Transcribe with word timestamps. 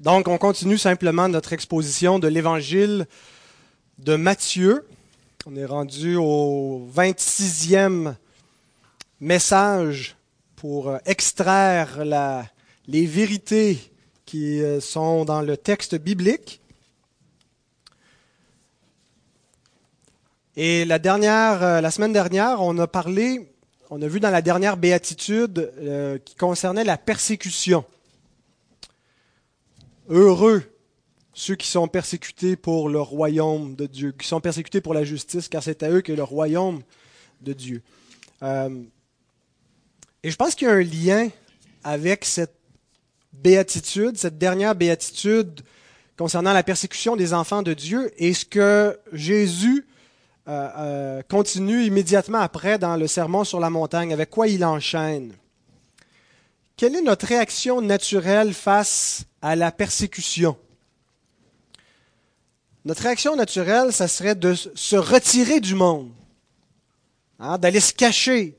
Donc, 0.00 0.28
on 0.28 0.38
continue 0.38 0.78
simplement 0.78 1.28
notre 1.28 1.52
exposition 1.52 2.18
de 2.18 2.26
l'évangile 2.26 3.06
de 3.98 4.16
Matthieu. 4.16 4.88
On 5.44 5.54
est 5.56 5.66
rendu 5.66 6.16
au 6.16 6.88
26e 6.96 8.14
message 9.20 10.16
pour 10.56 10.88
euh, 10.88 10.96
extraire 11.04 12.02
les 12.88 13.04
vérités 13.04 13.78
qui 14.24 14.62
euh, 14.62 14.80
sont 14.80 15.26
dans 15.26 15.42
le 15.42 15.58
texte 15.58 15.96
biblique. 15.96 16.62
Et 20.56 20.86
la 20.86 20.98
dernière, 20.98 21.62
euh, 21.62 21.80
la 21.82 21.90
semaine 21.90 22.14
dernière, 22.14 22.62
on 22.62 22.78
a 22.78 22.86
parlé, 22.86 23.52
on 23.90 24.00
a 24.00 24.08
vu 24.08 24.18
dans 24.18 24.30
la 24.30 24.40
dernière 24.40 24.78
béatitude 24.78 25.70
qui 26.24 26.36
concernait 26.36 26.84
la 26.84 26.96
persécution. 26.96 27.84
Heureux 30.10 30.64
ceux 31.32 31.54
qui 31.54 31.68
sont 31.68 31.88
persécutés 31.88 32.56
pour 32.56 32.88
le 32.88 33.00
royaume 33.00 33.76
de 33.76 33.86
Dieu, 33.86 34.12
qui 34.12 34.26
sont 34.26 34.40
persécutés 34.40 34.80
pour 34.80 34.94
la 34.94 35.04
justice, 35.04 35.48
car 35.48 35.62
c'est 35.62 35.82
à 35.82 35.90
eux 35.90 36.00
que 36.00 36.12
le 36.12 36.22
royaume 36.22 36.82
de 37.40 37.52
Dieu. 37.52 37.82
Euh, 38.42 38.82
et 40.22 40.30
je 40.30 40.36
pense 40.36 40.54
qu'il 40.54 40.68
y 40.68 40.70
a 40.70 40.74
un 40.74 40.82
lien 40.82 41.28
avec 41.84 42.24
cette 42.24 42.56
béatitude, 43.32 44.18
cette 44.18 44.38
dernière 44.38 44.74
béatitude 44.74 45.62
concernant 46.18 46.52
la 46.52 46.62
persécution 46.62 47.16
des 47.16 47.32
enfants 47.32 47.62
de 47.62 47.72
Dieu 47.72 48.12
et 48.18 48.34
ce 48.34 48.44
que 48.44 48.98
Jésus 49.12 49.86
euh, 50.48 50.68
euh, 50.76 51.22
continue 51.22 51.84
immédiatement 51.84 52.40
après 52.40 52.78
dans 52.78 52.96
le 52.96 53.06
sermon 53.06 53.44
sur 53.44 53.60
la 53.60 53.70
montagne, 53.70 54.12
avec 54.12 54.28
quoi 54.28 54.48
il 54.48 54.64
enchaîne. 54.64 55.32
Quelle 56.76 56.96
est 56.96 57.02
notre 57.02 57.26
réaction 57.26 57.80
naturelle 57.80 58.52
face 58.52 59.24
à 59.42 59.56
la 59.56 59.72
persécution? 59.72 60.56
Notre 62.84 63.02
réaction 63.02 63.36
naturelle, 63.36 63.92
ça 63.92 64.08
serait 64.08 64.34
de 64.34 64.54
se 64.54 64.96
retirer 64.96 65.60
du 65.60 65.74
monde, 65.74 66.10
hein, 67.38 67.58
d'aller 67.58 67.80
se 67.80 67.92
cacher, 67.92 68.56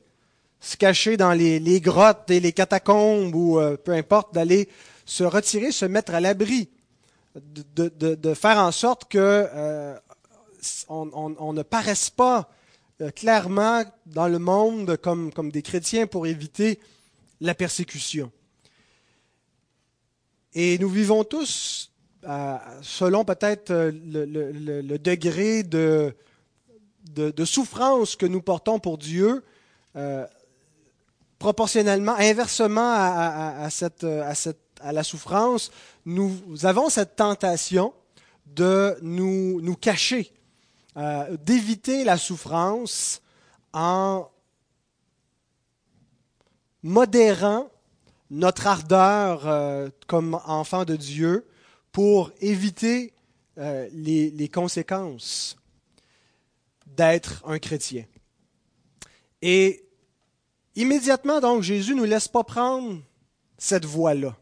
se 0.60 0.76
cacher 0.76 1.16
dans 1.16 1.32
les, 1.32 1.80
grottes 1.80 2.30
et 2.30 2.38
les 2.38 2.52
catacombes 2.52 3.34
ou 3.34 3.58
euh, 3.58 3.76
peu 3.76 3.92
importe, 3.92 4.32
d'aller 4.32 4.68
se 5.04 5.24
retirer, 5.24 5.72
se 5.72 5.84
mettre 5.84 6.14
à 6.14 6.20
l'abri, 6.20 6.68
de, 7.34 8.34
faire 8.34 8.58
en 8.58 8.70
sorte 8.70 9.06
que 9.08 9.18
euh, 9.18 9.98
on, 10.88 11.52
ne 11.52 11.62
paraisse 11.62 12.10
pas 12.10 12.48
euh, 13.00 13.10
clairement 13.10 13.82
dans 14.06 14.28
le 14.28 14.38
monde 14.38 14.96
comme, 14.98 15.32
comme 15.32 15.50
des 15.50 15.62
chrétiens 15.62 16.06
pour 16.06 16.28
éviter 16.28 16.78
la 17.40 17.54
persécution. 17.54 18.30
Et 20.54 20.78
nous 20.78 20.88
vivons 20.88 21.24
tous, 21.24 21.90
euh, 22.24 22.56
selon 22.82 23.24
peut-être 23.24 23.70
euh, 23.70 23.90
le, 23.90 24.98
degré 24.98 25.62
de, 25.62 26.14
souffrance 27.44 28.16
que 28.16 28.26
nous 28.26 28.42
portons 28.42 28.78
pour 28.78 28.98
Dieu, 28.98 29.42
euh, 29.96 30.26
proportionnellement, 31.38 32.14
inversement 32.18 32.92
à, 32.94 33.68
la 34.92 35.02
souffrance, 35.02 35.72
nous 36.04 36.38
avons 36.64 36.90
cette 36.90 37.16
tentation 37.16 37.94
de 38.46 38.96
nous 39.00 39.76
cacher, 39.76 40.32
d'éviter 41.44 42.04
la 42.04 42.18
souffrance 42.18 43.22
en 43.72 44.28
modérant 46.82 47.71
notre 48.32 48.66
ardeur 48.66 49.46
euh, 49.46 49.90
comme 50.06 50.40
enfant 50.46 50.86
de 50.86 50.96
Dieu 50.96 51.46
pour 51.92 52.32
éviter 52.40 53.12
euh, 53.58 53.86
les, 53.92 54.48
conséquences 54.48 55.56
d'être 56.86 57.42
un 57.46 57.58
chrétien. 57.58 58.04
Et 59.42 59.84
immédiatement, 60.74 61.40
donc, 61.40 61.62
Jésus 61.62 61.94
ne 61.94 62.00
nous 62.00 62.04
laisse 62.04 62.26
pas 62.26 62.42
prendre 62.42 63.02
cette 63.58 63.84
voie-là. 63.84 64.34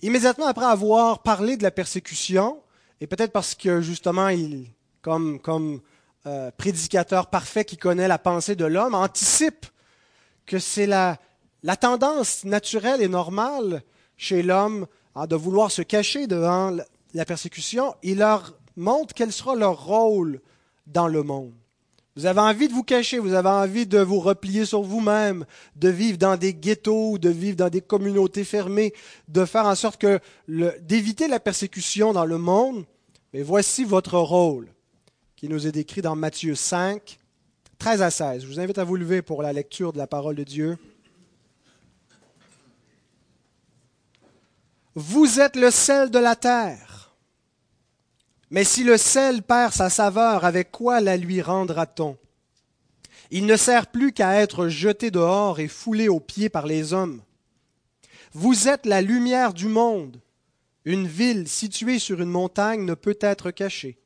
Immédiatement 0.00 0.46
après 0.46 0.64
avoir 0.64 1.22
parlé 1.22 1.58
de 1.58 1.62
la 1.62 1.70
persécution, 1.70 2.62
et 3.02 3.06
peut-être 3.06 3.32
parce 3.32 3.54
que 3.54 3.82
justement, 3.82 4.28
il, 4.28 4.66
comme, 5.02 5.82
euh, 6.26 6.50
prédicateur 6.52 7.28
parfait 7.28 7.66
qui 7.66 7.76
connaît 7.76 8.08
la 8.08 8.18
pensée 8.18 8.56
de 8.56 8.64
l'homme, 8.64 8.94
anticipe 8.94 9.66
que 10.46 10.58
c'est 10.58 10.86
la, 10.86 11.18
la 11.62 11.76
tendance 11.76 12.44
naturelle 12.44 13.02
et 13.02 13.08
normale 13.08 13.82
chez 14.16 14.42
l'homme 14.42 14.86
de 15.16 15.36
vouloir 15.36 15.70
se 15.70 15.82
cacher 15.82 16.26
devant 16.26 16.76
la 17.14 17.24
persécution. 17.24 17.94
Il 18.02 18.18
leur 18.18 18.54
montre 18.76 19.14
quel 19.14 19.32
sera 19.32 19.54
leur 19.54 19.84
rôle 19.84 20.40
dans 20.86 21.08
le 21.08 21.22
monde. 21.22 21.52
Vous 22.14 22.26
avez 22.26 22.40
envie 22.40 22.68
de 22.68 22.74
vous 22.74 22.82
cacher, 22.82 23.18
vous 23.18 23.32
avez 23.32 23.48
envie 23.48 23.86
de 23.86 23.98
vous 23.98 24.20
replier 24.20 24.66
sur 24.66 24.82
vous-même, 24.82 25.46
de 25.76 25.88
vivre 25.88 26.18
dans 26.18 26.36
des 26.36 26.52
ghettos, 26.52 27.16
de 27.16 27.30
vivre 27.30 27.56
dans 27.56 27.70
des 27.70 27.80
communautés 27.80 28.44
fermées, 28.44 28.92
de 29.28 29.46
faire 29.46 29.64
en 29.64 29.74
sorte 29.74 29.98
que 29.98 30.20
d'éviter 30.80 31.26
la 31.26 31.40
persécution 31.40 32.12
dans 32.12 32.26
le 32.26 32.36
monde. 32.36 32.84
Mais 33.32 33.42
voici 33.42 33.84
votre 33.84 34.18
rôle 34.18 34.68
qui 35.36 35.48
nous 35.48 35.66
est 35.66 35.72
décrit 35.72 36.02
dans 36.02 36.14
Matthieu 36.14 36.54
5, 36.54 37.18
13 37.78 38.02
à 38.02 38.10
16. 38.10 38.42
Je 38.42 38.46
vous 38.46 38.60
invite 38.60 38.76
à 38.76 38.84
vous 38.84 38.96
lever 38.96 39.22
pour 39.22 39.42
la 39.42 39.54
lecture 39.54 39.94
de 39.94 39.98
la 39.98 40.06
parole 40.06 40.36
de 40.36 40.44
Dieu. 40.44 40.76
Vous 44.94 45.40
êtes 45.40 45.56
le 45.56 45.70
sel 45.70 46.10
de 46.10 46.18
la 46.18 46.36
terre. 46.36 47.14
Mais 48.50 48.62
si 48.64 48.84
le 48.84 48.98
sel 48.98 49.42
perd 49.42 49.72
sa 49.72 49.88
saveur, 49.88 50.44
avec 50.44 50.70
quoi 50.70 51.00
la 51.00 51.16
lui 51.16 51.40
rendra-t-on? 51.40 52.18
Il 53.30 53.46
ne 53.46 53.56
sert 53.56 53.86
plus 53.86 54.12
qu'à 54.12 54.34
être 54.34 54.68
jeté 54.68 55.10
dehors 55.10 55.60
et 55.60 55.68
foulé 55.68 56.10
aux 56.10 56.20
pieds 56.20 56.50
par 56.50 56.66
les 56.66 56.92
hommes. 56.92 57.22
Vous 58.34 58.68
êtes 58.68 58.84
la 58.84 59.00
lumière 59.00 59.54
du 59.54 59.66
monde. 59.66 60.20
Une 60.84 61.06
ville 61.06 61.48
située 61.48 61.98
sur 61.98 62.20
une 62.20 62.28
montagne 62.28 62.84
ne 62.84 62.92
peut 62.92 63.18
être 63.22 63.50
cachée. 63.50 63.98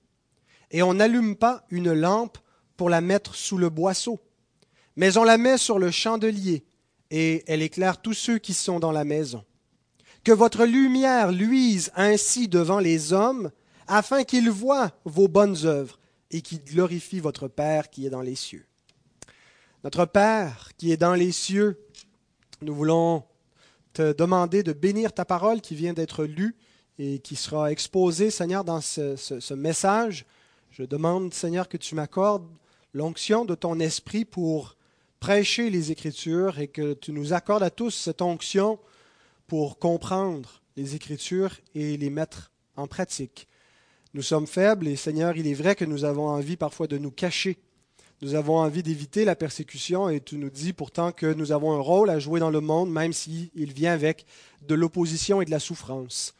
Et 0.70 0.84
on 0.84 0.94
n'allume 0.94 1.34
pas 1.34 1.64
une 1.70 1.92
lampe 1.92 2.38
pour 2.76 2.90
la 2.90 3.00
mettre 3.00 3.34
sous 3.34 3.58
le 3.58 3.70
boisseau, 3.70 4.20
mais 4.94 5.16
on 5.16 5.24
la 5.24 5.38
met 5.38 5.58
sur 5.58 5.80
le 5.80 5.90
chandelier, 5.90 6.64
et 7.10 7.42
elle 7.48 7.62
éclaire 7.62 8.00
tous 8.00 8.14
ceux 8.14 8.38
qui 8.38 8.54
sont 8.54 8.78
dans 8.78 8.92
la 8.92 9.04
maison. 9.04 9.44
Que 10.26 10.32
votre 10.32 10.64
lumière 10.64 11.30
luise 11.30 11.92
ainsi 11.94 12.48
devant 12.48 12.80
les 12.80 13.12
hommes, 13.12 13.52
afin 13.86 14.24
qu'ils 14.24 14.50
voient 14.50 14.90
vos 15.04 15.28
bonnes 15.28 15.64
œuvres 15.66 16.00
et 16.32 16.40
qu'ils 16.40 16.64
glorifient 16.64 17.20
votre 17.20 17.46
Père 17.46 17.90
qui 17.90 18.06
est 18.06 18.10
dans 18.10 18.22
les 18.22 18.34
cieux. 18.34 18.66
Notre 19.84 20.04
Père 20.04 20.72
qui 20.78 20.90
est 20.90 20.96
dans 20.96 21.14
les 21.14 21.30
cieux, 21.30 21.78
nous 22.60 22.74
voulons 22.74 23.22
te 23.92 24.12
demander 24.14 24.64
de 24.64 24.72
bénir 24.72 25.12
ta 25.12 25.24
parole 25.24 25.60
qui 25.60 25.76
vient 25.76 25.92
d'être 25.92 26.24
lue 26.24 26.56
et 26.98 27.20
qui 27.20 27.36
sera 27.36 27.70
exposée, 27.70 28.32
Seigneur, 28.32 28.64
dans 28.64 28.80
ce, 28.80 29.14
ce 29.14 29.54
message. 29.54 30.26
Je 30.72 30.82
demande, 30.82 31.34
Seigneur, 31.34 31.68
que 31.68 31.76
tu 31.76 31.94
m'accordes 31.94 32.48
l'onction 32.94 33.44
de 33.44 33.54
ton 33.54 33.78
esprit 33.78 34.24
pour 34.24 34.76
prêcher 35.20 35.70
les 35.70 35.92
Écritures 35.92 36.58
et 36.58 36.66
que 36.66 36.94
tu 36.94 37.12
nous 37.12 37.32
accordes 37.32 37.62
à 37.62 37.70
tous 37.70 37.92
cette 37.92 38.22
onction 38.22 38.80
pour 39.46 39.78
comprendre 39.78 40.62
les 40.76 40.94
Écritures 40.94 41.56
et 41.74 41.96
les 41.96 42.10
mettre 42.10 42.52
en 42.76 42.86
pratique. 42.86 43.48
Nous 44.14 44.22
sommes 44.22 44.46
faibles 44.46 44.88
et 44.88 44.96
Seigneur, 44.96 45.36
il 45.36 45.46
est 45.46 45.54
vrai 45.54 45.74
que 45.74 45.84
nous 45.84 46.04
avons 46.04 46.28
envie 46.28 46.56
parfois 46.56 46.86
de 46.86 46.98
nous 46.98 47.10
cacher. 47.10 47.58
Nous 48.22 48.34
avons 48.34 48.58
envie 48.58 48.82
d'éviter 48.82 49.24
la 49.24 49.36
persécution 49.36 50.08
et 50.08 50.20
tu 50.20 50.38
nous 50.38 50.48
dis 50.48 50.72
pourtant 50.72 51.12
que 51.12 51.32
nous 51.34 51.52
avons 51.52 51.72
un 51.72 51.80
rôle 51.80 52.08
à 52.08 52.18
jouer 52.18 52.40
dans 52.40 52.50
le 52.50 52.60
monde, 52.60 52.90
même 52.90 53.12
s'il 53.12 53.50
vient 53.54 53.92
avec 53.92 54.24
de 54.66 54.74
l'opposition 54.74 55.42
et 55.42 55.44
de 55.44 55.50
la 55.50 55.60
souffrance. 55.60 56.34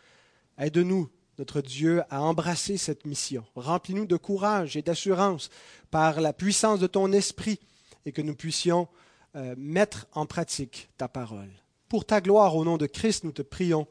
Aide-nous 0.59 1.11
notre 1.39 1.61
Dieu, 1.61 2.03
à 2.09 2.23
embrasser 2.23 2.79
cette 2.79 3.05
mission. 3.05 3.45
Remplis-nous 3.57 4.07
de 4.07 4.17
courage 4.17 4.77
et 4.77 4.83
d'assurance 4.83 5.51
par 5.91 6.21
la 6.21 6.33
puissance 6.33 6.81
de 6.81 6.87
ton 6.87 7.13
esprit 7.13 7.61
et 8.07 8.13
que 8.13 8.23
nous 8.23 8.35
puissions 8.35 8.89
euh, 9.35 9.55
mettre 9.59 10.07
en 10.13 10.25
pratique 10.25 10.89
ta 10.97 11.09
parole. 11.09 11.51
Pour 11.89 12.05
ta 12.05 12.21
gloire, 12.21 12.57
au 12.57 12.65
nom 12.65 12.77
de 12.77 12.87
Christ, 12.87 13.25
nous 13.25 13.33
te 13.33 13.43
prions. 13.43 13.87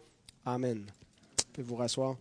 Amen. 0.45 0.85
Vous 1.57 1.63
vous 1.63 1.75
rasseoir. 1.75 2.17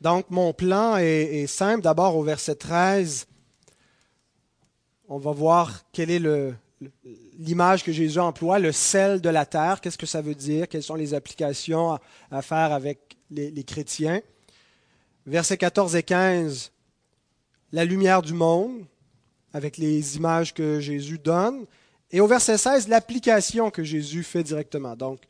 Donc, 0.00 0.30
mon 0.30 0.52
plan 0.52 0.96
est, 0.96 1.46
simple. 1.46 1.82
D'abord, 1.82 2.16
au 2.16 2.22
verset 2.22 2.54
13, 2.54 3.26
on 5.08 5.18
va 5.18 5.32
voir 5.32 5.82
quel 5.92 6.10
est 6.10 6.20
l'image 7.38 7.84
que 7.84 7.92
Jésus 7.92 8.18
emploie, 8.18 8.58
le 8.58 8.72
sel 8.72 9.20
de 9.20 9.28
la 9.28 9.44
terre, 9.44 9.80
qu'est-ce 9.80 9.98
que 9.98 10.06
ça 10.06 10.22
veut 10.22 10.34
dire, 10.34 10.68
quelles 10.68 10.82
sont 10.82 10.94
les 10.94 11.12
applications 11.12 11.98
à, 12.30 12.42
faire 12.42 12.72
avec 12.72 13.18
les, 13.30 13.64
chrétiens? 13.64 14.22
Versets 15.26 15.58
14 15.58 15.96
et 15.96 16.02
15, 16.02 16.72
la 17.72 17.84
lumière 17.84 18.22
du 18.22 18.32
monde, 18.32 18.86
avec 19.52 19.76
les 19.76 20.16
images 20.16 20.54
que 20.54 20.80
Jésus 20.80 21.18
donne. 21.18 21.66
Et 22.10 22.20
au 22.20 22.26
verset 22.26 22.58
16, 22.58 22.88
l'application 22.88 23.70
que 23.70 23.84
Jésus 23.84 24.22
fait 24.22 24.42
directement. 24.42 24.96
Donc, 24.96 25.20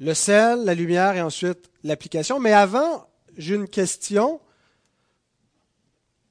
le 0.00 0.14
sel, 0.14 0.64
la 0.64 0.74
lumière 0.74 1.16
et 1.16 1.22
ensuite 1.22 1.70
l'application. 1.82 2.40
Mais 2.40 2.52
avant, 2.52 3.06
j'ai 3.36 3.54
une 3.54 3.68
question. 3.68 4.40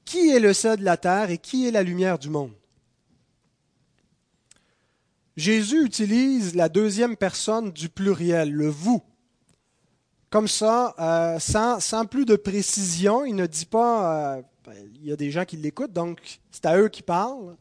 Qui 0.04 0.30
est 0.30 0.40
le 0.40 0.52
sel 0.52 0.80
de 0.80 0.84
la 0.84 0.98
terre 0.98 1.30
et 1.30 1.38
qui 1.38 1.66
est 1.66 1.70
la 1.70 1.82
lumière 1.82 2.18
du 2.18 2.28
monde? 2.28 2.52
Jésus 5.36 5.84
utilise 5.84 6.54
la 6.54 6.68
deuxième 6.68 7.16
personne 7.16 7.72
du 7.72 7.88
pluriel, 7.88 8.52
le 8.52 8.68
vous. 8.68 9.02
Comme 10.30 10.46
ça, 10.46 10.94
euh, 10.98 11.38
sans, 11.38 12.06
plus 12.06 12.24
de 12.24 12.36
précision, 12.36 13.24
il 13.24 13.34
ne 13.34 13.46
dit 13.46 13.66
pas, 13.66 14.36
euh, 14.36 14.42
ben, 14.64 14.74
il 14.94 15.08
y 15.08 15.12
a 15.12 15.16
des 15.16 15.30
gens 15.30 15.44
qui 15.44 15.56
l'écoutent, 15.56 15.92
donc 15.92 16.40
c'est 16.50 16.64
à 16.66 16.78
eux 16.78 16.88
qui 16.88 17.02
parlent. 17.02 17.56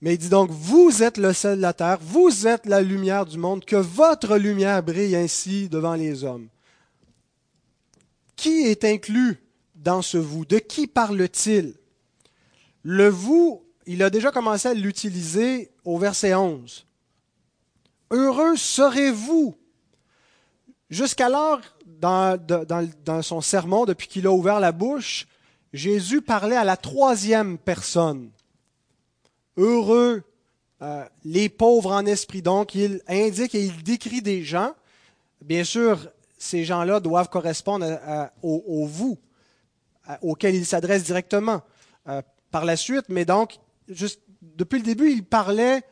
Mais 0.00 0.14
il 0.14 0.18
dit 0.18 0.28
donc, 0.28 0.50
vous 0.50 1.02
êtes 1.02 1.18
le 1.18 1.32
sel 1.32 1.56
de 1.56 1.62
la 1.62 1.72
terre, 1.72 1.98
vous 2.00 2.46
êtes 2.46 2.66
la 2.66 2.82
lumière 2.82 3.26
du 3.26 3.38
monde, 3.38 3.64
que 3.64 3.76
votre 3.76 4.36
lumière 4.36 4.82
brille 4.82 5.16
ainsi 5.16 5.68
devant 5.68 5.94
les 5.94 6.24
hommes. 6.24 6.48
Qui 8.36 8.66
est 8.66 8.84
inclus 8.84 9.42
dans 9.74 10.02
ce 10.02 10.18
vous? 10.18 10.44
De 10.44 10.58
qui 10.58 10.86
parle-t-il? 10.86 11.74
Le 12.84 13.08
vous, 13.08 13.64
il 13.86 14.02
a 14.02 14.10
déjà 14.10 14.30
commencé 14.30 14.68
à 14.68 14.74
l'utiliser 14.74 15.70
au 15.84 15.98
verset 15.98 16.34
11. 16.34 16.86
Heureux 18.10 18.56
serez-vous. 18.56 19.56
Jusqu'alors, 20.90 21.60
dans, 22.00 23.22
son 23.22 23.40
sermon, 23.40 23.84
depuis 23.84 24.08
qu'il 24.08 24.26
a 24.26 24.32
ouvert 24.32 24.60
la 24.60 24.72
bouche, 24.72 25.26
Jésus 25.72 26.22
parlait 26.22 26.56
à 26.56 26.64
la 26.64 26.76
troisième 26.76 27.58
personne 27.58 28.30
heureux 29.56 30.22
euh, 30.80 31.04
les 31.24 31.48
pauvres 31.48 31.92
en 31.92 32.06
esprit. 32.06 32.40
Donc, 32.40 32.74
il 32.74 33.02
indique 33.08 33.54
et 33.54 33.64
il 33.64 33.82
décrit 33.82 34.22
des 34.22 34.44
gens. 34.44 34.74
Bien 35.42 35.64
sûr, 35.64 36.08
ces 36.38 36.64
gens-là 36.64 37.00
doivent 37.00 37.28
correspondre 37.28 37.98
au, 38.42 38.86
vous, 38.86 39.18
auquel 40.22 40.54
il 40.54 40.64
s'adresse 40.64 41.02
directement 41.02 41.62
euh, 42.08 42.22
par 42.50 42.64
la 42.64 42.76
suite. 42.76 43.06
Mais 43.08 43.24
donc, 43.24 43.58
depuis 44.42 44.78
le 44.78 44.84
début, 44.84 45.10
il 45.10 45.24
parlait 45.24 45.82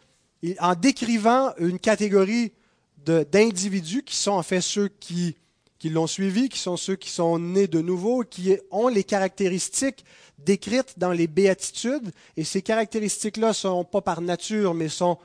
en 0.60 0.74
décrivant 0.74 1.52
une 1.58 1.80
catégorie 1.80 2.52
d'individus 2.98 4.02
qui 4.02 4.16
sont 4.16 4.32
en 4.32 4.42
fait 4.42 4.60
ceux 4.60 4.88
qui 4.88 5.36
qui 5.78 5.90
l'ont 5.90 6.06
suivi, 6.06 6.48
qui 6.48 6.58
sont 6.58 6.76
ceux 6.76 6.96
qui 6.96 7.10
sont 7.10 7.38
nés 7.38 7.66
de 7.66 7.80
nouveau, 7.80 8.22
qui 8.22 8.56
ont 8.70 8.88
les 8.88 9.04
caractéristiques 9.04 10.04
décrites 10.38 10.98
dans 10.98 11.12
les 11.12 11.26
béatitudes. 11.26 12.12
Et 12.36 12.44
ces 12.44 12.62
caractéristiques-là 12.62 13.48
ne 13.48 13.52
sont 13.52 13.84
pas 13.84 14.00
par 14.00 14.20
nature, 14.20 14.74
mais 14.74 14.88
sont 14.88 15.18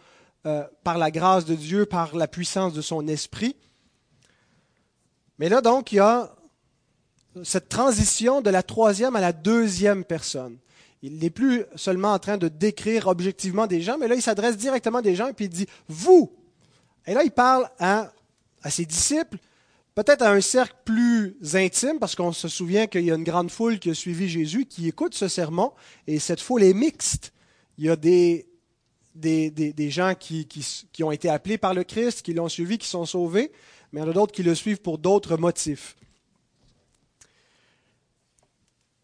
euh, 0.46 0.64
par 0.84 0.98
la 0.98 1.12
grâce 1.12 1.46
de 1.46 1.56
Dieu, 1.56 1.86
par 1.86 2.16
la 2.16 2.28
puissance 2.28 2.74
de 2.74 2.82
son 2.82 3.08
esprit. 3.08 3.56
Mais 5.40 5.50
là, 5.50 5.62
donc, 5.62 5.92
il 5.92 5.96
y 5.96 6.00
a 6.00 6.36
cette 7.44 7.70
transition 7.70 8.42
de 8.42 8.50
la 8.50 8.64
troisième 8.64 9.16
à 9.16 9.22
la 9.22 9.34
deuxième 9.34 10.04
personne. 10.04 10.58
Il 11.02 11.18
n'est 11.18 11.30
plus 11.30 11.64
seulement 11.76 12.14
en 12.14 12.20
train 12.20 12.38
de 12.38 12.48
décrire 12.48 13.08
objectivement 13.08 13.66
des 13.68 13.82
gens, 13.82 13.98
mais 13.98 14.08
là, 14.08 14.16
il 14.16 14.22
s'adresse 14.22 14.58
directement 14.58 15.00
à 15.00 15.02
des 15.02 15.16
gens 15.16 15.28
et 15.28 15.34
puis 15.34 15.46
il 15.46 15.50
dit 15.50 15.68
Vous. 15.88 16.32
Et 17.08 17.14
là, 17.14 17.24
il 17.24 17.32
parle 17.32 17.70
à, 17.80 18.12
à 18.62 18.70
ses 18.70 18.86
disciples, 18.86 19.38
peut-être 20.04 20.24
à 20.24 20.32
un 20.32 20.42
cercle 20.42 20.76
plus 20.84 21.36
intime, 21.54 22.00
parce 22.00 22.16
qu'on 22.16 22.32
se 22.32 22.48
souvient 22.48 22.88
qu'il 22.88 23.06
y 23.06 23.12
a 23.12 23.16
une 23.16 23.24
grande 23.24 23.52
foule 23.52 23.78
qui 23.78 23.92
a 23.92 23.94
suivi 23.94 24.28
Jésus, 24.28 24.66
qui 24.66 24.88
écoute 24.88 25.14
ce 25.14 25.28
sermon, 25.28 25.74
et 26.08 26.18
cette 26.18 26.42
foule 26.42 26.64
est 26.64 26.74
mixte. 26.74 27.34
Il 27.78 27.86
y 27.86 27.90
a 27.90 27.96
des, 27.96 28.48
des, 29.14 29.90
gens 29.92 30.16
qui, 30.16 30.48
qui, 30.48 31.04
ont 31.04 31.12
été 31.12 31.30
appelés 31.30 31.60
par 31.60 31.76
le 31.76 31.84
Christ, 31.84 32.24
qui 32.24 32.34
l'ont 32.34 32.50
suivi, 32.50 32.80
qui 32.80 32.88
sont 32.88 33.06
sauvés, 33.06 33.52
mais 33.92 34.00
il 34.00 34.04
y 34.04 34.08
en 34.08 34.10
a 34.10 34.14
d'autres 34.14 34.34
qui 34.34 34.42
le 34.42 34.56
suivent 34.56 34.82
pour 34.82 34.98
d'autres 34.98 35.38
motifs. 35.38 35.96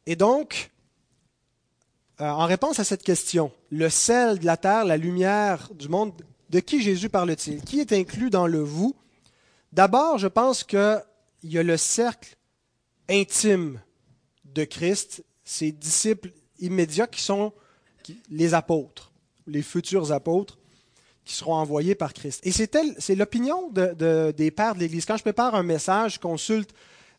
Et 0.07 0.15
donc, 0.15 0.71
euh, 2.21 2.25
en 2.25 2.45
réponse 2.45 2.79
à 2.79 2.83
cette 2.83 3.03
question, 3.03 3.51
le 3.69 3.89
sel 3.89 4.39
de 4.39 4.45
la 4.45 4.57
terre, 4.57 4.85
la 4.85 4.97
lumière 4.97 5.69
du 5.75 5.89
monde, 5.89 6.13
de 6.50 6.59
qui 6.59 6.81
Jésus 6.81 7.09
parle-t-il? 7.09 7.61
Qui 7.61 7.81
est 7.81 7.93
inclus 7.93 8.31
dans 8.31 8.47
le 8.47 8.61
vous? 8.61 8.95
D'abord, 9.77 10.18
je 10.18 10.27
pense 10.27 10.63
qu'il 10.63 11.03
y 11.44 11.59
a 11.59 11.62
le 11.62 11.77
cercle 11.77 12.35
intime 13.07 13.79
de 14.44 14.63
Christ, 14.63 15.24
ses 15.44 15.71
disciples 15.71 16.31
immédiats 16.57 17.06
qui 17.06 17.21
sont 17.21 17.53
les 18.31 18.56
apôtres, 18.56 19.12
les 19.45 19.62
futurs 19.62 20.12
apôtres 20.12 20.57
qui 21.24 21.35
seront 21.35 21.53
envoyés 21.53 21.94
par 21.94 22.15
Christ. 22.15 22.41
Et 22.44 22.51
c'est 22.51 23.13
l'opinion 23.13 23.69
des 23.69 24.50
pères 24.50 24.74
de 24.74 24.79
l'Église. 24.79 25.06
Quand 25.06 25.18
je 25.18 25.21
prépare 25.21 25.53
un 25.53 25.62
message, 25.62 26.15
je 26.15 26.19
consulte 26.19 26.71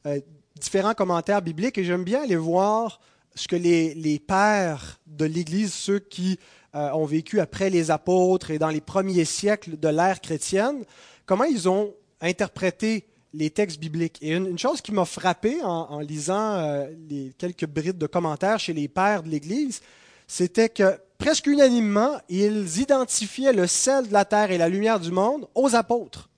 euh, 0.07 0.19
différents 0.59 0.95
commentaires 0.95 1.43
bibliques 1.43 1.79
et 1.79 1.85
j'aime 1.85 2.03
bien 2.03 2.25
aller 2.25 2.35
voir 2.35 2.99
ce 3.37 3.47
que 3.47 3.55
les, 3.55 4.19
pères 4.19 4.99
de 5.07 5.27
l'Église, 5.27 5.73
ceux 5.73 6.01
qui 6.01 6.41
euh, 6.75 6.91
ont 6.91 7.07
vécu 7.07 7.39
après 7.39 7.71
les 7.71 7.93
apôtres 7.93 8.51
et 8.51 8.59
dans 8.59 8.71
les 8.71 8.81
premiers 8.81 9.27
siècles 9.27 9.79
de 9.79 9.89
l'ère 9.89 10.21
chrétienne, 10.21 10.85
comment 11.25 11.45
ils 11.45 11.69
ont 11.69 11.95
interpréter 12.21 13.07
les 13.35 13.51
textes 13.51 13.79
bibliques. 13.79 14.19
Et 14.23 14.33
une, 14.33 14.59
chose 14.59 14.81
qui 14.81 14.93
m'a 14.93 15.05
frappé 15.05 15.63
en, 15.63 16.01
lisant 16.01 16.55
euh, 16.55 16.87
les 17.09 17.33
quelques 17.37 17.67
brides 17.67 17.99
de 17.99 18.07
commentaires 18.07 18.59
chez 18.59 18.73
les 18.73 18.89
pères 18.89 19.23
de 19.23 19.29
l'Église, 19.29 19.81
c'était 20.27 20.69
que 20.69 20.99
presque 21.19 21.47
unanimement, 21.47 22.19
ils 22.29 22.81
identifiaient 22.81 23.53
le 23.53 23.67
sel 23.67 24.09
de 24.09 24.13
la 24.13 24.25
terre 24.25 24.51
et 24.51 24.59
la 24.59 24.69
lumière 24.69 25.01
du 25.01 25.11
monde 25.11 25.49
aux 25.55 25.75
apôtres. 25.75 26.29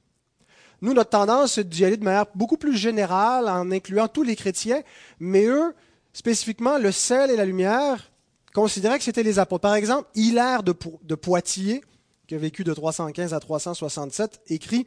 Nous, 0.82 0.94
notre 0.94 1.10
tendance, 1.10 1.54
c'est 1.54 1.68
d'y 1.68 1.84
aller 1.84 1.98
de 1.98 2.04
manière 2.04 2.26
beaucoup 2.34 2.56
plus 2.56 2.76
générale, 2.76 3.48
en 3.48 3.70
incluant 3.70 4.08
tous 4.08 4.22
les 4.22 4.34
chrétiens, 4.34 4.82
mais 5.18 5.44
eux, 5.44 5.74
spécifiquement, 6.12 6.78
le 6.78 6.90
sel 6.90 7.30
et 7.30 7.36
la 7.36 7.44
lumière, 7.44 8.10
considéraient 8.54 8.98
que 8.98 9.04
c'était 9.04 9.22
les 9.22 9.38
apôtres. 9.38 9.60
Par 9.60 9.74
exemple, 9.74 10.08
Hilaire 10.14 10.62
de, 10.62 10.74
de 11.02 11.14
Poitiers, 11.14 11.82
qui 12.26 12.34
a 12.34 12.38
vécu 12.38 12.64
de 12.64 12.72
315 12.72 13.34
à 13.34 13.40
367, 13.40 14.40
écrit 14.48 14.86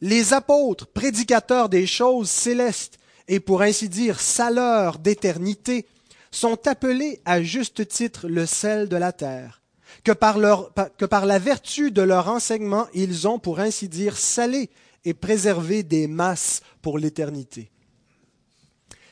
les 0.00 0.32
apôtres, 0.32 0.86
prédicateurs 0.86 1.68
des 1.68 1.86
choses 1.86 2.30
célestes 2.30 2.98
et 3.28 3.40
pour 3.40 3.62
ainsi 3.62 3.88
dire 3.88 4.20
saleurs 4.20 4.98
d'éternité, 4.98 5.86
sont 6.30 6.66
appelés 6.66 7.20
à 7.24 7.42
juste 7.42 7.86
titre 7.88 8.28
le 8.28 8.44
sel 8.44 8.88
de 8.88 8.96
la 8.96 9.12
terre, 9.12 9.62
que 10.02 10.12
par, 10.12 10.36
la 10.38 11.38
vertu 11.38 11.90
de 11.90 12.02
leur 12.02 12.28
enseignement, 12.28 12.86
ils 12.92 13.28
ont 13.28 13.38
pour 13.38 13.60
ainsi 13.60 13.88
dire 13.88 14.16
salé 14.16 14.70
et 15.04 15.14
préservé 15.14 15.82
des 15.82 16.08
masses 16.08 16.62
pour 16.82 16.98
l'éternité. 16.98 17.70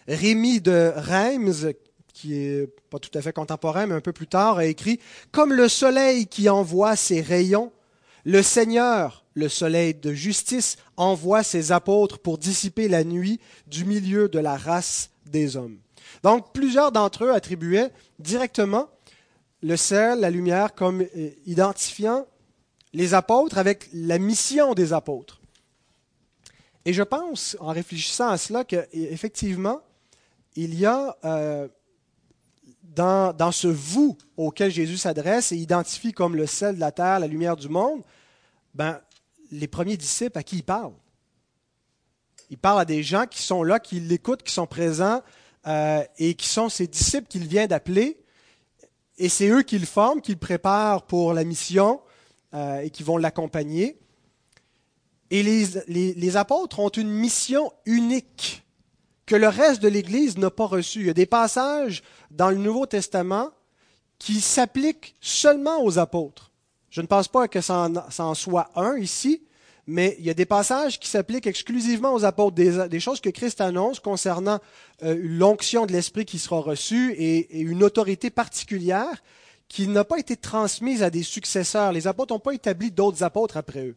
Rémi 0.09 0.61
de 0.61 0.93
Reims, 0.97 1.67
qui 2.13 2.35
est 2.35 2.69
pas 2.91 2.99
tout 2.99 3.17
à 3.17 3.23
fait 3.23 3.33
contemporain, 3.33 3.87
mais 3.87 3.95
un 3.95 4.01
peu 4.01 4.13
plus 4.13 4.27
tard, 4.27 4.59
a 4.59 4.67
écrit 4.67 4.99
Comme 5.31 5.53
le 5.53 5.69
soleil 5.69 6.27
qui 6.27 6.49
envoie 6.49 6.97
ses 6.97 7.21
rayons, 7.21 7.73
le 8.25 8.43
Seigneur, 8.43 9.22
le 9.35 9.49
soleil 9.49 9.95
de 9.95 10.13
justice, 10.13 10.77
envoie 10.97 11.43
ses 11.43 11.73
apôtres 11.73 12.19
pour 12.19 12.39
dissiper 12.39 12.89
la 12.89 13.05
nuit 13.05 13.41
du 13.67 13.85
milieu 13.85 14.29
de 14.29 14.39
la 14.39 14.57
race 14.57 15.11
des 15.27 15.57
hommes. 15.57 15.79
Donc, 16.23 16.53
plusieurs 16.53 16.93
d'entre 16.93 17.25
eux 17.25 17.33
attribuaient 17.33 17.91
directement 18.19 18.89
le 19.63 19.77
sel, 19.77 20.21
la 20.21 20.31
lumière, 20.31 20.75
comme 20.75 21.03
euh, 21.03 21.31
identifiant 21.47 22.27
les 22.93 23.15
apôtres 23.15 23.59
avec 23.59 23.89
la 23.93 24.19
mission 24.19 24.75
des 24.75 24.93
apôtres. 24.93 25.41
Et 26.85 26.93
je 26.93 27.03
pense, 27.03 27.57
en 27.61 27.69
réfléchissant 27.69 28.29
à 28.29 28.37
cela, 28.37 28.65
qu'effectivement, 28.65 29.81
il 30.57 30.79
y 30.79 30.85
a 30.85 31.17
euh, 31.25 31.69
dans, 32.83 33.33
dans, 33.33 33.53
ce 33.53 33.69
vous 33.69 34.19
auquel 34.37 34.71
Jésus 34.71 34.99
s'adresse 34.99 35.53
et 35.53 35.57
identifie 35.57 36.13
comme 36.13 36.37
le 36.37 36.47
sel 36.47 36.75
de 36.75 36.81
la 36.81 36.93
terre, 36.93 37.21
la 37.21 37.29
lumière 37.29 37.57
du 37.57 37.69
monde, 37.69 38.03
ben, 38.75 39.01
les 39.53 39.69
premiers 39.69 39.97
disciples 39.97 40.39
à 40.39 40.43
qui 40.43 40.57
il 40.57 40.63
parle. 40.65 40.93
Il 42.51 42.59
parle 42.59 42.81
à 42.81 42.85
des 42.85 43.03
gens 43.03 43.27
qui 43.27 43.43
sont 43.43 43.63
là, 43.63 43.79
qui 43.79 44.01
l'écoutent, 44.01 44.43
qui 44.43 44.53
sont 44.53 44.67
présents 44.67 45.23
euh, 45.67 46.03
et 46.19 46.35
qui 46.35 46.49
sont 46.49 46.69
ses 46.69 46.87
disciples 46.87 47.29
qu'il 47.29 47.47
vient 47.47 47.67
d'appeler. 47.67 48.19
Et 49.19 49.29
c'est 49.29 49.49
eux 49.49 49.63
qui 49.63 49.79
le 49.79 49.87
forment, 49.87 50.21
qui 50.21 50.33
le 50.33 50.39
préparent 50.39 51.07
pour 51.07 51.35
la 51.35 51.45
mission 51.45 52.01
euh, 52.55 52.81
et 52.81 52.91
qui 52.91 53.03
vont 53.03 53.19
l'accompagner. 53.19 53.99
Et 55.31 55.43
les, 55.43 55.67
les, 55.87 56.37
apôtres 56.37 56.79
ont 56.79 56.91
une 56.91 57.09
mission 57.09 57.73
unique 57.87 58.63
que 59.25 59.35
le 59.35 59.49
reste 59.49 59.81
de 59.81 59.89
l'Église 59.89 60.37
n'a 60.37 60.51
pas 60.51 60.67
reçue. 60.67 61.01
Il 61.01 61.07
y 61.07 61.11
a 61.11 61.15
des 61.15 61.25
passages 61.25 62.03
dans 62.31 62.51
le 62.51 62.57
Nouveau 62.57 62.85
Testament 62.85 63.51
qui 64.19 64.43
s'appliquent 64.43 65.15
seulement 65.21 65.83
aux 65.83 65.99
apôtres. 65.99 66.52
Je 66.93 67.01
ne 67.01 67.07
pense 67.07 67.27
pas 67.27 67.49
que 67.49 67.63
ça 67.63 67.89
en, 68.19 68.35
soit 68.35 68.71
un 68.77 68.99
ici, 68.99 69.41
mais 69.87 70.15
il 70.19 70.27
y 70.27 70.31
a 70.31 70.35
des 70.35 70.45
passages 70.45 71.01
qui 71.01 71.09
s'appliquent 71.09 71.47
exclusivement 71.47 72.13
aux 72.13 72.27
apôtres, 72.27 72.55
des, 72.55 73.01
choses 73.01 73.23
que 73.23 73.31
Christ 73.31 73.63
annonce 73.63 73.99
concernant 73.99 74.61
euh, 75.03 75.19
l'onction 75.19 75.87
de 75.87 75.93
l'Esprit 75.93 76.27
qui 76.27 76.39
sera 76.39 76.61
reçue 76.61 77.15
et, 77.15 77.61
une 77.61 77.83
autorité 77.83 78.29
particulière 78.29 79.23
qui 79.69 79.89
n'a 79.89 80.05
pas 80.05 80.19
été 80.19 80.37
transmise 80.37 81.03
à 81.03 81.09
des 81.09 81.23
successeurs. 81.23 81.93
Les 81.93 82.07
apôtres 82.07 82.35
n'ont 82.35 82.41
pas 82.41 82.53
établi 82.53 82.91
d'autres 82.91 83.23
apôtres 83.23 83.57
après 83.57 83.87
eux. 83.87 83.97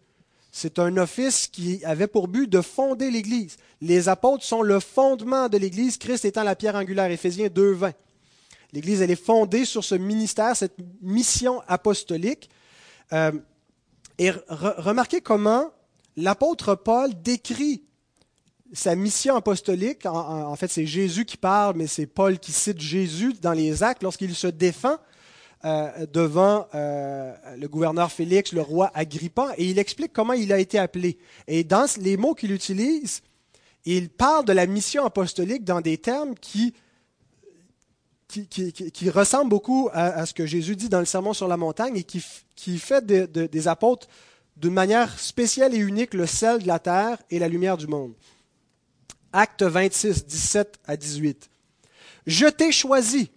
C'est 0.53 0.79
un 0.79 0.95
office 0.95 1.47
qui 1.47 1.83
avait 1.83 2.07
pour 2.07 2.29
but 2.29 2.49
de 2.49 2.61
fonder 2.61 3.11
l'Église. 3.11 3.57
Les 3.81 4.07
apôtres 4.07 4.45
sont 4.45 4.61
le 4.61 4.79
fondement 4.79 5.49
de 5.49 5.57
l'Église, 5.57 5.97
Christ 5.97 6.23
étant 6.23 6.43
la 6.43 6.55
pierre 6.55 6.75
angulaire, 6.75 7.11
Éphésiens 7.11 7.47
2.20. 7.47 7.91
L'Église, 8.71 9.01
elle 9.01 9.11
est 9.11 9.21
fondée 9.21 9.65
sur 9.65 9.83
ce 9.83 9.95
ministère, 9.95 10.55
cette 10.55 10.77
mission 11.01 11.61
apostolique. 11.67 12.49
Euh, 13.13 13.31
et 14.17 14.31
remarquez 14.49 15.21
comment 15.21 15.71
l'apôtre 16.15 16.75
Paul 16.75 17.11
décrit 17.21 17.83
sa 18.73 18.95
mission 18.95 19.35
apostolique. 19.35 20.05
En, 20.05 20.55
fait, 20.55 20.67
c'est 20.67 20.85
Jésus 20.85 21.25
qui 21.25 21.37
parle, 21.37 21.75
mais 21.77 21.87
c'est 21.87 22.07
Paul 22.07 22.39
qui 22.39 22.51
cite 22.51 22.79
Jésus 22.79 23.33
dans 23.41 23.53
les 23.53 23.83
actes 23.83 24.03
lorsqu'il 24.03 24.33
se 24.35 24.47
défend 24.47 24.97
euh, 25.63 26.05
devant 26.07 26.67
euh, 26.75 27.33
le 27.57 27.67
gouverneur 27.67 28.11
Félix, 28.11 28.53
le 28.53 28.61
roi 28.61 28.91
Agrippa, 28.93 29.53
et 29.57 29.65
il 29.65 29.79
explique 29.79 30.13
comment 30.13 30.33
il 30.33 30.51
a 30.53 30.59
été 30.59 30.77
appelé. 30.77 31.17
Et 31.47 31.63
dans 31.63 31.87
les 31.99 32.17
mots 32.17 32.33
qu'il 32.33 32.51
utilise, 32.51 33.21
il 33.85 34.09
parle 34.09 34.45
de 34.45 34.53
la 34.53 34.65
mission 34.65 35.05
apostolique 35.05 35.63
dans 35.63 35.81
des 35.81 35.97
termes 35.97 36.35
qui, 36.35 36.73
qui, 38.27 39.09
ressemblent 39.09 39.49
beaucoup 39.49 39.89
à, 39.93 40.25
ce 40.25 40.33
que 40.33 40.45
Jésus 40.45 40.75
dit 40.75 40.89
dans 40.89 40.99
le 40.99 41.05
Sermon 41.05 41.33
sur 41.33 41.47
la 41.47 41.57
montagne 41.57 41.97
et 41.97 42.03
qui, 42.03 42.23
qui 42.55 42.77
fait 42.79 43.05
des 43.05 43.67
apôtres 43.67 44.07
d'une 44.57 44.73
manière 44.73 45.19
spéciale 45.19 45.73
et 45.73 45.77
unique 45.77 46.13
le 46.13 46.25
sel 46.25 46.63
de 46.63 46.67
la 46.67 46.79
terre 46.79 47.17
et 47.29 47.39
la 47.39 47.47
lumière 47.47 47.77
du 47.77 47.87
monde. 47.87 48.13
Acte 49.33 49.63
26, 49.63 50.25
17 50.25 50.79
à 50.85 50.95
18. 50.95 51.49
Je 52.25 52.47
t'ai 52.47 52.71
choisi 52.71 53.31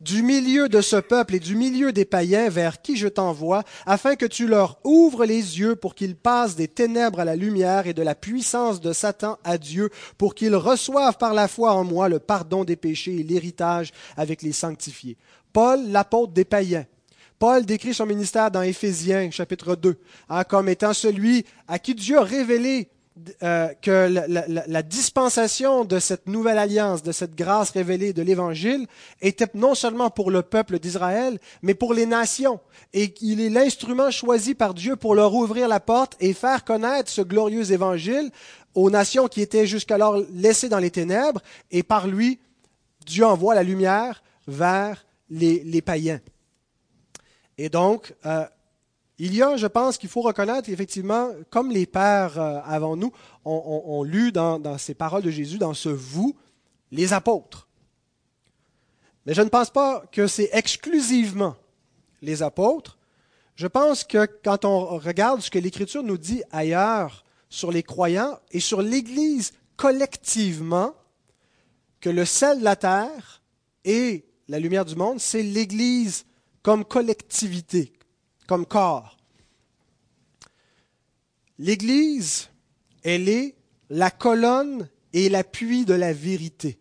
du 0.00 0.22
milieu 0.22 0.68
de 0.68 0.80
ce 0.80 0.96
peuple 0.96 1.36
et 1.36 1.40
du 1.40 1.54
milieu 1.54 1.92
des 1.92 2.04
païens 2.04 2.48
vers 2.48 2.82
qui 2.82 2.96
je 2.96 3.08
t'envoie, 3.08 3.62
afin 3.86 4.16
que 4.16 4.26
tu 4.26 4.46
leur 4.46 4.78
ouvres 4.84 5.24
les 5.24 5.58
yeux 5.58 5.76
pour 5.76 5.94
qu'ils 5.94 6.16
passent 6.16 6.56
des 6.56 6.68
ténèbres 6.68 7.20
à 7.20 7.24
la 7.24 7.36
lumière 7.36 7.86
et 7.86 7.94
de 7.94 8.02
la 8.02 8.14
puissance 8.14 8.80
de 8.80 8.92
Satan 8.92 9.38
à 9.44 9.58
Dieu, 9.58 9.90
pour 10.18 10.34
qu'ils 10.34 10.56
reçoivent 10.56 11.18
par 11.18 11.34
la 11.34 11.48
foi 11.48 11.72
en 11.72 11.84
moi 11.84 12.08
le 12.08 12.18
pardon 12.18 12.64
des 12.64 12.76
péchés 12.76 13.16
et 13.20 13.22
l'héritage 13.22 13.92
avec 14.16 14.42
les 14.42 14.52
sanctifiés. 14.52 15.16
Paul, 15.52 15.88
l'apôtre 15.88 16.32
des 16.32 16.44
païens. 16.44 16.86
Paul 17.38 17.64
décrit 17.64 17.94
son 17.94 18.06
ministère 18.06 18.50
dans 18.50 18.62
Éphésiens 18.62 19.30
chapitre 19.30 19.76
2 19.76 19.98
hein, 20.28 20.44
comme 20.44 20.68
étant 20.68 20.92
celui 20.92 21.44
à 21.68 21.78
qui 21.78 21.94
Dieu 21.94 22.18
a 22.18 22.24
révélé 22.24 22.88
euh, 23.44 23.68
que 23.80 24.08
la, 24.66 24.82
dispensation 24.82 25.84
de 25.84 26.00
cette 26.00 26.26
nouvelle 26.26 26.58
alliance, 26.58 27.04
de 27.04 27.12
cette 27.12 27.36
grâce 27.36 27.70
révélée 27.70 28.12
de 28.12 28.22
l'Évangile, 28.22 28.88
était 29.22 29.46
non 29.54 29.76
seulement 29.76 30.10
pour 30.10 30.32
le 30.32 30.42
peuple 30.42 30.80
d'Israël, 30.80 31.38
mais 31.62 31.74
pour 31.74 31.94
les 31.94 32.06
nations. 32.06 32.58
Et 32.92 33.12
qu'il 33.12 33.40
est 33.40 33.50
l'instrument 33.50 34.10
choisi 34.10 34.54
par 34.56 34.74
Dieu 34.74 34.96
pour 34.96 35.14
leur 35.14 35.32
ouvrir 35.32 35.68
la 35.68 35.78
porte 35.78 36.16
et 36.18 36.32
faire 36.32 36.64
connaître 36.64 37.08
ce 37.08 37.22
glorieux 37.22 37.70
Évangile 37.70 38.32
aux 38.74 38.90
nations 38.90 39.28
qui 39.28 39.42
étaient 39.42 39.68
jusqu'alors 39.68 40.20
laissées 40.32 40.68
dans 40.68 40.80
les 40.80 40.90
ténèbres. 40.90 41.40
Et 41.70 41.84
par 41.84 42.08
lui, 42.08 42.40
Dieu 43.06 43.24
envoie 43.24 43.54
la 43.54 43.62
lumière 43.62 44.24
vers 44.48 45.06
les, 45.30 45.82
païens. 45.82 46.20
Et 47.58 47.68
donc, 47.68 48.12
euh, 48.26 48.44
il 49.18 49.34
y 49.34 49.42
a, 49.42 49.56
je 49.56 49.66
pense 49.66 49.96
qu'il 49.96 50.08
faut 50.08 50.22
reconnaître 50.22 50.68
effectivement, 50.68 51.30
comme 51.50 51.70
les 51.70 51.86
pères 51.86 52.38
euh, 52.38 52.60
avant 52.64 52.96
nous 52.96 53.12
ont, 53.44 54.02
lu 54.02 54.32
dans, 54.32 54.78
ces 54.78 54.94
paroles 54.94 55.22
de 55.22 55.30
Jésus, 55.30 55.58
dans 55.58 55.74
ce 55.74 55.88
vous, 55.88 56.34
les 56.90 57.12
apôtres. 57.12 57.68
Mais 59.26 59.34
je 59.34 59.42
ne 59.42 59.48
pense 59.48 59.70
pas 59.70 60.04
que 60.10 60.26
c'est 60.26 60.50
exclusivement 60.52 61.56
les 62.22 62.42
apôtres. 62.42 62.98
Je 63.56 63.66
pense 63.66 64.02
que 64.02 64.26
quand 64.42 64.64
on 64.64 64.98
regarde 64.98 65.40
ce 65.40 65.50
que 65.50 65.58
l'Écriture 65.58 66.02
nous 66.02 66.18
dit 66.18 66.42
ailleurs 66.50 67.24
sur 67.48 67.70
les 67.70 67.82
croyants 67.82 68.38
et 68.50 68.60
sur 68.60 68.82
l'Église 68.82 69.52
collectivement, 69.76 70.94
que 72.00 72.10
le 72.10 72.24
sel 72.24 72.58
de 72.58 72.64
la 72.64 72.76
terre 72.76 73.42
et 73.84 74.24
la 74.48 74.58
lumière 74.58 74.84
du 74.84 74.96
monde, 74.96 75.20
c'est 75.20 75.42
l'Église 75.42 76.26
comme 76.62 76.84
collectivité, 76.84 77.92
comme 78.46 78.66
corps. 78.66 79.16
L'Église, 81.58 82.48
elle 83.02 83.28
est 83.28 83.54
la 83.90 84.10
colonne 84.10 84.88
et 85.12 85.28
l'appui 85.28 85.84
de 85.84 85.94
la 85.94 86.12
vérité. 86.12 86.78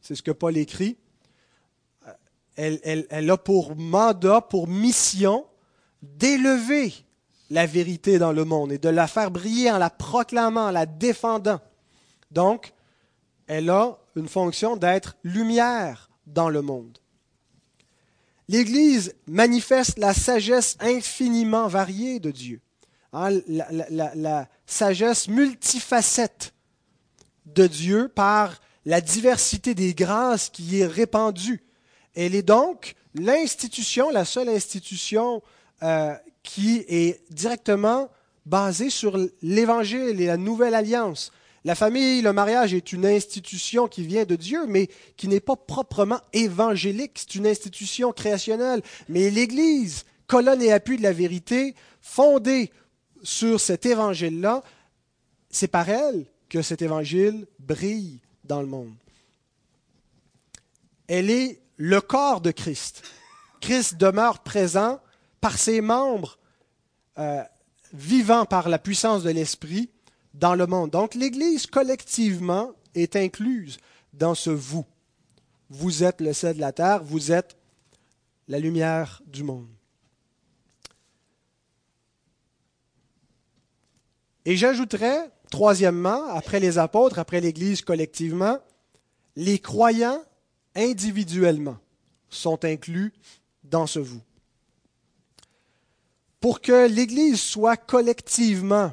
C'est 0.00 0.14
ce 0.14 0.22
que 0.22 0.32
Paul 0.32 0.56
écrit. 0.56 0.96
Elle, 2.56 3.30
a 3.30 3.36
pour 3.38 3.76
mandat, 3.76 4.40
pour 4.40 4.68
mission, 4.68 5.46
d'élever 6.02 6.92
la 7.48 7.66
vérité 7.66 8.18
dans 8.18 8.32
le 8.32 8.44
monde 8.44 8.72
et 8.72 8.78
de 8.78 8.88
la 8.88 9.06
faire 9.06 9.30
briller 9.30 9.70
en 9.70 9.78
la 9.78 9.88
proclamant, 9.88 10.66
en 10.66 10.70
la 10.70 10.86
défendant. 10.86 11.60
Donc, 12.30 12.72
elle 13.46 13.70
a 13.70 13.98
une 14.16 14.28
fonction 14.28 14.76
d'être 14.76 15.16
lumière 15.24 16.10
dans 16.26 16.48
le 16.48 16.62
monde. 16.62 16.99
L'Église 18.50 19.14
manifeste 19.28 19.96
la 20.00 20.12
sagesse 20.12 20.76
infiniment 20.80 21.68
variée 21.68 22.18
de 22.18 22.32
Dieu, 22.32 22.60
hein, 23.12 23.28
la, 23.46 24.48
sagesse 24.66 25.28
multifacette 25.28 26.52
de 27.46 27.68
Dieu 27.68 28.08
par 28.08 28.60
la 28.84 29.00
diversité 29.00 29.76
des 29.76 29.94
grâces 29.94 30.48
qui 30.48 30.80
est 30.80 30.86
répandue. 30.88 31.62
Elle 32.16 32.34
est 32.34 32.42
donc 32.42 32.96
l'institution, 33.14 34.10
la 34.10 34.24
seule 34.24 34.48
institution 34.48 35.44
euh, 35.84 36.12
qui 36.42 36.84
est 36.88 37.22
directement 37.32 38.10
basée 38.46 38.90
sur 38.90 39.16
l'Évangile 39.42 40.20
et 40.20 40.26
la 40.26 40.36
nouvelle 40.36 40.74
alliance. 40.74 41.30
La 41.64 41.74
famille, 41.74 42.22
le 42.22 42.32
mariage 42.32 42.72
est 42.72 42.92
une 42.92 43.04
institution 43.04 43.86
qui 43.86 44.02
vient 44.02 44.24
de 44.24 44.36
Dieu, 44.36 44.66
mais 44.66 44.88
qui 45.16 45.28
n'est 45.28 45.40
pas 45.40 45.56
proprement 45.56 46.20
évangélique. 46.32 47.12
C'est 47.16 47.34
une 47.34 47.46
institution 47.46 48.12
créationnelle. 48.12 48.82
Mais 49.08 49.28
l'Église, 49.28 50.04
colonne 50.26 50.62
et 50.62 50.72
appui 50.72 50.96
de 50.96 51.02
la 51.02 51.12
vérité, 51.12 51.74
fondée 52.00 52.70
sur 53.22 53.60
cet 53.60 53.84
évangile-là, 53.84 54.62
c'est 55.50 55.68
par 55.68 55.88
elle 55.88 56.24
que 56.48 56.62
cet 56.62 56.80
évangile 56.80 57.46
brille 57.58 58.20
dans 58.44 58.60
le 58.60 58.66
monde. 58.66 58.94
Elle 61.08 61.30
est 61.30 61.60
le 61.76 62.00
corps 62.00 62.40
de 62.40 62.52
Christ. 62.52 63.02
Christ 63.60 63.96
demeure 63.96 64.38
présent 64.38 65.00
par 65.40 65.58
ses 65.58 65.80
membres, 65.80 66.38
euh, 67.18 67.42
vivant 67.92 68.46
par 68.46 68.68
la 68.68 68.78
puissance 68.78 69.22
de 69.22 69.30
l'Esprit 69.30 69.90
dans 70.34 70.54
le 70.54 70.66
monde. 70.66 70.90
Donc 70.90 71.14
l'Église 71.14 71.66
collectivement 71.66 72.72
est 72.94 73.16
incluse 73.16 73.78
dans 74.12 74.34
ce 74.34 74.50
vous. 74.50 74.86
Vous 75.68 76.02
êtes 76.02 76.20
le 76.20 76.32
sel 76.32 76.56
de 76.56 76.60
la 76.60 76.72
terre, 76.72 77.02
vous 77.02 77.32
êtes 77.32 77.56
la 78.48 78.58
lumière 78.58 79.22
du 79.26 79.44
monde. 79.44 79.68
Et 84.44 84.56
j'ajouterais, 84.56 85.30
troisièmement, 85.50 86.26
après 86.28 86.60
les 86.60 86.78
apôtres, 86.78 87.18
après 87.18 87.40
l'Église 87.40 87.82
collectivement, 87.82 88.58
les 89.36 89.58
croyants 89.58 90.22
individuellement 90.74 91.78
sont 92.28 92.64
inclus 92.64 93.12
dans 93.64 93.86
ce 93.86 93.98
vous. 93.98 94.22
Pour 96.40 96.60
que 96.60 96.88
l'Église 96.88 97.40
soit 97.40 97.76
collectivement 97.76 98.92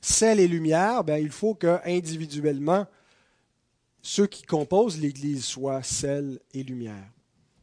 sel 0.00 0.40
et 0.40 0.48
lumière, 0.48 1.04
ben, 1.04 1.22
il 1.22 1.30
faut 1.30 1.54
que 1.54 1.78
individuellement, 1.84 2.86
ceux 4.02 4.26
qui 4.26 4.42
composent 4.42 4.98
l'Église 4.98 5.44
soient 5.44 5.82
sel 5.82 6.40
et 6.54 6.62
lumière. 6.62 7.10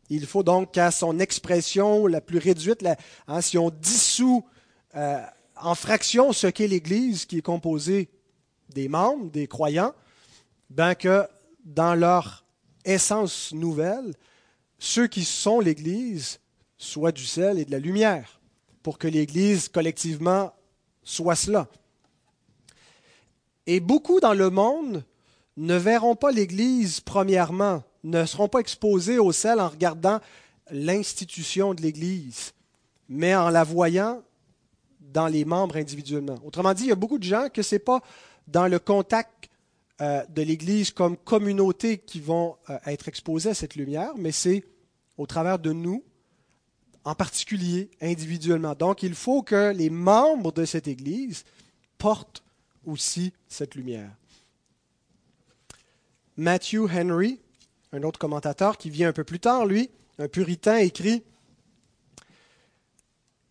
Il 0.10 0.28
faut 0.28 0.44
donc 0.44 0.74
qu'à 0.74 0.92
son 0.92 1.20
expression 1.20 2.06
la 2.06 2.22
plus 2.22 2.38
réduite, 2.38 2.86
hein, 3.28 3.42
si 3.42 3.58
on 3.58 3.72
dissout 3.72 4.46
euh, 4.96 5.20
en 5.56 5.74
fractions 5.74 6.34
ce 6.34 6.48
qu'est 6.48 6.68
l'Église, 6.68 7.26
qui 7.26 7.40
est 7.40 7.42
composée 7.42 8.10
des 8.70 8.88
membres, 8.88 9.32
des 9.32 9.48
croyants, 9.48 9.94
ben 10.70 10.94
que 10.96 11.28
dans 11.64 11.96
leur 11.96 12.46
essence 12.84 13.52
nouvelle, 13.54 14.14
ceux 14.78 15.08
qui 15.08 15.24
sont 15.24 15.60
l'Église 15.60 16.40
soient 16.78 17.12
du 17.12 17.26
sel 17.26 17.58
et 17.58 17.66
de 17.66 17.72
la 17.72 17.80
lumière, 17.80 18.40
pour 18.84 19.00
que 19.00 19.08
l'Église 19.08 19.70
collectivement 19.70 20.54
soit 21.04 21.36
cela. 21.36 21.68
Et 23.68 23.80
beaucoup 23.80 24.20
dans 24.20 24.34
le 24.34 24.50
monde 24.50 25.04
ne 25.58 25.76
verront 25.76 26.16
pas 26.16 26.32
l'Église 26.32 27.00
premièrement, 27.00 27.84
ne 28.04 28.26
seront 28.26 28.48
pas 28.48 28.60
exposés 28.60 29.20
au 29.20 29.32
sel 29.32 29.60
en 29.60 29.70
regardant 29.70 30.20
l'institution 30.72 31.74
de 31.74 31.82
l'Église, 31.82 32.54
mais 33.10 33.36
en 33.36 33.50
la 33.50 33.64
voyant 33.64 34.22
dans 35.00 35.28
les 35.28 35.46
membres 35.46 35.78
individuellement. 35.78 36.38
Autrement 36.44 36.74
dit, 36.74 36.84
il 36.84 36.90
y 36.90 36.92
a 36.92 36.96
beaucoup 36.96 37.20
de 37.20 37.24
gens 37.24 37.48
que 37.50 37.62
ce 37.62 37.76
n'est 37.76 37.80
pas 37.80 38.02
dans 38.48 38.68
le 38.68 38.80
contact 38.80 39.50
euh, 40.02 40.24
de 40.30 40.42
l'Église 40.42 40.92
comme 40.92 41.16
communauté 41.16 42.00
qui 42.00 42.20
vont 42.20 42.58
euh, 42.70 42.78
être 42.86 43.08
exposés 43.08 43.52
à 43.52 43.54
cette 43.54 43.76
lumière, 43.76 44.12
mais 44.18 44.32
c'est 44.32 44.66
au 45.18 45.26
travers 45.26 45.58
de 45.58 45.72
nous, 45.72 46.04
en 47.06 47.16
particulier 47.16 47.90
individuellement. 48.02 48.76
Donc 48.76 49.04
il 49.04 49.16
faut 49.16 49.42
que 49.42 49.72
les 49.72 49.90
membres 49.90 50.52
de 50.52 50.66
cette 50.66 50.88
Église 50.88 51.46
portent 51.98 52.44
aussi 52.86 53.34
cette 53.48 53.76
lumière. 53.76 54.12
Matthew 56.38 56.88
Henry, 56.94 57.40
un 57.92 58.04
autre 58.04 58.20
commentateur 58.20 58.78
qui 58.78 58.90
vient 58.90 59.10
un 59.10 59.14
peu 59.14 59.24
plus 59.24 59.40
tard, 59.40 59.66
lui, 59.66 59.90
un 60.20 60.28
puritain, 60.28 60.78
écrit 60.78 61.24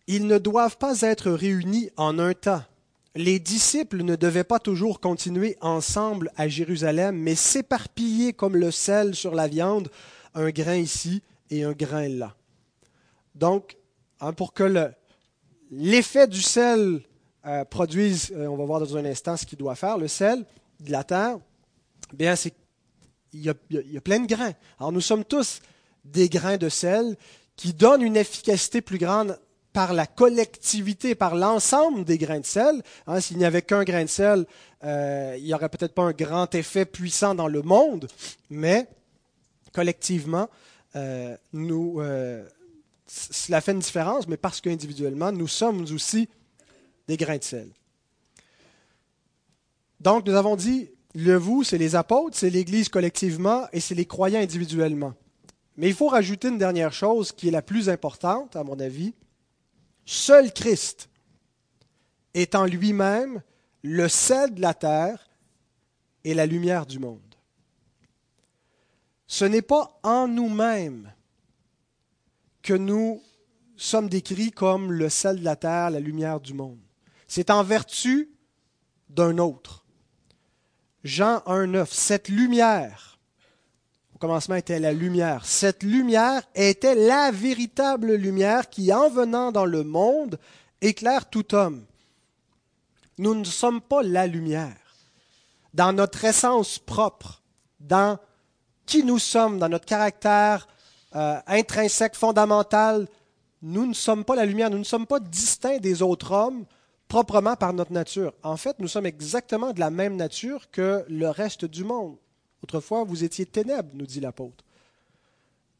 Ils 0.07 0.27
ne 0.27 0.37
doivent 0.37 0.77
pas 0.77 1.01
être 1.01 1.31
réunis 1.31 1.89
en 1.97 2.19
un 2.19 2.33
temps. 2.33 2.63
Les 3.15 3.39
disciples 3.39 4.03
ne 4.03 4.15
devaient 4.15 4.43
pas 4.43 4.59
toujours 4.59 4.99
continuer 4.99 5.57
ensemble 5.61 6.31
à 6.35 6.47
Jérusalem, 6.47 7.17
mais 7.17 7.35
s'éparpiller 7.35 8.33
comme 8.33 8.57
le 8.57 8.71
sel 8.71 9.15
sur 9.15 9.33
la 9.33 9.47
viande, 9.47 9.89
un 10.33 10.49
grain 10.49 10.75
ici 10.75 11.23
et 11.49 11.63
un 11.63 11.71
grain 11.71 12.09
là. 12.09 12.35
Donc, 13.35 13.77
hein, 14.19 14.33
pour 14.33 14.53
que 14.53 14.91
l'effet 15.71 16.27
du 16.27 16.41
sel 16.41 17.01
euh, 17.45 17.63
produise, 17.63 18.33
euh, 18.35 18.47
on 18.47 18.55
va 18.55 18.65
voir 18.65 18.79
dans 18.79 18.97
un 18.97 19.05
instant 19.05 19.37
ce 19.37 19.45
qu'il 19.45 19.59
doit 19.59 19.75
faire, 19.75 19.99
le 19.99 20.07
sel 20.07 20.43
de 20.79 20.91
la 20.91 21.03
terre, 21.03 21.37
il 22.17 22.25
y, 23.33 23.49
a, 23.49 24.01
plein 24.01 24.19
de 24.19 24.27
grains. 24.27 24.53
Alors 24.79 24.91
nous 24.91 25.01
sommes 25.01 25.23
tous 25.23 25.61
des 26.03 26.27
grains 26.27 26.57
de 26.57 26.69
sel 26.69 27.15
qui 27.55 27.73
donnent 27.73 28.01
une 28.01 28.17
efficacité 28.17 28.81
plus 28.81 28.97
grande 28.97 29.39
par 29.73 29.93
la 29.93 30.07
collectivité, 30.07 31.13
par 31.13 31.35
l'ensemble 31.35 32.03
des 32.03 32.17
grains 32.17 32.39
de 32.39 32.45
sel. 32.45 32.81
Hein, 33.05 33.19
S'il 33.19 33.37
n'y 33.37 33.45
avait 33.45 33.61
qu'un 33.61 33.83
grain 33.83 34.05
de 34.05 34.09
sel, 34.09 34.45
euh, 34.83 35.35
il 35.37 35.43
n'y 35.43 35.53
aurait 35.53 35.69
peut-être 35.69 35.93
pas 35.93 36.03
un 36.03 36.13
grand 36.13 36.53
effet 36.55 36.85
puissant 36.85 37.35
dans 37.35 37.47
le 37.47 37.61
monde, 37.61 38.07
mais 38.49 38.87
collectivement, 39.71 40.49
nous, 41.51 42.01
cela 43.05 43.61
fait 43.61 43.73
une 43.73 43.79
différence, 43.79 44.27
mais 44.27 44.37
parce 44.37 44.61
qu'individuellement, 44.61 45.31
nous 45.31 45.47
sommes 45.47 45.83
aussi 45.93 46.29
des 47.07 47.17
grains 47.17 47.37
de 47.37 47.43
sel. 47.43 47.69
Donc, 49.99 50.27
nous 50.27 50.35
avons 50.35 50.55
dit, 50.55 50.89
le 51.13 51.35
vous, 51.35 51.63
c'est 51.63 51.77
les 51.77 51.95
apôtres, 51.95 52.37
c'est 52.37 52.49
l'Église 52.49 52.89
collectivement 52.89 53.67
et 53.71 53.79
c'est 53.79 53.95
les 53.95 54.05
croyants 54.05 54.41
individuellement. 54.41 55.13
Mais 55.77 55.87
il 55.87 55.93
faut 55.93 56.07
rajouter 56.07 56.49
une 56.49 56.57
dernière 56.57 56.93
chose 56.93 57.31
qui 57.31 57.47
est 57.47 57.51
la 57.51 57.61
plus 57.61 57.89
importante, 57.89 58.55
à 58.55 58.63
mon 58.63 58.79
avis. 58.79 59.13
Seul 60.05 60.53
Christ 60.53 61.09
est 62.33 62.55
en 62.55 62.65
lui-même 62.65 63.41
le 63.81 64.07
sel 64.07 64.53
de 64.53 64.61
la 64.61 64.73
terre 64.73 65.29
et 66.23 66.33
la 66.33 66.45
lumière 66.45 66.85
du 66.85 66.99
monde. 66.99 67.21
Ce 69.27 69.45
n'est 69.45 69.61
pas 69.61 69.99
en 70.03 70.27
nous-mêmes 70.27 71.11
que 72.61 72.73
nous 72.73 73.21
sommes 73.75 74.09
décrits 74.09 74.51
comme 74.51 74.91
le 74.91 75.09
sel 75.09 75.39
de 75.39 75.45
la 75.45 75.55
terre, 75.55 75.89
la 75.89 75.99
lumière 75.99 76.39
du 76.39 76.53
monde. 76.53 76.84
C'est 77.27 77.49
en 77.49 77.63
vertu 77.63 78.29
d'un 79.09 79.37
autre. 79.37 79.85
Jean 81.03 81.37
1.9, 81.45 81.87
cette 81.91 82.29
lumière, 82.29 83.19
au 84.15 84.17
commencement 84.17 84.55
était 84.55 84.79
la 84.79 84.93
lumière, 84.93 85.45
cette 85.45 85.83
lumière 85.83 86.41
était 86.55 86.95
la 86.95 87.31
véritable 87.31 88.15
lumière 88.15 88.69
qui, 88.69 88.91
en 88.91 89.09
venant 89.09 89.51
dans 89.51 89.65
le 89.65 89.83
monde, 89.83 90.39
éclaire 90.81 91.29
tout 91.29 91.53
homme. 91.53 91.85
Nous 93.17 93.35
ne 93.35 93.43
sommes 93.43 93.81
pas 93.81 94.01
la 94.03 94.27
lumière. 94.27 94.75
Dans 95.73 95.93
notre 95.93 96.25
essence 96.25 96.79
propre, 96.79 97.41
dans 97.79 98.17
qui 98.85 99.03
nous 99.03 99.19
sommes, 99.19 99.59
dans 99.59 99.69
notre 99.69 99.85
caractère 99.85 100.67
euh, 101.15 101.39
intrinsèque, 101.47 102.15
fondamental, 102.15 103.07
nous 103.61 103.85
ne 103.85 103.93
sommes 103.93 104.25
pas 104.25 104.35
la 104.35 104.45
lumière, 104.45 104.69
nous 104.69 104.77
ne 104.77 104.83
sommes 104.83 105.07
pas 105.07 105.19
distincts 105.19 105.79
des 105.79 106.01
autres 106.01 106.31
hommes, 106.31 106.65
proprement 107.07 107.55
par 107.55 107.73
notre 107.73 107.93
nature. 107.93 108.33
En 108.43 108.57
fait, 108.57 108.79
nous 108.79 108.87
sommes 108.87 109.05
exactement 109.05 109.73
de 109.73 109.79
la 109.79 109.89
même 109.89 110.15
nature 110.15 110.69
que 110.71 111.05
le 111.07 111.29
reste 111.29 111.65
du 111.65 111.83
monde. 111.83 112.17
Autrefois, 112.63 113.03
vous 113.03 113.23
étiez 113.23 113.45
ténèbres, 113.45 113.91
nous 113.93 114.05
dit 114.05 114.19
l'apôtre. 114.19 114.63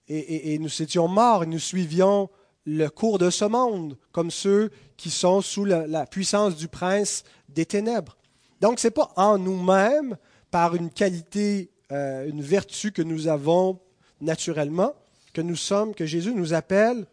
Et, 0.08 0.60
nous 0.60 0.84
étions 0.84 1.08
morts 1.08 1.44
et 1.44 1.48
nous 1.48 1.58
suivions 1.58 2.30
le 2.66 2.90
cours 2.90 3.18
de 3.18 3.32
ce 3.32 3.46
monde, 3.46 3.98
comme 4.12 4.30
ceux 4.30 4.70
qui 4.98 5.10
sont 5.10 5.42
sous 5.42 5.66
la, 5.66 6.06
puissance 6.06 6.56
du 6.56 6.68
prince 6.68 7.24
des 7.50 7.66
ténèbres. 7.66 8.16
Donc, 8.62 8.80
ce 8.80 8.88
n'est 8.88 8.92
pas 8.92 9.12
en 9.16 9.40
nous-mêmes, 9.40 10.16
par 10.52 10.76
une 10.76 10.92
qualité, 10.92 11.72
euh, 11.92 12.30
une 12.30 12.42
vertu 12.42 12.92
que 12.92 13.02
nous 13.02 13.28
avons 13.28 13.80
naturellement, 14.22 14.94
que 15.34 15.42
nous 15.42 15.56
sommes, 15.56 15.96
que 15.96 16.06
Jésus 16.06 16.34
nous 16.34 16.54
appelle 16.54 17.08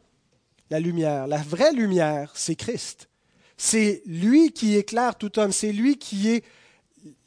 la 0.70 0.80
lumière. 0.80 1.26
La 1.26 1.38
vraie 1.38 1.72
lumière, 1.72 2.32
c'est 2.34 2.56
Christ. 2.56 3.08
C'est 3.64 4.02
lui 4.06 4.50
qui 4.50 4.74
éclaire 4.74 5.14
tout 5.14 5.38
homme, 5.38 5.52
c'est 5.52 5.70
lui 5.70 5.96
qui 5.96 6.28
est 6.28 6.42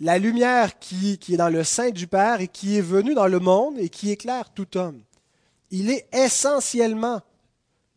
la 0.02 0.18
lumière 0.18 0.78
qui, 0.80 1.18
est 1.30 1.38
dans 1.38 1.48
le 1.48 1.64
sein 1.64 1.92
du 1.92 2.08
Père 2.08 2.42
et 2.42 2.50
qui 2.50 2.76
est 2.76 2.82
venu 2.82 3.14
dans 3.14 3.28
le 3.28 3.40
monde 3.40 3.76
et 3.80 3.88
qui 3.88 4.12
éclaire 4.12 4.50
tout 4.54 4.76
homme. 4.76 5.02
Il 5.72 5.90
est 5.90 6.06
essentiellement 6.14 7.22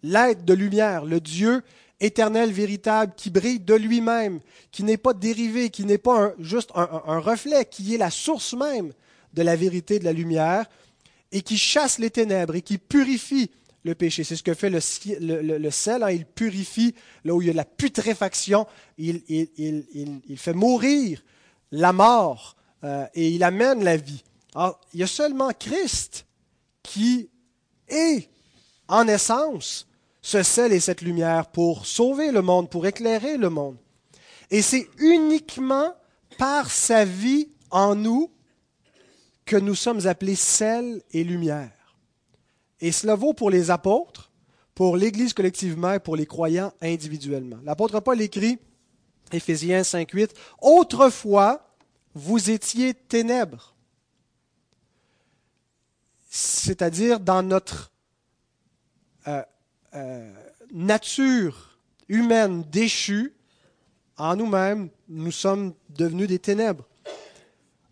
l'être 0.04 0.44
de 0.44 0.54
lumière, 0.54 1.04
le 1.04 1.18
Dieu 1.18 1.64
éternel, 1.98 2.52
véritable, 2.52 3.12
qui 3.16 3.30
brille 3.30 3.58
de 3.58 3.74
lui-même, 3.74 4.38
qui 4.70 4.84
n'est 4.84 4.98
pas 4.98 5.14
dérivé, 5.14 5.70
qui 5.70 5.84
n'est 5.84 5.98
pas 5.98 6.32
juste 6.38 6.70
un, 6.76 7.18
reflet, 7.18 7.64
qui 7.64 7.96
est 7.96 7.98
la 7.98 8.10
source 8.10 8.54
même 8.54 8.92
de 9.34 9.42
la 9.42 9.56
vérité 9.56 9.98
de 9.98 10.04
la 10.04 10.12
lumière, 10.12 10.64
et 11.32 11.42
qui 11.42 11.58
chasse 11.58 11.98
les 11.98 12.10
ténèbres 12.10 12.54
et 12.54 12.62
qui 12.62 12.78
purifie 12.78 13.50
le 13.84 13.94
péché. 13.94 14.24
C'est 14.24 14.36
ce 14.36 14.42
que 14.42 14.54
fait 14.54 14.70
le, 14.70 14.80
sel. 15.70 16.02
Hein. 16.02 16.10
il 16.10 16.26
purifie 16.26 16.94
là 17.24 17.34
où 17.34 17.42
il 17.42 17.46
y 17.46 17.50
a 17.50 17.52
de 17.52 17.56
la 17.56 17.64
putréfaction. 17.64 18.66
Il, 18.96 19.22
fait 20.36 20.54
mourir 20.54 21.22
la 21.70 21.92
mort 21.92 22.56
euh, 22.84 23.06
et 23.14 23.28
il 23.28 23.42
amène 23.42 23.84
la 23.84 23.96
vie. 23.96 24.22
Il 24.92 25.00
y 25.00 25.02
a 25.02 25.06
seulement 25.06 25.50
Christ 25.52 26.26
qui 26.82 27.30
est, 27.88 28.28
en 28.88 29.06
essence, 29.06 29.86
ce 30.22 30.42
sel 30.42 30.72
et 30.72 30.80
cette 30.80 31.02
lumière 31.02 31.46
pour 31.46 31.86
sauver 31.86 32.32
le 32.32 32.42
monde, 32.42 32.70
pour 32.70 32.86
éclairer 32.86 33.36
le 33.36 33.50
monde. 33.50 33.76
Et 34.50 34.62
c'est 34.62 34.88
uniquement 34.98 35.94
par 36.38 36.70
sa 36.70 37.04
vie 37.04 37.48
en 37.70 37.94
nous 37.94 38.30
que 39.44 39.56
nous 39.56 39.74
sommes 39.74 40.06
appelés 40.06 40.36
sel 40.36 41.02
et 41.12 41.24
lumière. 41.24 41.77
Et 42.80 42.92
cela 42.92 43.14
vaut 43.14 43.32
pour 43.32 43.50
les 43.50 43.70
apôtres, 43.70 44.30
pour 44.74 44.96
l'Église 44.96 45.32
collectivement 45.32 45.92
et 45.92 45.98
pour 45.98 46.16
les 46.16 46.26
croyants 46.26 46.72
individuellement. 46.80 47.58
L'apôtre 47.64 48.00
Paul 48.00 48.20
écrit, 48.20 48.58
Éphésiens 49.32 49.82
5.8, 49.82 50.30
Autrefois, 50.60 51.74
vous 52.14 52.50
étiez 52.50 52.94
ténèbres, 52.94 53.74
c'est-à-dire 56.30 57.20
dans 57.20 57.42
notre 57.42 57.90
euh, 59.26 59.42
euh, 59.94 60.32
nature 60.72 61.78
humaine 62.08 62.64
déchue, 62.70 63.34
en 64.16 64.36
nous-mêmes, 64.36 64.90
nous 65.08 65.30
sommes 65.30 65.74
devenus 65.90 66.28
des 66.28 66.38
ténèbres. 66.38 66.84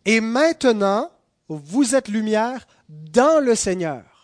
Et 0.05 0.21
maintenant, 0.21 1.11
vous 1.49 1.95
êtes 1.95 2.09
lumière 2.09 2.67
dans 2.89 3.43
le 3.43 3.55
Seigneur. 3.55 4.16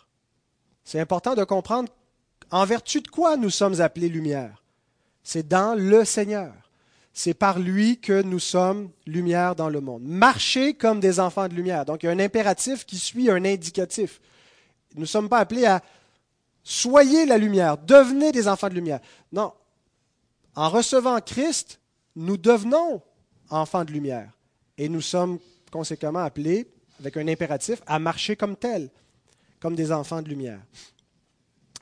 C'est 0.84 1.00
important 1.00 1.34
de 1.34 1.44
comprendre 1.44 1.92
en 2.50 2.64
vertu 2.64 3.00
de 3.00 3.08
quoi 3.08 3.36
nous 3.36 3.50
sommes 3.50 3.80
appelés 3.80 4.08
lumière. 4.08 4.62
C'est 5.22 5.46
dans 5.46 5.78
le 5.78 6.04
Seigneur. 6.04 6.52
C'est 7.14 7.34
par 7.34 7.58
lui 7.58 8.00
que 8.00 8.22
nous 8.22 8.38
sommes 8.38 8.90
lumière 9.06 9.54
dans 9.54 9.68
le 9.68 9.80
monde. 9.80 10.02
Marchez 10.04 10.74
comme 10.74 11.00
des 11.00 11.20
enfants 11.20 11.48
de 11.48 11.54
lumière. 11.54 11.84
Donc 11.84 12.02
il 12.02 12.06
y 12.06 12.08
a 12.08 12.12
un 12.12 12.18
impératif 12.18 12.86
qui 12.86 12.98
suit 12.98 13.30
un 13.30 13.44
indicatif. 13.44 14.20
Nous 14.94 15.02
ne 15.02 15.06
sommes 15.06 15.28
pas 15.28 15.38
appelés 15.38 15.66
à 15.66 15.82
soyez 16.62 17.26
la 17.26 17.38
lumière, 17.38 17.76
devenez 17.76 18.32
des 18.32 18.48
enfants 18.48 18.68
de 18.68 18.74
lumière. 18.74 19.00
Non. 19.32 19.52
En 20.54 20.68
recevant 20.68 21.20
Christ, 21.20 21.80
nous 22.16 22.36
devenons 22.36 23.02
enfants 23.50 23.84
de 23.84 23.92
lumière. 23.92 24.30
Et 24.78 24.88
nous 24.88 25.00
sommes 25.00 25.38
conséquemment 25.70 26.20
appelés, 26.20 26.66
avec 27.00 27.16
un 27.16 27.28
impératif, 27.28 27.82
à 27.86 27.98
marcher 27.98 28.36
comme 28.36 28.56
tels 28.56 28.90
comme 29.62 29.76
des 29.76 29.92
enfants 29.92 30.20
de 30.20 30.28
lumière. 30.28 30.60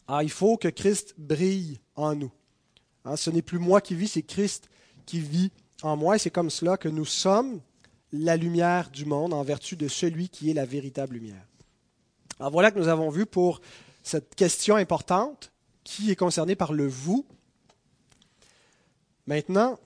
Ah, 0.07 0.23
il 0.23 0.31
faut 0.31 0.59
que 0.59 0.69
Christ 0.69 1.15
brille 1.17 1.81
en 1.97 2.15
nous. 2.15 2.31
Hein, 3.07 3.17
ce 3.17 3.31
n'est 3.31 3.41
plus 3.41 3.59
moi 3.59 3.81
qui 3.81 3.95
vis, 3.95 4.09
c'est 4.09 4.23
Christ 4.23 4.69
qui 5.07 5.19
vit 5.19 5.51
en 5.83 5.97
moi. 5.97 6.17
Et 6.17 6.19
c'est 6.19 6.29
comme 6.29 6.51
cela 6.51 6.77
que 6.77 6.91
nous 6.91 7.07
sommes 7.07 7.59
la 8.13 8.37
lumière 8.37 8.91
du 8.91 9.07
monde 9.07 9.33
en 9.33 9.43
vertu 9.43 9.77
de 9.77 9.89
celui 9.89 10.29
qui 10.29 10.51
est 10.51 10.53
la 10.53 10.67
véritable 10.67 11.15
lumière. 11.15 11.43
Alors 12.39 12.53
voilà 12.53 12.71
que 12.71 12.79
nous 12.79 12.89
avons 12.89 13.09
vu 13.09 13.25
pour 13.25 13.63
cette 14.03 14.35
question 14.35 14.77
importante 14.77 15.51
qui 15.83 16.11
est 16.11 16.17
concernée 16.17 16.57
par 16.57 16.75
le 16.75 16.87
vous. 16.87 17.25
Maintenant, 19.27 19.79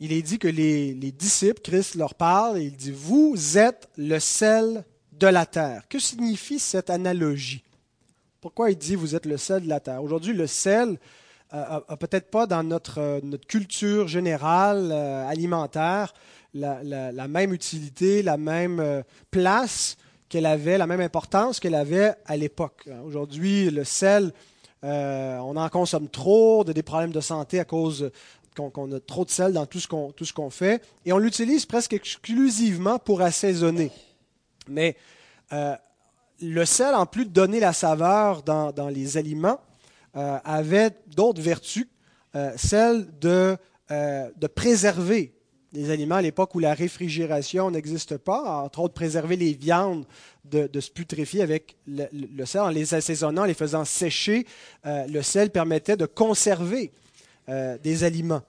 il 0.00 0.10
est 0.10 0.22
dit 0.22 0.40
que 0.40 0.48
les, 0.48 0.94
les 0.94 1.12
disciples, 1.12 1.60
Christ 1.60 1.94
leur 1.94 2.16
parle 2.16 2.58
et 2.58 2.64
il 2.64 2.76
dit, 2.76 2.90
vous 2.90 3.56
êtes 3.56 3.88
le 3.96 4.18
sel 4.18 4.84
de 5.18 5.26
la 5.26 5.46
terre. 5.46 5.82
Que 5.88 5.98
signifie 5.98 6.58
cette 6.58 6.90
analogie? 6.90 7.62
Pourquoi 8.40 8.70
il 8.70 8.78
dit 8.78 8.94
vous 8.94 9.14
êtes 9.14 9.26
le 9.26 9.36
sel 9.36 9.64
de 9.64 9.68
la 9.68 9.80
terre? 9.80 10.02
Aujourd'hui, 10.02 10.32
le 10.32 10.46
sel 10.46 10.98
n'a 11.52 11.80
peut-être 11.98 12.30
pas 12.30 12.46
dans 12.46 12.62
notre, 12.62 13.20
notre 13.22 13.46
culture 13.46 14.06
générale 14.06 14.92
alimentaire 14.92 16.12
la, 16.54 17.28
même 17.28 17.52
utilité, 17.52 18.22
la 18.22 18.36
même 18.36 19.02
place 19.30 19.96
qu'elle 20.28 20.46
avait, 20.46 20.78
la 20.78 20.86
même 20.86 21.00
importance 21.00 21.60
qu'elle 21.60 21.74
avait 21.74 22.14
à 22.26 22.36
l'époque. 22.36 22.88
Aujourd'hui, 23.04 23.70
le 23.70 23.84
sel, 23.84 24.32
on 24.82 25.56
en 25.56 25.68
consomme 25.68 26.08
trop, 26.08 26.64
de 26.64 26.72
des 26.72 26.82
problèmes 26.82 27.12
de 27.12 27.20
santé 27.20 27.60
à 27.60 27.64
cause 27.64 28.10
qu'on 28.56 28.92
a 28.92 29.00
trop 29.00 29.24
de 29.24 29.30
sel 29.30 29.52
dans 29.52 29.66
tout 29.66 29.80
ce 29.80 30.32
qu'on 30.32 30.50
fait, 30.50 30.82
et 31.04 31.12
on 31.12 31.18
l'utilise 31.18 31.64
presque 31.64 31.92
exclusivement 31.92 32.98
pour 32.98 33.22
assaisonner. 33.22 33.92
Mais 34.68 34.96
euh, 35.52 35.74
le 36.40 36.64
sel, 36.64 36.94
en 36.94 37.06
plus 37.06 37.24
de 37.24 37.30
donner 37.30 37.60
la 37.60 37.72
saveur 37.72 38.42
dans, 38.42 38.72
dans 38.72 38.88
les 38.88 39.16
aliments, 39.16 39.60
euh, 40.16 40.38
avait 40.44 40.90
d'autres 41.06 41.42
vertus, 41.42 41.88
euh, 42.34 42.52
celle 42.56 43.06
de, 43.18 43.56
de 43.90 44.46
préserver 44.46 45.32
les 45.72 45.90
aliments 45.90 46.16
à 46.16 46.22
l'époque 46.22 46.54
où 46.54 46.58
la 46.58 46.74
réfrigération 46.74 47.70
n'existe 47.70 48.16
pas, 48.16 48.62
entre 48.62 48.80
autres 48.80 48.94
préserver 48.94 49.36
les 49.36 49.52
viandes 49.52 50.06
de, 50.44 50.66
de 50.66 50.80
se 50.80 50.90
putréfier 50.90 51.42
avec 51.42 51.76
le, 51.86 52.06
le, 52.12 52.46
sel, 52.46 52.62
en 52.62 52.68
les 52.68 52.94
assaisonnant, 52.94 53.42
en 53.42 53.46
les 53.46 53.54
faisant 53.54 53.84
sécher, 53.84 54.46
le 54.84 55.20
sel 55.20 55.50
permettait 55.50 55.96
de 55.96 56.06
conserver 56.06 56.92
des 57.46 58.04
aliments. 58.04 58.42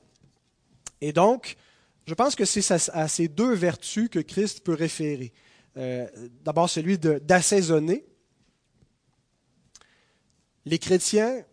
Et 1.02 1.12
donc, 1.12 1.58
je 2.10 2.16
pense 2.16 2.36
que 2.36 2.44
c'est 2.44 2.72
à, 2.72 3.08
ces 3.08 3.28
deux 3.28 3.54
vertus 3.54 4.10
que 4.10 4.18
Christ 4.18 4.62
peut 4.64 4.74
référer. 4.74 5.32
Euh, 5.78 6.08
d'abord, 6.44 6.70
celui 6.70 6.98
d'assaisonner. 6.98 8.06
Les 10.66 10.80
chrétiens 10.80 11.44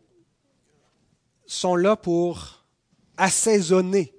sont 1.47 1.77
là 1.77 1.97
pour 1.97 2.65
assaisonner 3.17 4.13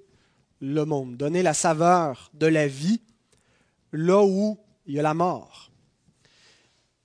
le 0.60 0.84
monde, 0.84 1.16
donner 1.16 1.42
la 1.42 1.54
saveur 1.54 2.30
de 2.34 2.46
la 2.46 2.66
vie 2.66 3.00
là 3.92 4.24
où 4.24 4.58
il 4.86 4.94
y 4.94 4.98
a 4.98 5.02
la 5.02 5.14
mort. 5.14 5.70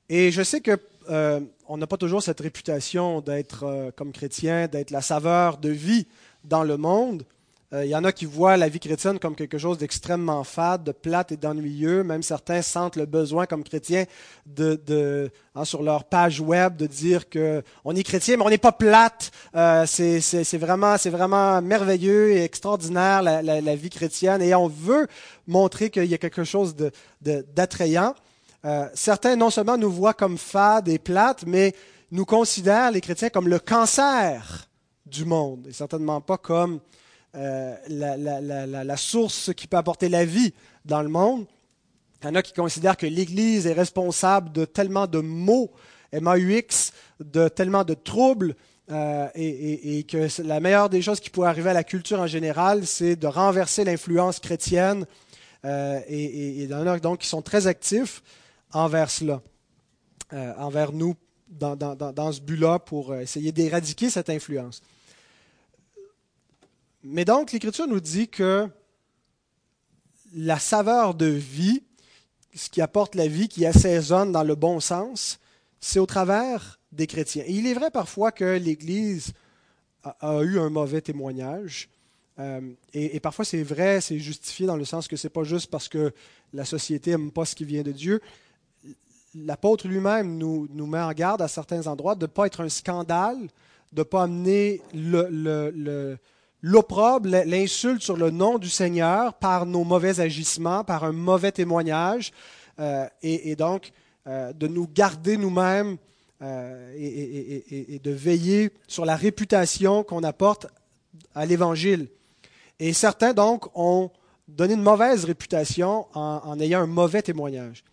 Et 0.10 0.32
je 0.32 0.42
sais 0.42 0.62
que 0.62 0.80
euh, 1.10 1.42
on 1.68 1.78
n'a 1.78 1.88
pas 1.88 1.98
toujours 1.98 2.24
cette 2.24 2.40
réputation 2.40 3.22
d'être, 3.22 3.64
euh, 3.64 3.92
comme 3.92 4.12
chrétien, 4.12 4.68
d'être 4.68 4.92
la 4.92 5.02
saveur 5.02 5.58
de 5.58 5.70
vie 5.70 6.08
dans 6.44 6.64
le 6.64 6.78
monde. 6.78 7.26
Euh, 7.74 7.86
il 7.86 7.90
y 7.90 7.96
en 7.96 8.04
a 8.04 8.12
qui 8.12 8.26
voient 8.26 8.56
la 8.56 8.70
vie 8.70 8.80
chrétienne 8.80 9.18
comme 9.18 9.36
quelque 9.36 9.58
chose 9.58 9.78
d'extrêmement 9.78 10.44
fade, 10.44 10.84
de 10.84 10.92
plate 10.92 11.32
et 11.32 11.38
d'ennuyeux. 11.38 12.04
Même 12.04 12.22
certains 12.22 12.62
sentent 12.62 12.96
le 12.96 13.06
besoin, 13.06 13.46
comme 13.46 13.64
chrétiens, 13.64 14.06
de, 14.46 15.32
hein, 15.56 15.66
sur 15.66 15.82
leur 15.82 16.04
page 16.04 16.40
web, 16.40 16.78
de 16.78 16.86
dire 16.86 17.30
qu'on 17.30 17.96
est 17.96 18.04
chrétien, 18.04 18.38
mais 18.38 18.44
on 18.44 18.50
n'est 18.50 18.58
pas 18.58 18.72
plate. 18.72 19.32
c'est, 19.88 20.58
vraiment, 20.58 20.98
c'est 20.98 21.10
vraiment 21.10 21.62
merveilleux 21.62 22.32
et 22.32 22.44
extraordinaire 22.44 23.24
la, 23.24 23.76
vie 23.76 23.90
chrétienne. 23.90 24.42
Et 24.42 24.54
on 24.54 24.68
veut 24.68 25.08
montrer 25.48 25.90
qu'il 25.90 26.06
y 26.06 26.14
a 26.14 26.20
quelque 26.20 26.44
chose 26.44 26.76
d'attrayant. 27.22 28.14
Euh, 28.66 28.88
certains 28.94 29.36
non 29.36 29.50
seulement 29.50 29.78
nous 29.78 29.92
voient 29.92 30.14
comme 30.14 30.38
fades 30.38 30.88
et 30.88 31.00
plates, 31.00 31.44
mais 31.46 31.74
nous 32.12 32.26
considèrent, 32.26 32.92
les 32.92 33.02
chrétiens, 33.02 33.30
comme 33.30 33.50
le 33.50 33.60
cancer 33.60 34.70
du 35.06 35.26
monde, 35.26 35.68
et 35.68 35.74
certainement 35.74 36.22
pas 36.22 36.38
comme 36.38 36.80
euh, 37.36 37.76
la, 37.88 38.98
source 38.98 39.54
qui 39.56 39.68
peut 39.68 39.78
apporter 39.78 40.10
la 40.10 40.26
vie 40.26 40.54
dans 40.86 41.02
le 41.02 41.10
monde. 41.10 41.46
Il 42.22 42.28
y 42.28 42.30
en 42.30 42.36
a 42.36 42.42
qui 42.42 42.54
considèrent 42.54 42.98
que 42.98 43.06
l'Église 43.06 43.68
est 43.68 43.74
responsable 43.74 44.52
de 44.52 44.66
tellement 44.66 45.08
de 45.08 45.20
maux, 45.20 45.72
MAUX, 46.14 46.94
de 47.20 47.48
tellement 47.48 47.84
de 47.84 47.94
troubles, 47.94 48.56
euh, 48.92 49.28
et, 49.36 50.04
que 50.04 50.28
la 50.42 50.60
meilleure 50.60 50.90
des 50.90 51.02
choses 51.02 51.20
qui 51.20 51.30
pourrait 51.30 51.50
arriver 51.50 51.72
à 51.72 51.74
la 51.74 51.84
culture 51.84 52.20
en 52.20 52.28
général, 52.28 52.86
c'est 52.86 53.16
de 53.16 53.28
renverser 53.28 53.84
l'influence 53.84 54.40
chrétienne. 54.40 55.06
et, 55.66 56.64
il 56.64 56.70
y 56.70 56.74
en 56.74 56.86
a 56.88 57.00
donc 57.00 57.20
qui 57.20 57.28
sont 57.28 57.42
très 57.42 57.68
actifs 57.68 58.22
envers 58.74 59.10
cela, 59.10 59.42
euh, 60.34 60.54
envers 60.58 60.92
nous, 60.92 61.16
dans, 61.48 62.32
ce 62.32 62.42
but-là, 62.42 62.80
pour 62.80 63.12
euh, 63.12 63.20
essayer 63.20 63.52
d'éradiquer 63.52 64.10
cette 64.10 64.30
influence. 64.30 64.82
Mais 67.04 67.26
donc, 67.26 67.52
l'Écriture 67.52 67.88
nous 67.88 68.00
dit 68.00 68.30
que 68.30 68.68
la 70.34 70.58
saveur 70.58 71.14
de 71.14 71.26
vie, 71.26 71.84
ce 72.56 72.70
qui 72.70 72.82
apporte 72.82 73.16
la 73.16 73.28
vie, 73.28 73.48
qui 73.48 73.66
assaisonne 73.66 74.32
dans 74.32 74.44
le 74.44 74.56
bon 74.56 74.80
sens, 74.80 75.40
c'est 75.80 76.00
au 76.00 76.06
travers 76.06 76.80
des 76.92 77.08
chrétiens. 77.08 77.44
Et 77.46 77.54
il 77.54 77.68
est 77.68 77.74
vrai 77.74 77.92
parfois 77.92 78.32
que 78.32 78.58
l'Église 78.58 79.34
a, 80.04 80.42
eu 80.42 80.60
un 80.60 80.70
mauvais 80.70 81.02
témoignage. 81.02 81.90
Euh, 82.40 82.62
et, 82.94 83.20
parfois 83.20 83.46
c'est 83.46 83.64
vrai, 83.64 84.02
c'est 84.02 84.18
justifié 84.18 84.66
dans 84.66 84.78
le 84.78 84.86
sens 84.86 85.08
que 85.08 85.16
c'est 85.16 85.30
pas 85.30 85.44
juste 85.44 85.70
parce 85.70 85.88
que 85.88 86.14
la 86.52 86.66
société 86.66 87.12
n'aime 87.12 87.32
pas 87.32 87.46
ce 87.46 87.54
qui 87.54 87.66
vient 87.66 87.84
de 87.84 87.92
Dieu, 87.92 88.22
l'apôtre 89.36 89.88
lui-même 89.88 90.38
nous, 90.38 90.68
met 90.88 91.00
en 91.00 91.12
garde 91.12 91.42
à 91.42 91.48
certains 91.48 91.86
endroits 91.88 92.16
de 92.16 92.26
ne 92.26 92.32
pas 92.32 92.46
être 92.48 92.62
un 92.62 92.70
scandale, 92.70 93.40
de 93.92 94.02
ne 94.02 94.04
pas 94.04 94.24
amener 94.24 94.82
l'opprobre, 96.64 97.30
l'insulte 97.30 98.02
sur 98.02 98.18
le 98.18 98.32
nom 98.32 98.58
du 98.58 98.70
Seigneur 98.70 99.34
par 99.36 99.68
nos 99.68 99.84
mauvais 99.84 100.20
agissements, 100.22 100.84
par 100.84 101.04
un 101.04 101.12
mauvais 101.12 101.52
témoignage, 101.52 102.32
euh, 102.80 103.06
et, 103.22 103.56
donc 103.56 103.92
euh, 104.26 104.52
de 104.54 104.68
nous 104.68 104.88
garder 104.88 105.38
nous-mêmes 105.38 105.98
euh, 106.42 106.92
et, 106.98 108.00
de 108.00 108.12
veiller 108.12 108.72
sur 108.88 109.06
la 109.06 109.16
réputation 109.16 110.04
qu'on 110.04 110.24
apporte 110.24 110.66
à 111.36 111.46
l'Évangile. 111.46 112.08
Et 112.80 112.94
certains, 112.94 113.34
donc, 113.34 113.68
ont 113.76 114.10
donné 114.48 114.74
une 114.74 114.82
mauvaise 114.82 115.26
réputation 115.26 116.08
en 116.14 116.60
ayant 116.60 116.82
un 116.82 116.88
mauvais 116.88 117.22
témoignage. 117.22 117.84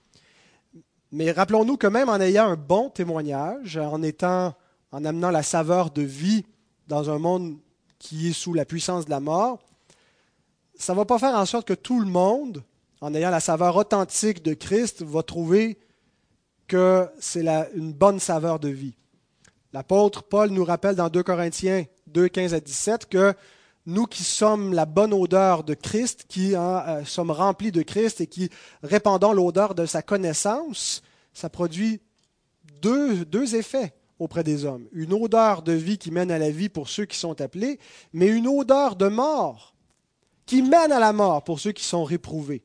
Mais 1.12 1.32
rappelons-nous 1.32 1.76
que 1.76 1.86
même 1.86 2.08
en 2.08 2.20
ayant 2.20 2.46
un 2.46 2.56
bon 2.56 2.88
témoignage, 2.88 3.76
en 3.76 4.02
étant, 4.02 4.54
en 4.92 5.04
amenant 5.04 5.30
la 5.30 5.42
saveur 5.42 5.90
de 5.90 6.02
vie 6.02 6.44
dans 6.86 7.10
un 7.10 7.18
monde 7.18 7.58
qui 8.00 8.30
est 8.30 8.32
sous 8.32 8.52
la 8.52 8.64
puissance 8.64 9.04
de 9.04 9.10
la 9.10 9.20
mort, 9.20 9.60
ça 10.74 10.94
ne 10.94 10.96
va 10.96 11.04
pas 11.04 11.20
faire 11.20 11.36
en 11.36 11.46
sorte 11.46 11.68
que 11.68 11.74
tout 11.74 12.00
le 12.00 12.06
monde, 12.06 12.64
en 13.00 13.14
ayant 13.14 13.30
la 13.30 13.38
saveur 13.38 13.76
authentique 13.76 14.42
de 14.42 14.54
Christ, 14.54 15.02
va 15.02 15.22
trouver 15.22 15.78
que 16.66 17.08
c'est 17.20 17.46
une 17.74 17.92
bonne 17.92 18.18
saveur 18.18 18.58
de 18.58 18.68
vie. 18.68 18.94
L'apôtre 19.72 20.24
Paul 20.24 20.50
nous 20.50 20.64
rappelle 20.64 20.96
dans 20.96 21.08
2 21.08 21.22
Corinthiens 21.22 21.84
2, 22.08 22.28
15 22.28 22.54
à 22.54 22.60
17 22.60 23.06
que 23.06 23.34
nous 23.86 24.06
qui 24.06 24.24
sommes 24.24 24.72
la 24.72 24.86
bonne 24.86 25.12
odeur 25.12 25.62
de 25.62 25.74
Christ, 25.74 26.24
qui 26.28 26.56
hein, 26.56 26.82
euh, 26.88 27.04
sommes 27.04 27.30
remplis 27.30 27.72
de 27.72 27.82
Christ 27.82 28.20
et 28.20 28.26
qui 28.26 28.50
répandons 28.82 29.32
l'odeur 29.32 29.74
de 29.74 29.86
sa 29.86 30.02
connaissance, 30.02 31.02
ça 31.32 31.48
produit 31.48 32.00
deux, 32.80 33.24
deux 33.24 33.54
effets 33.54 33.92
auprès 34.20 34.44
des 34.44 34.64
hommes. 34.64 34.86
Une 34.92 35.12
odeur 35.12 35.62
de 35.62 35.72
vie 35.72 35.98
qui 35.98 36.12
mène 36.12 36.30
à 36.30 36.38
la 36.38 36.50
vie 36.50 36.68
pour 36.68 36.88
ceux 36.88 37.06
qui 37.06 37.18
sont 37.18 37.40
appelés, 37.40 37.80
mais 38.12 38.28
une 38.28 38.46
odeur 38.46 38.94
de 38.94 39.08
mort 39.08 39.74
qui 40.46 40.62
mène 40.62 40.92
à 40.92 41.00
la 41.00 41.12
mort 41.12 41.42
pour 41.42 41.58
ceux 41.58 41.72
qui 41.72 41.84
sont 41.84 42.04
réprouvés. 42.04 42.62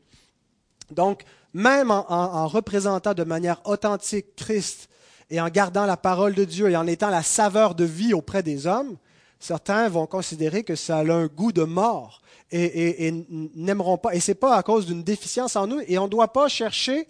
Donc, 0.91 1.23
même 1.53 1.89
en, 1.89 2.05
en, 2.09 2.47
représentant 2.47 3.13
de 3.13 3.23
manière 3.23 3.61
authentique 3.65 4.35
Christ 4.35 4.89
et 5.29 5.41
en 5.41 5.49
gardant 5.49 5.85
la 5.85 5.97
parole 5.97 6.35
de 6.35 6.43
Dieu 6.43 6.69
et 6.69 6.75
en 6.75 6.85
étant 6.85 7.09
la 7.09 7.23
saveur 7.23 7.73
de 7.73 7.85
vie 7.85 8.13
auprès 8.13 8.43
des 8.43 8.67
hommes, 8.67 8.97
certains 9.39 9.87
vont 9.87 10.05
considérer 10.05 10.63
que 10.63 10.75
ça 10.75 10.97
a 10.97 11.11
un 11.11 11.27
goût 11.27 11.51
de 11.51 11.63
mort 11.63 12.21
et, 12.51 13.11
n'aimeront 13.55 13.97
pas. 13.97 14.13
Et 14.15 14.19
ce 14.19 14.31
n'est 14.31 14.35
pas 14.35 14.55
à 14.55 14.63
cause 14.63 14.85
d'une 14.85 15.03
déficience 15.03 15.55
en 15.55 15.67
nous. 15.67 15.81
Et 15.87 15.97
on 15.97 16.05
ne 16.05 16.09
doit 16.09 16.31
pas 16.31 16.47
chercher 16.47 17.07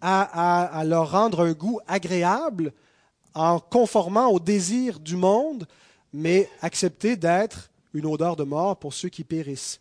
à, 0.00 0.82
leur 0.84 1.10
rendre 1.10 1.44
un 1.44 1.52
goût 1.52 1.80
agréable 1.86 2.72
en 3.36 3.60
conformant 3.60 4.28
au 4.28 4.40
désir 4.40 4.98
du 4.98 5.14
monde, 5.14 5.68
mais 6.12 6.48
accepter 6.62 7.16
d'être 7.16 7.70
une 7.94 8.06
odeur 8.06 8.34
de 8.34 8.44
mort 8.44 8.76
pour 8.78 8.94
ceux 8.94 9.10
qui 9.10 9.22
périssent. 9.22 9.80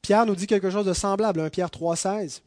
Pierre 0.00 0.26
nous 0.26 0.34
dit 0.34 0.46
quelque 0.46 0.70
chose 0.70 0.86
de 0.86 0.92
semblable, 0.92 1.40
1 1.40 1.50
Pierre 1.50 1.68
3,16 1.68 2.40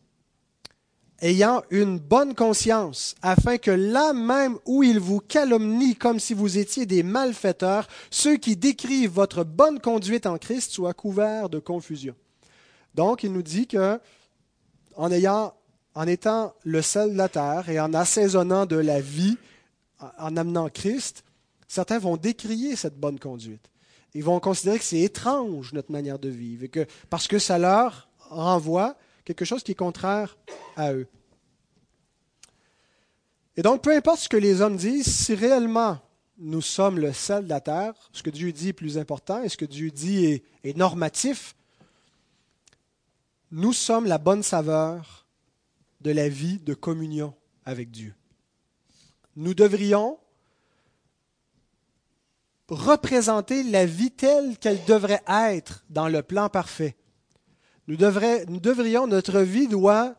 ayant 1.21 1.63
une 1.69 1.97
bonne 1.97 2.35
conscience, 2.35 3.15
afin 3.21 3.57
que 3.57 3.71
là 3.71 4.13
même 4.13 4.57
où 4.65 4.83
ils 4.83 4.99
vous 4.99 5.19
calomnient 5.19 5.95
comme 5.95 6.19
si 6.19 6.33
vous 6.33 6.57
étiez 6.57 6.85
des 6.85 7.03
malfaiteurs, 7.03 7.87
ceux 8.11 8.35
qui 8.37 8.55
décrivent 8.55 9.11
votre 9.11 9.43
bonne 9.43 9.79
conduite 9.79 10.25
en 10.25 10.37
Christ 10.37 10.71
soient 10.71 10.93
couverts 10.93 11.49
de 11.49 11.59
confusion. 11.59 12.15
Donc, 12.95 13.23
il 13.23 13.31
nous 13.31 13.43
dit 13.43 13.65
que, 13.65 13.99
en 14.95 15.11
ayant, 15.11 15.53
en 15.93 16.07
étant 16.07 16.53
le 16.63 16.81
sel 16.81 17.13
de 17.13 17.17
la 17.17 17.29
terre 17.29 17.69
et 17.69 17.79
en 17.79 17.93
assaisonnant 17.93 18.65
de 18.65 18.75
la 18.75 18.99
vie, 18.99 19.37
en 19.99 20.37
amenant 20.37 20.69
Christ, 20.69 21.23
certains 21.67 21.99
vont 21.99 22.17
décrier 22.17 22.75
cette 22.75 22.99
bonne 22.99 23.19
conduite. 23.19 23.69
Ils 24.13 24.23
vont 24.23 24.39
considérer 24.39 24.79
que 24.79 24.85
c'est 24.85 25.01
étrange 25.01 25.73
notre 25.73 25.91
manière 25.91 26.19
de 26.19 26.29
vivre, 26.29 26.67
que, 26.67 26.85
parce 27.09 27.27
que 27.27 27.39
ça 27.39 27.57
leur 27.57 28.09
renvoie 28.19 28.97
quelque 29.25 29.45
chose 29.45 29.63
qui 29.63 29.71
est 29.71 29.75
contraire 29.75 30.37
à 30.77 30.93
eux. 30.93 31.07
Et 33.57 33.61
donc, 33.61 33.81
peu 33.81 33.95
importe 33.95 34.19
ce 34.19 34.29
que 34.29 34.37
les 34.37 34.61
hommes 34.61 34.77
disent, 34.77 35.13
si 35.13 35.35
réellement 35.35 35.99
nous 36.37 36.61
sommes 36.61 36.99
le 36.99 37.13
sel 37.13 37.45
de 37.45 37.49
la 37.49 37.61
terre, 37.61 37.93
ce 38.11 38.23
que 38.23 38.29
Dieu 38.29 38.51
dit 38.51 38.69
est 38.69 38.73
plus 38.73 38.97
important 38.97 39.41
et 39.43 39.49
ce 39.49 39.57
que 39.57 39.65
Dieu 39.65 39.91
dit 39.91 40.25
est, 40.25 40.43
est 40.63 40.77
normatif, 40.77 41.55
nous 43.51 43.73
sommes 43.73 44.05
la 44.05 44.17
bonne 44.17 44.43
saveur 44.43 45.25
de 46.01 46.11
la 46.11 46.27
vie 46.27 46.59
de 46.59 46.73
communion 46.73 47.33
avec 47.65 47.91
Dieu. 47.91 48.13
Nous 49.35 49.53
devrions 49.53 50.17
représenter 52.67 53.63
la 53.63 53.85
vie 53.85 54.11
telle 54.11 54.57
qu'elle 54.57 54.83
devrait 54.85 55.23
être 55.27 55.85
dans 55.89 56.07
le 56.07 56.23
plan 56.23 56.49
parfait. 56.49 56.95
Nous, 57.87 57.97
devrions, 57.97 59.05
notre 59.07 59.41
vie 59.41 59.67
doit 59.67 60.15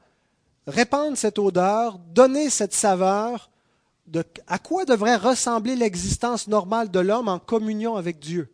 répandre 0.67 1.17
cette 1.17 1.39
odeur, 1.39 1.99
donner 1.99 2.51
cette 2.51 2.75
saveur 2.75 3.51
à 4.47 4.59
quoi 4.59 4.85
devrait 4.85 5.17
ressembler 5.17 5.75
l'existence 5.75 6.47
normale 6.47 6.91
de 6.91 7.01
l'homme 7.01 7.29
en 7.29 7.39
communion 7.39 7.97
avec 7.97 8.21
Dieu. 8.21 8.53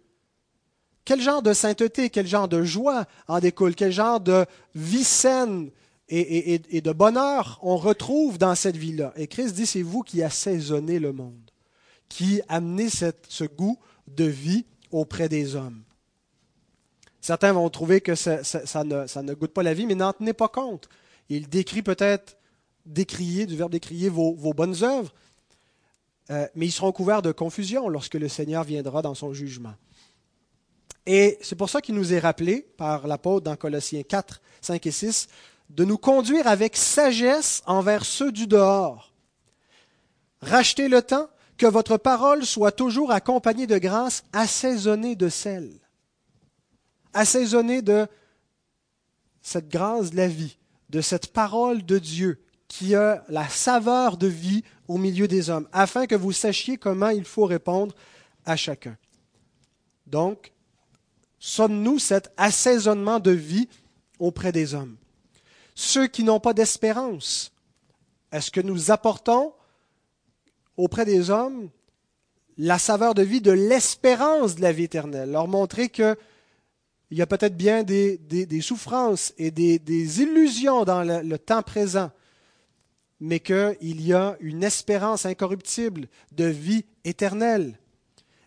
Quel 1.05 1.20
genre 1.20 1.42
de 1.42 1.53
sainteté, 1.53 2.11
quel 2.11 2.27
genre 2.27 2.48
de 2.48 2.62
joie 2.62 3.05
en 3.29 3.40
découle, 3.40 3.75
quel 3.75 3.92
genre 3.92 4.20
de 4.20 4.46
vie 4.75 5.05
saine 5.05 5.70
et, 6.12 6.81
de 6.81 6.92
bonheur 6.92 7.59
on 7.62 7.77
retrouve 7.77 8.38
dans 8.38 8.55
cette 8.55 8.77
vie-là. 8.77 9.12
Et 9.16 9.27
Christ 9.27 9.55
dit, 9.55 9.66
c'est 9.66 9.83
vous 9.83 10.03
qui 10.03 10.22
assaisonnez 10.22 10.98
le 10.98 11.12
monde, 11.12 11.51
qui 12.09 12.42
amenez 12.48 12.88
ce 12.90 13.44
goût 13.44 13.79
de 14.09 14.25
vie 14.25 14.66
auprès 14.90 15.29
des 15.29 15.57
hommes. 15.57 15.83
Certains 17.20 17.53
vont 17.53 17.70
trouver 17.70 18.01
que 18.01 18.14
ça, 18.14 18.42
ne, 18.85 19.35
goûte 19.35 19.53
pas 19.53 19.62
la 19.62 19.75
vie, 19.75 19.87
mais 19.87 19.94
n'en 19.94 20.12
tenez 20.12 20.33
pas 20.33 20.48
compte. 20.48 20.88
Il 21.29 21.48
décrit 21.48 21.83
peut-être, 21.83 22.37
décrier, 22.85 23.46
du 23.46 23.57
verbe 23.57 23.72
décrier, 23.72 24.09
vos, 24.09 24.35
bonnes 24.53 24.83
œuvres, 24.83 25.14
euh, 26.31 26.46
mais 26.55 26.66
ils 26.66 26.72
seront 26.72 26.92
couverts 26.92 27.22
de 27.22 27.33
confusion 27.33 27.88
lorsque 27.88 28.14
le 28.14 28.29
Seigneur 28.29 28.64
viendra 28.64 29.03
dans 29.03 29.14
son 29.14 29.33
jugement. 29.33 29.75
Et 31.07 31.38
c'est 31.40 31.57
pour 31.57 31.70
ça 31.70 31.81
qu'il 31.81 31.94
nous 31.94 32.12
est 32.12 32.18
rappelé 32.18 32.66
par 32.77 33.07
l'apôtre 33.07 33.44
dans 33.44 33.57
Colossiens 33.57 34.03
4, 34.03 34.40
5 34.61 34.87
et 34.87 34.90
6 34.90 35.29
de 35.73 35.85
nous 35.85 35.99
conduire 35.99 36.47
avec 36.47 36.77
sagesse 36.77 37.63
envers 37.67 38.05
ceux 38.05 38.33
du 38.33 38.47
dehors. 38.47 39.13
Rachetez 40.41 40.89
le 40.89 41.03
temps, 41.03 41.29
que 41.59 41.67
votre 41.67 41.97
parole 41.97 42.45
soit 42.45 42.73
toujours 42.73 43.13
accompagnée 43.13 43.67
de 43.67 43.79
grâce, 43.79 44.25
assaisonnée 44.33 45.15
de 45.15 45.29
sel 45.29 45.83
assaisonné 47.15 47.83
de 47.83 48.07
cette 49.43 49.69
grâce 49.69 50.11
de 50.11 50.17
la 50.17 50.29
vie, 50.29 50.57
de 50.91 51.01
cette 51.01 51.33
parole 51.33 51.85
de 51.85 51.99
Dieu 51.99 52.43
qui 52.69 52.95
a 52.95 53.25
la 53.29 53.49
saveur 53.49 54.17
de 54.17 54.27
vie 54.27 54.65
au 54.89 54.97
milieu 54.97 55.29
des 55.29 55.51
hommes, 55.51 55.69
afin 55.73 56.07
que 56.07 56.15
vous 56.15 56.33
sachiez 56.33 56.79
comment 56.79 57.11
il 57.11 57.25
faut 57.25 57.45
répondre 57.45 57.95
à 58.45 58.57
chacun. 58.57 58.97
Donc, 60.07 60.53
sommes-nous 61.39 61.99
cet 61.99 62.33
assaisonnement 62.37 63.21
de 63.21 63.31
vie 63.31 63.69
auprès 64.19 64.53
des 64.53 64.75
hommes? 64.75 64.97
Ceux 65.75 66.07
qui 66.07 66.25
n'ont 66.25 66.41
pas 66.41 66.55
d'espérance, 66.55 67.53
est-ce 68.31 68.51
que 68.51 68.61
nous 68.61 68.91
apportons 68.91 69.53
auprès 70.77 71.05
des 71.05 71.31
hommes 71.31 71.71
la 72.59 72.79
saveur 72.79 73.15
de 73.15 73.23
vie 73.23 73.41
de 73.41 73.51
l'espérance 73.51 74.57
de 74.57 74.63
la 74.63 74.73
vie 74.73 74.85
éternelle, 74.85 75.31
leur 75.31 75.49
montrer 75.49 75.89
que 75.89 76.17
il 77.11 77.19
y 77.19 77.23
a 77.23 77.27
peut-être 77.27 77.57
bien 77.57 77.83
des, 77.83 78.19
souffrances 78.63 79.35
et 79.37 79.51
des, 79.51 80.23
illusions 80.23 80.85
dans 80.85 81.03
le, 81.03 81.39
temps 81.39 81.61
présent, 81.61 82.11
mais 83.21 83.39
qu'il 83.39 84.01
y 84.01 84.15
a 84.15 84.37
une 84.41 84.65
espérance 84.65 85.27
incorruptible 85.27 86.09
de 86.33 86.47
vie 86.47 86.87
éternelle. 87.05 87.79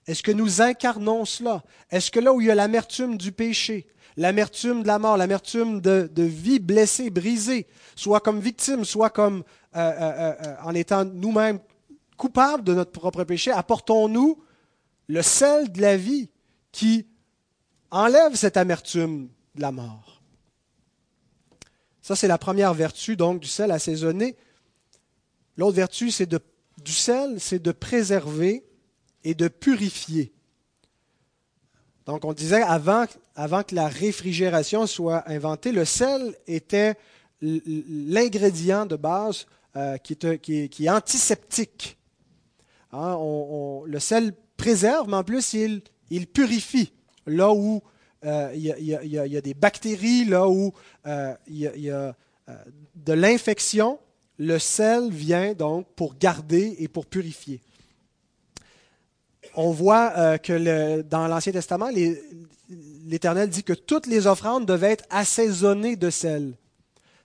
Est-ce 0.08 0.24
que 0.24 0.32
nous 0.32 0.62
incarnons 0.64 1.26
cela? 1.26 1.64
Est-ce 1.92 2.10
que 2.10 2.20
là 2.20 2.34
où 2.34 2.42
il 2.42 2.48
y 2.48 2.52
a 2.52 2.56
l'amertume 2.56 3.18
du 3.18 3.32
péché, 3.32 3.86
l'amertume 4.18 4.84
de 4.84 4.88
la 4.88 5.00
mort, 5.00 5.18
l'amertume 5.18 5.82
de, 5.82 6.10
vie 6.24 6.60
blessée, 6.60 7.10
brisée, 7.10 7.68
soit 7.96 8.20
comme 8.20 8.40
victime, 8.40 8.86
soit 8.86 9.10
comme 9.10 9.44
euh, 9.76 9.80
euh, 9.80 10.34
euh, 10.42 10.56
en 10.64 10.74
étant 10.74 11.06
nous-mêmes 11.06 11.60
coupables 12.18 12.64
de 12.64 12.74
notre 12.74 12.92
propre 12.92 13.24
péché, 13.24 13.52
apportons-nous 13.52 14.42
le 15.08 15.22
sel 15.22 15.72
de 15.72 15.82
la 15.82 15.98
vie 15.98 16.30
qui 16.72 17.06
enlève 17.92 18.36
cette 18.36 18.58
amertume 18.58 19.30
de 19.56 19.62
la 19.62 19.72
mort. 19.72 20.22
Ça, 22.02 22.16
c'est 22.16 22.28
la 22.28 22.38
première 22.38 22.74
vertu 22.74 23.16
donc 23.16 23.42
du 23.42 23.48
sel 23.48 23.72
assaisonné. 23.72 24.36
L'autre 25.58 25.76
vertu 25.76 26.12
c'est 26.12 26.26
de, 26.26 26.40
du 26.84 26.92
sel, 26.92 27.40
c'est 27.40 27.62
de 27.62 27.72
préserver 27.72 28.66
et 29.24 29.34
de 29.34 29.48
purifier. 29.48 30.32
Donc, 32.06 32.24
on 32.24 32.34
disait 32.34 32.62
avant, 32.62 33.06
avant 33.36 33.64
que 33.64 33.76
la 33.76 33.88
réfrigération 33.88 34.88
soit 34.88 35.30
inventée, 35.30 35.72
le 35.72 35.86
sel 35.86 36.36
était 36.48 36.96
l'ingrédient 37.42 38.86
de 38.86 38.96
base 38.96 39.46
euh, 39.76 39.98
qui, 39.98 40.14
est, 40.14 40.90
antiseptique. 40.90 41.98
Hein, 42.92 43.18
le 43.86 44.00
sel 44.00 44.34
préserve, 44.56 45.10
mais 45.10 45.18
en 45.18 45.24
plus, 45.24 45.54
il, 45.54 46.28
purifie 46.28 46.94
là 47.28 47.52
où 47.52 47.82
il 48.24 48.62
y, 48.62 49.38
a 49.38 49.42
des 49.42 49.54
bactéries, 49.54 50.26
là 50.26 50.48
où 50.48 50.74
il 51.06 51.58
y 51.58 51.90
a, 51.90 52.16
de 52.96 53.14
l'infection, 53.14 54.00
le 54.38 54.60
sel 54.60 55.10
vient 55.10 55.54
donc 55.54 55.88
pour 55.96 56.16
garder 56.18 56.76
et 56.80 56.88
pour 56.88 57.06
purifier. 57.06 57.62
On 59.56 59.72
voit 59.72 60.14
euh, 60.18 60.38
que 60.38 61.02
dans 61.04 61.28
l'Ancien 61.28 61.54
Testament, 61.54 61.90
l'Éternel 62.70 63.50
dit 63.50 63.64
que 63.64 63.74
toutes 63.74 64.08
les 64.08 64.28
offrandes 64.28 64.66
devaient 64.66 64.92
être 64.92 65.06
assaisonnées 65.10 65.96
de 65.96 66.10
sel. 66.10 66.54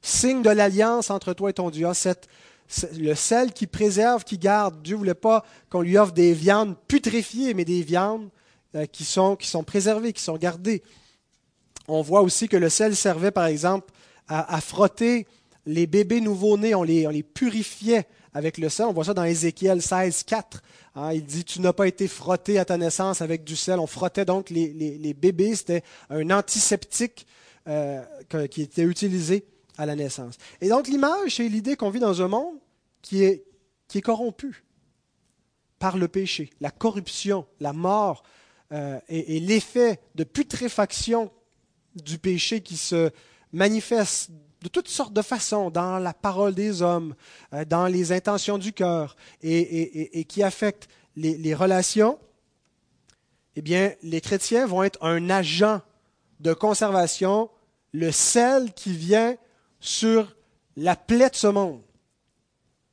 Signe 0.03 0.42
de 0.42 0.50
l'alliance 0.50 1.11
entre 1.11 1.33
toi 1.33 1.50
et 1.50 1.55
ton 1.55 1.70
Dieu. 1.70 1.87
Ah, 1.87 2.14
le 2.96 3.14
sel 3.14 3.53
qui 3.53 3.66
préserve, 3.66 4.24
qui 4.24 4.38
garde. 4.38 4.83
Dieu 4.83 4.94
ne 4.94 4.98
voulait 4.98 5.14
pas 5.14 5.44
qu'on 5.68 5.83
lui 5.83 5.98
offre 5.98 6.12
des 6.12 6.33
viandes 6.33 6.76
putréfiées, 6.88 7.55
mais 7.55 7.64
des 7.64 7.83
viandes 7.83 8.29
euh, 8.74 8.87
qui, 8.87 9.05
sont, 9.05 9.37
préservés, 9.66 10.12
qui 10.12 10.22
sont 10.22 10.37
gardés. 10.37 10.83
On 11.88 12.03
voit 12.03 12.22
aussi 12.22 12.48
que 12.48 12.57
le 12.57 12.68
sel 12.68 12.94
servait, 12.94 13.33
par 13.33 13.46
exemple, 13.46 13.92
à, 14.29 14.61
frotter 14.61 15.26
les 15.66 15.88
bébés 15.88 16.20
nouveau-nés, 16.20 16.76
on 16.76 16.85
les 16.85 17.22
purifiait 17.24 18.07
avec 18.33 18.59
le 18.59 18.68
sel. 18.68 18.87
On 18.87 18.92
voit 18.92 19.05
ça 19.05 19.14
dans 19.14 19.24
Ézéchiel 19.24 19.83
16, 19.83 20.22
4. 20.22 20.62
Hein, 20.94 21.12
il 21.12 21.24
dit, 21.24 21.44
tu 21.44 21.61
n'as 21.61 21.72
pas 21.72 21.87
été 21.87 22.09
frotté 22.09 22.59
à 22.59 22.64
ta 22.64 22.76
naissance 22.76 23.22
avec 23.22 23.44
du 23.44 23.57
sel. 23.57 23.79
On 23.79 23.87
frottait 23.87 24.24
donc 24.24 24.50
les, 24.50 24.72
les, 24.72 25.14
bébés. 25.14 25.55
C'était 25.55 25.83
un 26.09 26.31
antiseptique 26.31 27.26
euh, 27.68 28.03
qui 28.50 28.62
était 28.62 28.83
utilisé 28.83 29.44
à 29.79 29.87
la 29.87 29.94
naissance. 29.94 30.37
Et 30.61 30.68
donc 30.68 30.88
l'image, 30.88 31.37
c'est 31.37 31.48
l'idée 31.48 31.76
qu'on 31.76 31.90
vit 31.90 32.00
dans 32.00 32.20
un 32.22 32.29
monde 32.29 32.57
qui 33.03 33.22
est, 33.22 33.44
qui 33.88 33.98
est 33.98 34.03
corrompu 34.03 34.64
par 35.79 35.96
le 35.96 36.09
péché, 36.09 36.50
la 36.61 36.70
corruption, 36.70 37.46
la 37.59 37.72
mort, 37.72 38.22
euh, 38.72 39.00
et, 39.09 39.40
l'effet 39.40 39.98
de 40.14 40.22
putréfaction 40.22 41.31
du 41.96 42.18
péché 42.18 42.61
qui 42.61 42.76
se 42.76 43.11
manifeste 43.53 44.31
de 44.62 44.68
toutes 44.68 44.88
sortes 44.88 45.12
de 45.12 45.23
façons 45.23 45.70
dans 45.70 45.99
la 45.99 46.12
parole 46.12 46.55
des 46.55 46.83
hommes, 46.83 47.14
euh, 47.55 47.64
dans 47.64 47.87
les 47.87 48.12
intentions 48.12 48.59
du 48.59 48.73
cœur 48.73 49.16
et, 49.42 50.25
qui 50.29 50.42
affecte 50.42 50.88
les, 51.16 51.55
relations, 51.55 52.18
eh 53.57 53.62
bien, 53.62 53.92
les 54.03 54.20
chrétiens 54.20 54.66
vont 54.66 54.83
être 54.83 55.03
un 55.05 55.31
agent 55.31 55.81
de 56.40 56.53
conservation, 56.53 57.51
le 57.92 58.12
sel 58.12 58.73
qui 58.73 58.92
vient 58.92 59.37
sur 59.81 60.35
la 60.77 60.96
plaie 60.96 61.31
de 61.31 61.37
ce 61.37 61.46
monde. 61.46 61.83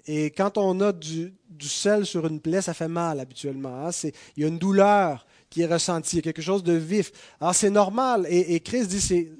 Et 0.07 0.31
quand 0.31 0.57
on 0.57 0.79
a 0.81 0.93
du, 0.93 1.33
sel 1.59 2.05
sur 2.05 2.25
une 2.27 2.39
plaie, 2.39 2.61
ça 2.61 2.73
fait 2.73 2.87
mal 2.87 3.19
habituellement. 3.19 3.87
Hein. 3.87 3.91
Il 4.35 4.43
y 4.43 4.45
a 4.45 4.47
une 4.47 4.57
douleur, 4.57 5.25
qui 5.49 5.61
est 5.61 5.67
ressenti, 5.67 6.21
quelque 6.21 6.41
chose 6.41 6.63
de 6.63 6.73
vif. 6.73 7.11
Alors 7.39 7.55
c'est 7.55 7.69
normal, 7.69 8.25
et, 8.29 8.59
Christ 8.59 8.89
dit, 8.89 9.01
c'est, 9.01 9.31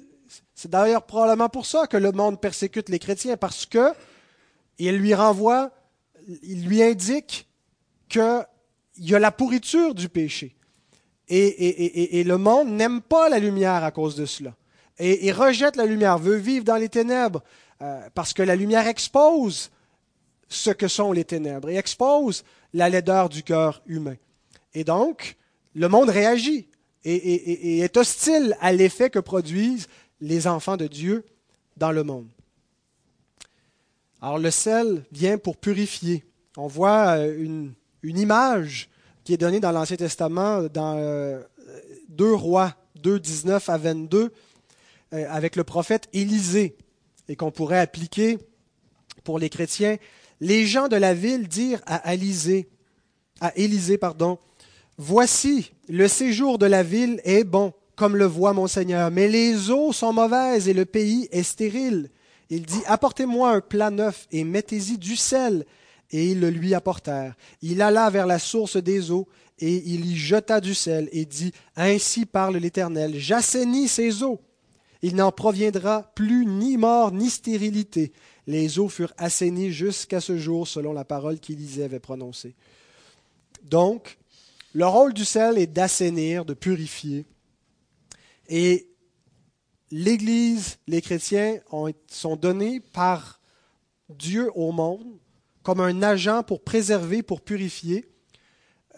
c'est 0.58 0.72
d'ailleurs 0.72 1.04
probablement 1.04 1.48
pour 1.48 1.66
ça 1.66 1.86
que 1.86 1.96
le 1.96 2.10
monde 2.10 2.40
persécute 2.40 2.88
les 2.88 2.98
chrétiens, 2.98 3.36
parce 3.36 3.64
que 3.64 3.92
il 4.78 4.96
lui 4.96 5.14
renvoie, 5.14 5.70
il 6.42 6.66
lui 6.66 6.82
indique 6.82 7.46
qu'il 8.08 8.44
y 8.96 9.14
a 9.14 9.20
la 9.20 9.30
pourriture 9.30 9.94
du 9.94 10.08
péché. 10.08 10.56
Et, 11.28 12.24
le 12.24 12.38
monde 12.38 12.70
n'aime 12.70 13.00
pas 13.00 13.28
la 13.28 13.38
lumière 13.38 13.84
à 13.84 13.92
cause 13.92 14.16
de 14.16 14.26
cela. 14.26 14.56
Et, 14.98 15.30
rejette 15.30 15.76
la 15.76 15.86
lumière, 15.86 16.18
veut 16.18 16.38
vivre 16.38 16.64
dans 16.64 16.74
les 16.74 16.88
ténèbres, 16.88 17.44
euh, 17.80 18.00
parce 18.16 18.32
que 18.32 18.42
la 18.42 18.56
lumière 18.56 18.88
expose 18.88 19.70
ce 20.48 20.70
que 20.70 20.88
sont 20.88 21.12
les 21.12 21.24
ténèbres 21.24 21.68
et 21.70 21.76
expose 21.76 22.42
la 22.74 22.88
laideur 22.88 23.28
du 23.28 23.44
cœur 23.44 23.80
humain. 23.86 24.16
Et 24.74 24.82
donc, 24.82 25.36
le 25.76 25.88
monde 25.88 26.10
réagit 26.10 26.66
et, 27.04 27.78
est 27.78 27.96
hostile 27.96 28.56
à 28.60 28.72
l'effet 28.72 29.08
que 29.08 29.20
produisent 29.20 29.86
les 30.20 30.46
enfants 30.46 30.76
de 30.76 30.86
Dieu 30.86 31.24
dans 31.76 31.92
le 31.92 32.02
monde. 32.02 32.28
Alors 34.20 34.38
le 34.38 34.50
sel 34.50 35.04
vient 35.12 35.38
pour 35.38 35.56
purifier, 35.56 36.24
on 36.56 36.66
voit 36.66 37.18
une, 37.18 37.74
image 38.02 38.88
qui 39.22 39.32
est 39.32 39.36
donnée 39.36 39.60
dans 39.60 39.70
l'Ancien 39.70 39.96
Testament, 39.96 40.62
dans 40.64 41.40
2 42.08 42.34
Rois 42.34 42.74
2, 42.96 43.20
19 43.20 43.68
à 43.68 43.76
22, 43.76 44.32
avec 45.12 45.54
le 45.54 45.62
prophète 45.62 46.08
Élisée, 46.12 46.76
et 47.28 47.36
qu'on 47.36 47.50
pourrait 47.50 47.78
appliquer 47.78 48.38
pour 49.22 49.38
les 49.38 49.50
chrétiens. 49.50 49.98
Les 50.40 50.66
gens 50.66 50.88
de 50.88 50.96
la 50.96 51.14
ville 51.14 51.46
dirent 51.46 51.82
à 51.86 52.14
Élisée, 52.14 52.68
à 53.40 53.56
Élisée, 53.56 53.98
pardon, 53.98 54.38
Voici, 55.00 55.70
le 55.88 56.08
séjour 56.08 56.58
de 56.58 56.66
la 56.66 56.82
ville 56.82 57.20
est 57.22 57.44
bon, 57.44 57.72
comme 57.98 58.16
le 58.16 58.26
voit 58.26 58.52
mon 58.52 58.68
Seigneur, 58.68 59.10
mais 59.10 59.26
les 59.26 59.70
eaux 59.70 59.92
sont 59.92 60.12
mauvaises 60.12 60.68
et 60.68 60.72
le 60.72 60.84
pays 60.84 61.28
est 61.32 61.42
stérile. 61.42 62.10
Il 62.48 62.64
dit, 62.64 62.80
Apportez-moi 62.86 63.50
un 63.50 63.60
plat 63.60 63.90
neuf 63.90 64.28
et 64.30 64.44
mettez-y 64.44 64.98
du 64.98 65.16
sel. 65.16 65.66
Et 66.12 66.30
ils 66.30 66.40
le 66.40 66.48
lui 66.48 66.74
apportèrent. 66.74 67.34
Il 67.60 67.82
alla 67.82 68.08
vers 68.08 68.26
la 68.26 68.38
source 68.38 68.76
des 68.76 69.10
eaux, 69.10 69.26
et 69.58 69.74
il 69.74 70.06
y 70.06 70.16
jeta 70.16 70.60
du 70.60 70.74
sel, 70.74 71.08
et 71.12 71.26
dit, 71.26 71.52
Ainsi 71.76 72.24
parle 72.24 72.56
l'Éternel, 72.56 73.14
j'assainis 73.16 73.88
ces 73.88 74.22
eaux. 74.22 74.40
Il 75.02 75.16
n'en 75.16 75.32
proviendra 75.32 76.10
plus 76.14 76.46
ni 76.46 76.76
mort 76.76 77.12
ni 77.12 77.28
stérilité. 77.28 78.12
Les 78.46 78.78
eaux 78.78 78.88
furent 78.88 79.12
assainies 79.18 79.72
jusqu'à 79.72 80.20
ce 80.20 80.38
jour, 80.38 80.66
selon 80.66 80.92
la 80.92 81.04
parole 81.04 81.40
qu'Élisée 81.40 81.84
avait 81.84 81.98
prononcée. 81.98 82.54
Donc, 83.64 84.18
le 84.72 84.86
rôle 84.86 85.12
du 85.12 85.24
sel 85.24 85.58
est 85.58 85.66
d'assainir, 85.66 86.44
de 86.44 86.54
purifier. 86.54 87.26
Et 88.48 88.88
l'Église, 89.90 90.78
les 90.86 91.02
chrétiens 91.02 91.58
sont 92.08 92.36
donnés 92.36 92.80
par 92.80 93.40
Dieu 94.08 94.50
au 94.54 94.72
monde 94.72 95.18
comme 95.62 95.80
un 95.80 96.02
agent 96.02 96.44
pour 96.44 96.62
préserver, 96.62 97.22
pour 97.22 97.42
purifier. 97.42 98.06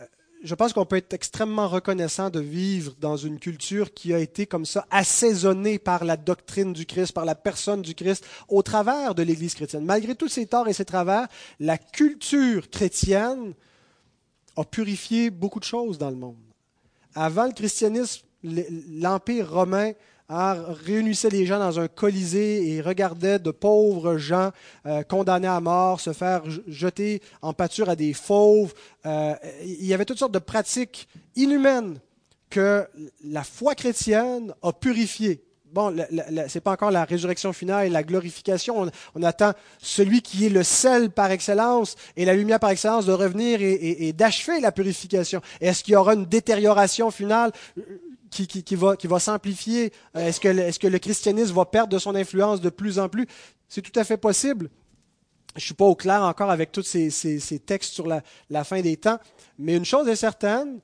Euh, 0.00 0.06
je 0.44 0.54
pense 0.54 0.72
qu'on 0.72 0.86
peut 0.86 0.98
être 0.98 1.12
extrêmement 1.12 1.66
reconnaissant 1.66 2.30
de 2.30 2.38
vivre 2.38 2.94
dans 3.00 3.16
une 3.16 3.40
culture 3.40 3.92
qui 3.92 4.14
a 4.14 4.20
été 4.20 4.46
comme 4.46 4.64
ça 4.64 4.86
assaisonnée 4.88 5.80
par 5.80 6.04
la 6.04 6.16
doctrine 6.16 6.72
du 6.72 6.86
Christ, 6.86 7.10
par 7.10 7.24
la 7.24 7.34
personne 7.34 7.82
du 7.82 7.96
Christ, 7.96 8.24
au 8.46 8.62
travers 8.62 9.16
de 9.16 9.24
l'Église 9.24 9.54
chrétienne. 9.54 9.84
Malgré 9.84 10.14
tous 10.14 10.28
ses 10.28 10.46
torts 10.46 10.68
et 10.68 10.72
ses 10.72 10.84
travers, 10.84 11.26
la 11.58 11.76
culture 11.76 12.70
chrétienne 12.70 13.54
a 14.56 14.64
purifié 14.64 15.30
beaucoup 15.30 15.58
de 15.58 15.64
choses 15.64 15.98
dans 15.98 16.10
le 16.10 16.16
monde. 16.16 16.36
Avant 17.16 17.46
le 17.46 17.52
christianisme, 17.52 18.22
l'Empire 18.42 19.50
romain 19.52 19.92
réunissait 20.28 21.30
les 21.30 21.44
gens 21.44 21.58
dans 21.58 21.80
un 21.80 21.88
colisée 21.88 22.70
et 22.70 22.80
regardait 22.80 23.38
de 23.38 23.50
pauvres 23.50 24.16
gens 24.16 24.50
euh, 24.86 25.02
condamnés 25.02 25.48
à 25.48 25.60
mort 25.60 26.00
se 26.00 26.12
faire 26.12 26.42
jeter 26.68 27.20
en 27.42 27.52
pâture 27.52 27.88
à 27.88 27.96
des 27.96 28.12
fauves. 28.12 28.72
Euh, 29.06 29.34
il 29.64 29.86
y 29.86 29.94
avait 29.94 30.04
toutes 30.04 30.18
sortes 30.18 30.34
de 30.34 30.38
pratiques 30.38 31.08
inhumaines 31.34 31.98
que 32.48 32.86
la 33.24 33.42
foi 33.42 33.74
chrétienne 33.74 34.54
a 34.62 34.72
purifiées 34.72 35.42
bon, 35.72 35.94
ce 35.96 36.54
n'est 36.54 36.60
pas 36.60 36.72
encore 36.72 36.90
la 36.90 37.04
résurrection 37.04 37.52
finale 37.52 37.86
et 37.86 37.90
la 37.90 38.02
glorification. 38.02 38.90
On, 39.14 39.22
attend 39.22 39.52
celui 39.78 40.22
qui 40.22 40.46
est 40.46 40.50
le 40.50 40.62
sel 40.62 41.10
par 41.10 41.30
excellence 41.30 41.96
et 42.16 42.24
la 42.24 42.34
lumière 42.34 42.58
par 42.58 42.70
excellence 42.70 43.06
de 43.06 43.12
revenir 43.12 43.60
et, 43.62 44.12
d'achever 44.12 44.60
la 44.60 44.72
purification. 44.72 45.40
Est-ce 45.60 45.84
qu'il 45.84 45.94
y 45.94 45.96
aura 45.96 46.14
une 46.14 46.26
détérioration 46.26 47.10
finale 47.10 47.52
euh, 47.78 47.82
qui, 48.30 48.74
va, 48.74 49.20
s'amplifier? 49.20 49.92
Euh, 50.16 50.28
est-ce 50.28 50.78
que, 50.78 50.86
le 50.86 50.98
christianisme 50.98 51.54
va 51.54 51.64
perdre 51.64 51.92
de 51.92 51.98
son 51.98 52.14
influence 52.14 52.60
de 52.60 52.70
plus 52.70 52.98
en 52.98 53.08
plus? 53.08 53.26
C'est 53.68 53.82
tout 53.82 53.98
à 53.98 54.04
fait 54.04 54.16
possible. 54.16 54.70
Je 55.56 55.64
suis 55.64 55.74
pas 55.74 55.84
au 55.84 55.96
clair 55.96 56.22
encore 56.22 56.50
avec 56.50 56.72
tous 56.72 56.82
ces, 56.82 57.62
textes 57.64 57.92
sur 57.92 58.06
la, 58.06 58.64
fin 58.64 58.80
des 58.80 58.96
temps, 58.96 59.18
mais 59.58 59.76
une 59.76 59.84
chose 59.84 60.08
est 60.08 60.16
certaine, 60.16 60.80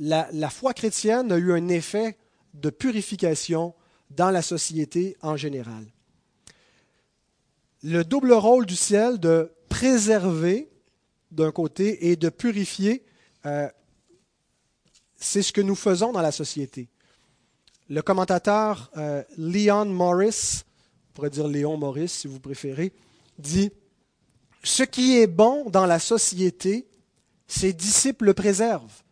la 0.00 0.50
foi 0.50 0.74
chrétienne 0.74 1.30
a 1.32 1.36
eu 1.36 1.52
un 1.52 1.68
effet 1.68 2.16
de 2.54 2.70
purification 2.70 3.74
dans 4.10 4.30
la 4.30 4.42
société 4.42 5.16
en 5.22 5.36
général. 5.36 5.84
Le 7.82 8.02
double 8.02 8.32
rôle 8.32 8.66
du 8.66 8.76
ciel 8.76 9.18
de 9.18 9.52
préserver 9.68 10.68
d'un 11.30 11.52
côté 11.52 12.10
et 12.10 12.16
de 12.16 12.28
purifier, 12.28 13.04
euh, 13.46 13.68
c'est 15.16 15.42
ce 15.42 15.52
que 15.52 15.60
nous 15.60 15.74
faisons 15.74 16.12
dans 16.12 16.22
la 16.22 16.32
société. 16.32 16.88
Le 17.88 18.02
commentateur 18.02 18.90
euh, 18.96 19.22
Leon 19.36 19.86
Morris, 19.86 20.62
on 21.10 21.12
pourrait 21.14 21.30
dire 21.30 21.48
Léon 21.48 21.76
Morris 21.76 22.08
si 22.08 22.28
vous 22.28 22.40
préférez, 22.40 22.92
dit 23.38 23.70
Ce 24.62 24.82
qui 24.82 25.18
est 25.18 25.26
bon 25.26 25.70
dans 25.70 25.86
la 25.86 25.98
société, 25.98 26.86
ses 27.46 27.72
disciples 27.72 28.26
le 28.26 28.34
préservent. 28.34 29.02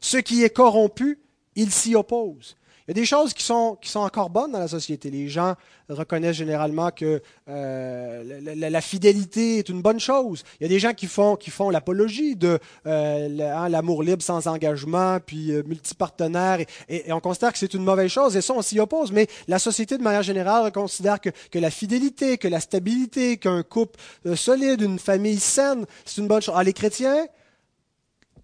Ce 0.00 0.16
qui 0.16 0.42
est 0.42 0.50
corrompu, 0.50 1.18
ils 1.54 1.70
s'y 1.70 1.94
opposent. 1.94 2.56
Il 2.86 2.90
y 2.90 3.00
a 3.00 3.00
des 3.00 3.06
choses 3.06 3.32
qui 3.32 3.42
sont, 3.42 3.78
qui 3.80 3.88
sont 3.88 4.00
encore 4.00 4.28
bonnes 4.28 4.52
dans 4.52 4.58
la 4.58 4.68
société. 4.68 5.10
Les 5.10 5.26
gens 5.28 5.54
reconnaissent 5.88 6.36
généralement 6.36 6.90
que 6.90 7.22
euh, 7.48 8.40
la, 8.54 8.80
fidélité 8.82 9.56
est 9.56 9.70
une 9.70 9.80
bonne 9.80 9.98
chose. 9.98 10.44
Il 10.60 10.64
y 10.64 10.66
a 10.66 10.68
des 10.68 10.78
gens 10.78 10.92
qui 10.92 11.06
font, 11.06 11.36
qui 11.36 11.50
font 11.50 11.70
l'apologie 11.70 12.36
de 12.36 12.58
euh, 12.86 13.40
hein, 13.40 13.70
l'amour 13.70 14.02
libre 14.02 14.22
sans 14.22 14.46
engagement, 14.48 15.18
puis 15.24 15.52
euh, 15.52 15.62
multipartenaire, 15.64 16.58
et, 16.90 17.10
on 17.10 17.20
considère 17.20 17.54
que 17.54 17.58
c'est 17.58 17.72
une 17.72 17.84
mauvaise 17.84 18.10
chose, 18.10 18.36
et 18.36 18.42
ça, 18.42 18.52
on 18.52 18.60
s'y 18.60 18.78
oppose. 18.78 19.12
Mais 19.12 19.28
la 19.48 19.58
société, 19.58 19.96
de 19.96 20.02
manière 20.02 20.22
générale, 20.22 20.70
considère 20.70 21.22
que, 21.22 21.30
que 21.50 21.58
la 21.58 21.70
fidélité, 21.70 22.36
que 22.36 22.48
la 22.48 22.60
stabilité, 22.60 23.38
qu'un 23.38 23.62
couple 23.62 23.98
solide, 24.36 24.82
une 24.82 24.98
famille 24.98 25.40
saine, 25.40 25.86
c'est 26.04 26.20
une 26.20 26.28
bonne 26.28 26.42
chose. 26.42 26.54
Alors, 26.54 26.64
les 26.64 26.74
chrétiens 26.74 27.28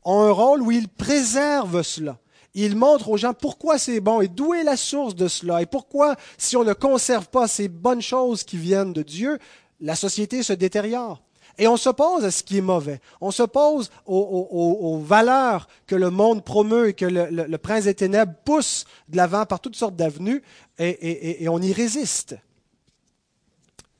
ont 0.03 0.22
un 0.22 0.31
rôle 0.31 0.62
où 0.62 0.70
ils 0.70 0.88
préservent 0.88 1.83
cela. 1.83 2.16
Il 2.55 2.77
montre 2.77 3.09
aux 3.09 3.17
gens 3.17 3.35
pourquoi 3.35 3.79
c'est 3.79 4.01
bon 4.01 4.21
et 4.21 4.29
d'où 4.29 4.55
est 4.55 4.65
la 4.65 4.77
source 4.77 5.15
de 5.15 5.29
cela 5.29 5.63
et 5.63 5.67
pourquoi, 5.67 6.17
si 6.37 6.57
on 6.57 6.65
ne 6.65 6.73
conserve 6.73 7.29
pas 7.29 7.47
ces 7.47 7.69
bonnes 7.69 8.03
choses 8.03 8.43
qui 8.43 8.57
viennent 8.57 8.93
de 8.93 9.03
Dieu, 9.03 9.39
la 9.81 9.95
société 9.95 10.43
se 10.43 10.53
détériore. 10.53 11.23
Et 11.59 11.69
on 11.69 11.77
s'oppose 11.77 12.25
à 12.25 12.31
ce 12.31 12.43
qui 12.43 12.59
est 12.59 12.63
mauvais. 12.63 13.01
On 13.21 13.31
s'oppose 13.31 13.91
aux, 14.07 14.99
valeurs 15.05 15.69
que 15.87 15.95
le 15.95 16.11
monde 16.11 16.45
promeut 16.45 16.89
et 16.89 16.95
que 16.95 17.05
le, 17.05 17.59
prince 17.59 17.85
des 17.85 17.95
ténèbres 17.95 18.35
pousse 18.45 18.85
de 19.09 19.17
l'avant 19.17 19.45
par 19.47 19.61
toutes 19.61 19.77
sortes 19.77 19.97
d'avenues 19.97 20.43
et, 20.79 21.43
et 21.45 21.49
on 21.49 21.61
y 21.61 21.73
résiste. 21.73 22.37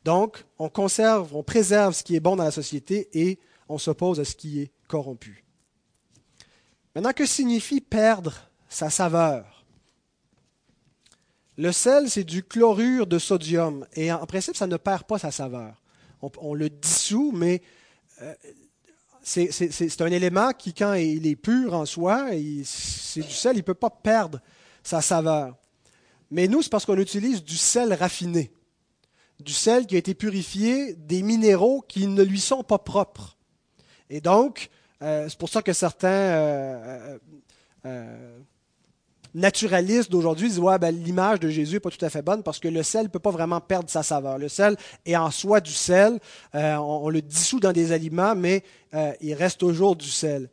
Donc, 0.05 0.45
on 0.59 0.69
conserve, 0.69 1.37
on 1.37 1.43
préserve 1.43 1.95
ce 1.95 2.03
qui 2.03 2.17
est 2.17 2.21
bon 2.21 2.37
dans 2.37 2.45
la 2.45 2.51
société 2.51 3.09
et 3.13 3.39
on 3.69 3.79
s'oppose 3.79 4.21
à 4.21 4.25
ce 4.25 4.35
qui 4.35 4.61
est 4.61 4.73
corrompu. 4.89 5.45
Maintenant, 6.95 7.13
que 7.13 7.27
signifie 7.27 7.81
perdre 7.81 8.35
sa 8.69 8.91
saveur? 8.91 9.65
Le 11.57 11.73
sel, 11.73 12.11
c'est 12.11 12.25
du 12.25 12.43
chlorure 12.43 13.07
de 13.07 13.19
sodium, 13.19 13.87
et 13.95 14.11
en 14.11 14.27
principe, 14.27 14.57
ça 14.57 14.67
ne 14.67 14.77
perd 14.77 15.05
pas 15.05 15.19
sa 15.19 15.31
saveur. 15.31 15.81
On, 16.23 16.55
le 16.55 16.69
dissout, 16.69 17.33
mais 17.33 17.63
euh, 18.23 18.35
c'est 19.23 20.01
un 20.01 20.07
élément 20.07 20.53
qui, 20.53 20.75
quand 20.75 20.95
il 20.95 21.27
est 21.27 21.37
pur 21.37 21.75
en 21.75 21.87
soi, 21.87 22.29
c'est 22.65 23.23
du 23.23 23.33
sel, 23.33 23.57
il 23.57 23.61
ne 23.61 23.65
peut 23.65 23.75
pas 23.75 23.91
perdre 23.91 24.41
sa 24.83 25.01
saveur. 25.01 25.57
Mais 26.31 26.49
nous, 26.49 26.63
c'est 26.63 26.71
parce 26.71 26.87
qu'on 26.87 26.99
utilise 26.99 27.43
du 27.43 27.57
sel 27.57 27.93
raffiné, 27.93 28.53
du 29.39 29.53
sel 29.53 29.87
qui 29.87 29.95
a 29.97 29.99
été 29.99 30.15
purifié 30.15 30.95
des 30.95 31.23
minéraux 31.23 31.83
qui 31.87 32.07
ne 32.07 32.23
lui 32.23 32.41
sont 32.41 32.63
pas 32.63 32.79
propres. 32.79 33.37
Et 34.09 34.21
donc, 34.21 34.71
euh, 35.03 35.27
c'est 35.29 35.39
pour 35.39 35.49
ça 35.49 35.63
que 35.63 35.73
certains 35.73 36.09
euh, 36.09 37.19
euh, 37.87 38.39
naturalistes 39.35 40.11
d'aujourd'hui 40.11 40.49
disent 40.49 40.59
ouais, 40.59 40.79
ben, 40.79 40.95
l'image 40.95 41.41
de 41.41 41.49
Jésus 41.49 41.75
n'est 41.75 41.81
pas 41.81 41.91
tout 41.91 42.05
à 42.05 42.11
fait 42.11 42.23
bonne 42.23 42.43
parce 42.43 42.59
que 42.59 42.69
le 42.69 42.83
sel 42.83 43.05
ne 43.05 43.09
peut 43.09 43.19
pas 43.19 43.31
vraiment 43.31 43.61
perdre 43.61 43.89
sa 43.89 44.03
saveur. 44.03 44.37
Le 44.37 44.49
sel 44.49 44.77
est 45.07 45.17
en 45.17 45.31
soi 45.31 45.61
du 45.61 45.73
sel. 45.73 46.19
On, 46.53 47.09
le 47.09 47.23
dissout 47.23 47.61
dans 47.61 47.73
des 47.73 47.93
aliments, 47.93 48.35
mais 48.35 48.63
il 49.21 49.35
reste 49.35 49.61
toujours 49.61 49.97
du 49.97 50.09
sel. 50.09 50.51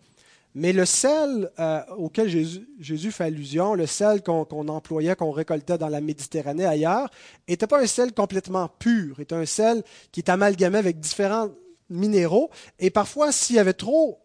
Mais 0.55 0.74
le 0.74 0.86
sel 0.86 1.51
auquel 1.97 2.30
Jésus, 2.30 3.11
fait 3.11 3.26
allusion, 3.26 3.74
le 3.74 3.86
sel 3.86 4.24
qu'on 4.24 4.67
employait, 4.69 5.15
qu'on 5.15 5.32
récoltait 5.32 5.78
dans 5.78 5.89
la 5.89 6.01
Méditerranée 6.01 6.65
ailleurs, 6.65 7.09
n'était 7.49 7.67
pas 7.67 7.82
un 7.82 7.88
sel 7.88 8.13
complètement 8.13 8.69
pur, 8.80 9.19
était 9.19 9.36
un 9.36 9.45
sel 9.45 9.84
qui 10.11 10.21
est 10.21 10.30
amalgamé 10.30 10.78
avec 10.78 10.99
différents 10.99 11.49
minéraux. 11.89 12.49
Et 12.80 12.89
parfois, 12.89 13.32
s'il 13.32 13.57
y 13.57 13.59
avait 13.59 13.74
trop 13.74 14.19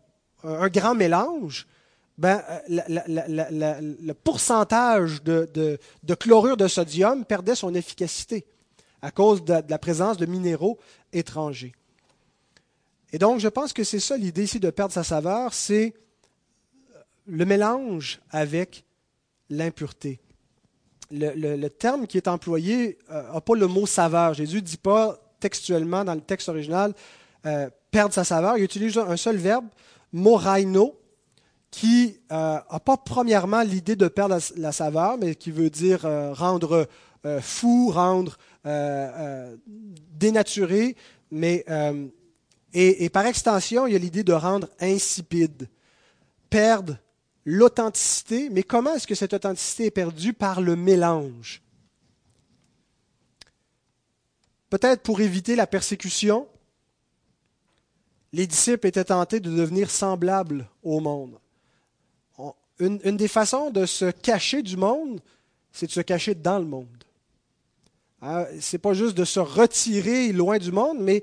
un 0.45 0.69
grand 0.69 0.95
mélange, 0.95 1.67
ben, 2.19 2.43
le 2.69 4.13
pourcentage 4.13 5.23
de, 5.23 5.79
chlorure 6.19 6.57
de 6.57 6.69
sodium 6.69 7.25
perdait 7.25 7.55
son 7.55 7.75
efficacité 7.75 8.45
à 9.01 9.11
cause 9.11 9.45
de, 9.45 9.63
la 9.69 9.79
présence 9.79 10.17
de 10.17 10.27
minéraux 10.27 10.79
étrangers. 11.13 11.73
Et 13.13 13.19
donc, 13.19 13.41
je 13.41 13.49
pense 13.49 13.73
que 13.73 13.85
c'est 13.85 14.01
ça 14.01 14.17
l'idée 14.17 14.45
ici 14.45 14.61
de 14.61 14.71
perdre 14.71 14.93
sa 14.95 15.05
saveur, 15.05 15.53
c'est 15.53 15.95
le 17.27 17.45
mélange 17.45 18.21
avec 18.31 18.85
l'impureté. 19.51 20.21
Le, 21.11 21.69
terme 21.69 22.07
qui 22.07 22.17
est 22.17 22.27
employé 22.27 22.99
n'a 23.11 23.37
euh, 23.37 23.41
pas 23.41 23.55
le 23.55 23.67
mot 23.67 23.85
saveur. 23.85 24.33
Jésus 24.33 24.57
ne 24.57 24.61
dit 24.63 24.79
pas 24.79 25.19
textuellement 25.41 26.05
dans 26.05 26.15
le 26.15 26.23
texte 26.23 26.49
original 26.49 26.95
euh, 27.45 27.69
perdre 27.91 28.15
sa 28.15 28.25
saveur. 28.25 28.57
Il 28.57 28.65
utilise 28.65 28.97
un 28.97 29.17
seul 29.19 29.37
verbe, 29.37 29.67
moraino, 30.13 30.99
qui 31.73 32.19
n'a 32.31 32.67
euh, 32.73 32.79
pas 32.79 32.97
premièrement 32.99 33.63
l'idée 33.63 33.97
de 33.97 34.07
perdre 34.07 34.39
la, 34.57 34.73
saveur, 34.73 35.17
mais 35.19 35.35
qui 35.35 35.51
veut 35.51 35.71
dire 35.71 36.05
euh, 36.05 36.33
rendre 36.33 36.87
euh, 37.25 37.41
fou, 37.41 37.91
rendre 37.91 38.37
dénaturé, 40.15 40.95
mais 41.33 41.65
et, 42.75 43.05
et, 43.05 43.11
par 43.11 43.27
extension, 43.27 43.89
il 43.89 43.93
y 43.93 43.97
a 43.97 43.99
l'idée 43.99 44.23
de 44.23 44.33
rendre 44.33 44.69
insipide, 44.81 45.69
perdre 46.49 46.97
l'authenticité. 47.45 48.49
Mais 48.51 48.63
comment 48.63 48.95
est-ce 48.95 49.09
que 49.09 49.17
cette 49.17 49.35
authenticité 49.35 49.87
est 49.87 49.91
perdue 49.91 50.33
par 50.33 50.61
le 50.61 50.77
mélange? 50.77 51.63
Peut-être 54.71 55.03
pour 55.03 55.21
éviter 55.21 55.57
la 55.57 55.67
persécution, 55.67 56.47
les 58.33 58.47
disciples 58.47 58.87
étaient 58.87 59.05
tentés 59.05 59.41
de 59.41 59.51
devenir 59.51 59.91
semblables 59.91 60.69
au 60.83 61.01
monde. 61.01 61.39
Une, 62.79 62.99
des 62.99 63.29
façons 63.29 63.71
de 63.71 63.87
se 63.87 64.11
cacher 64.11 64.63
du 64.63 64.77
monde, 64.77 65.21
c'est 65.71 65.87
de 65.87 65.93
se 65.93 66.01
cacher 66.01 66.35
dans 66.35 66.59
le 66.59 66.65
monde. 66.65 66.87
Hein, 68.23 68.47
Ce 68.61 68.75
n'est 68.75 68.81
pas 68.81 68.95
juste 68.95 69.17
de 69.17 69.25
se 69.25 69.39
retirer 69.39 70.33
loin 70.33 70.59
du 70.59 70.73
monde, 70.73 70.99
mais 70.99 71.23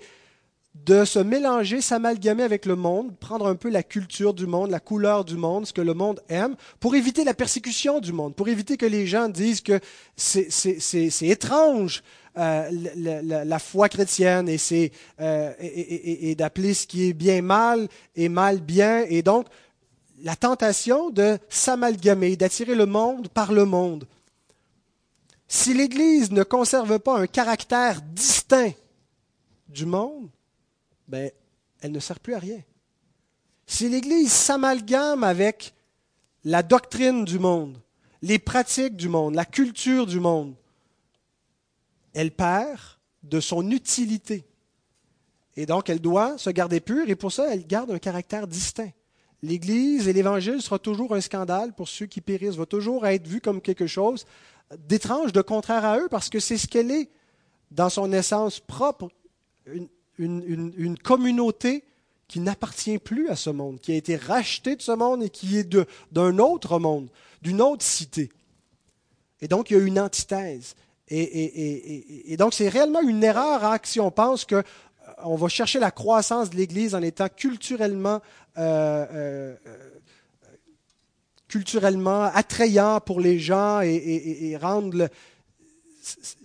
de 0.85 1.03
se 1.03 1.19
mélanger, 1.19 1.81
s'amalgamer 1.81 2.43
avec 2.43 2.65
le 2.65 2.75
monde, 2.75 3.17
prendre 3.17 3.47
un 3.47 3.55
peu 3.55 3.69
la 3.69 3.83
culture 3.83 4.33
du 4.33 4.45
monde, 4.45 4.69
la 4.69 4.79
couleur 4.79 5.25
du 5.25 5.35
monde, 5.35 5.65
ce 5.65 5.73
que 5.73 5.81
le 5.81 5.93
monde 5.93 6.21
aime, 6.29 6.55
pour 6.79 6.95
éviter 6.95 7.23
la 7.23 7.33
persécution 7.33 7.99
du 7.99 8.13
monde, 8.13 8.35
pour 8.35 8.47
éviter 8.47 8.77
que 8.77 8.85
les 8.85 9.07
gens 9.07 9.27
disent 9.27 9.61
que 9.61 9.79
c'est 10.15 11.21
étrange 11.21 12.03
euh, 12.37 12.69
la, 13.45 13.59
foi 13.59 13.89
chrétienne 13.89 14.47
et, 14.47 14.57
euh, 15.19 15.53
et, 15.59 16.31
et 16.31 16.35
d'appeler 16.35 16.73
ce 16.73 16.87
qui 16.87 17.09
est 17.09 17.13
bien 17.13 17.41
mal 17.41 17.87
et 18.15 18.29
mal 18.29 18.61
bien. 18.61 19.05
Et 19.09 19.21
donc, 19.21 19.47
la 20.21 20.35
tentation 20.35 21.09
de 21.09 21.37
s'amalgamer, 21.49 22.35
d'attirer 22.35 22.75
le 22.75 22.85
monde 22.85 23.29
par 23.29 23.51
le 23.51 23.65
monde. 23.65 24.05
Si 25.47 25.73
l'Église 25.73 26.31
ne 26.31 26.43
conserve 26.43 26.99
pas 26.99 27.17
un 27.17 27.27
caractère 27.27 28.01
distinct 28.01 28.73
du 29.67 29.85
monde, 29.85 30.29
ben, 31.07 31.31
elle 31.81 31.91
ne 31.91 31.99
sert 31.99 32.19
plus 32.19 32.35
à 32.35 32.39
rien. 32.39 32.61
Si 33.65 33.89
l'Église 33.89 34.31
s'amalgame 34.31 35.23
avec 35.23 35.73
la 36.43 36.63
doctrine 36.63 37.25
du 37.25 37.39
monde, 37.39 37.77
les 38.21 38.39
pratiques 38.39 38.95
du 38.95 39.09
monde, 39.09 39.35
la 39.35 39.45
culture 39.45 40.05
du 40.05 40.19
monde, 40.19 40.55
elle 42.13 42.31
perd 42.31 42.79
de 43.23 43.39
son 43.39 43.69
utilité. 43.71 44.45
Et 45.55 45.65
donc, 45.65 45.89
elle 45.89 45.99
doit 45.99 46.37
se 46.37 46.49
garder 46.49 46.79
pure, 46.79 47.09
et 47.09 47.15
pour 47.15 47.31
ça, 47.31 47.53
elle 47.53 47.67
garde 47.67 47.91
un 47.91 47.99
caractère 47.99 48.47
distinct. 48.47 48.91
L'Église 49.41 50.07
et 50.07 50.13
l'Évangile 50.13 50.61
sera 50.61 50.79
toujours 50.79 51.15
un 51.15 51.21
scandale 51.21 51.73
pour 51.73 51.87
ceux 51.87 52.05
qui 52.05 52.21
périssent, 52.21 52.55
va 52.55 52.65
toujours 52.65 53.05
être 53.07 53.27
vu 53.27 53.41
comme 53.41 53.61
quelque 53.61 53.87
chose 53.87 54.25
d'étrange, 54.77 55.33
de 55.33 55.41
contraire 55.41 55.85
à 55.85 55.97
eux, 55.99 56.07
parce 56.09 56.29
que 56.29 56.39
c'est 56.39 56.57
ce 56.57 56.67
qu'elle 56.67 56.91
est 56.91 57.09
dans 57.71 57.89
son 57.89 58.11
essence 58.11 58.59
propre, 58.59 59.09
une, 60.17 60.97
communauté 61.03 61.83
qui 62.27 62.39
n'appartient 62.39 62.99
plus 62.99 63.29
à 63.29 63.35
ce 63.35 63.49
monde, 63.49 63.79
qui 63.79 63.91
a 63.91 63.95
été 63.95 64.15
rachetée 64.15 64.75
de 64.75 64.81
ce 64.81 64.91
monde 64.91 65.23
et 65.23 65.29
qui 65.29 65.57
est 65.57 65.75
d'un 66.11 66.37
autre 66.39 66.77
monde, 66.79 67.09
d'une 67.41 67.61
autre 67.61 67.83
cité. 67.83 68.29
Et 69.41 69.47
donc, 69.47 69.71
il 69.71 69.77
y 69.77 69.79
a 69.79 69.83
une 69.83 69.99
antithèse. 69.99 70.75
Et, 71.11 72.35
donc, 72.37 72.53
c'est 72.53 72.69
réellement 72.69 73.01
une 73.01 73.23
erreur 73.23 73.63
hein, 73.63 73.77
si 73.83 73.99
on 73.99 74.11
pense 74.11 74.45
qu'on 74.45 74.57
euh, 74.57 75.35
va 75.35 75.47
chercher 75.47 75.79
la 75.79 75.91
croissance 75.91 76.49
de 76.49 76.55
l'Église 76.55 76.93
en 76.93 77.01
étant 77.01 77.27
culturellement, 77.29 78.21
euh, 78.57 79.05
euh, 79.11 79.55
culturellement 81.47 82.25
attrayant 82.25 82.99
pour 82.99 83.21
les 83.21 83.39
gens 83.39 83.81
et, 83.81 84.57
rendre 84.61 85.09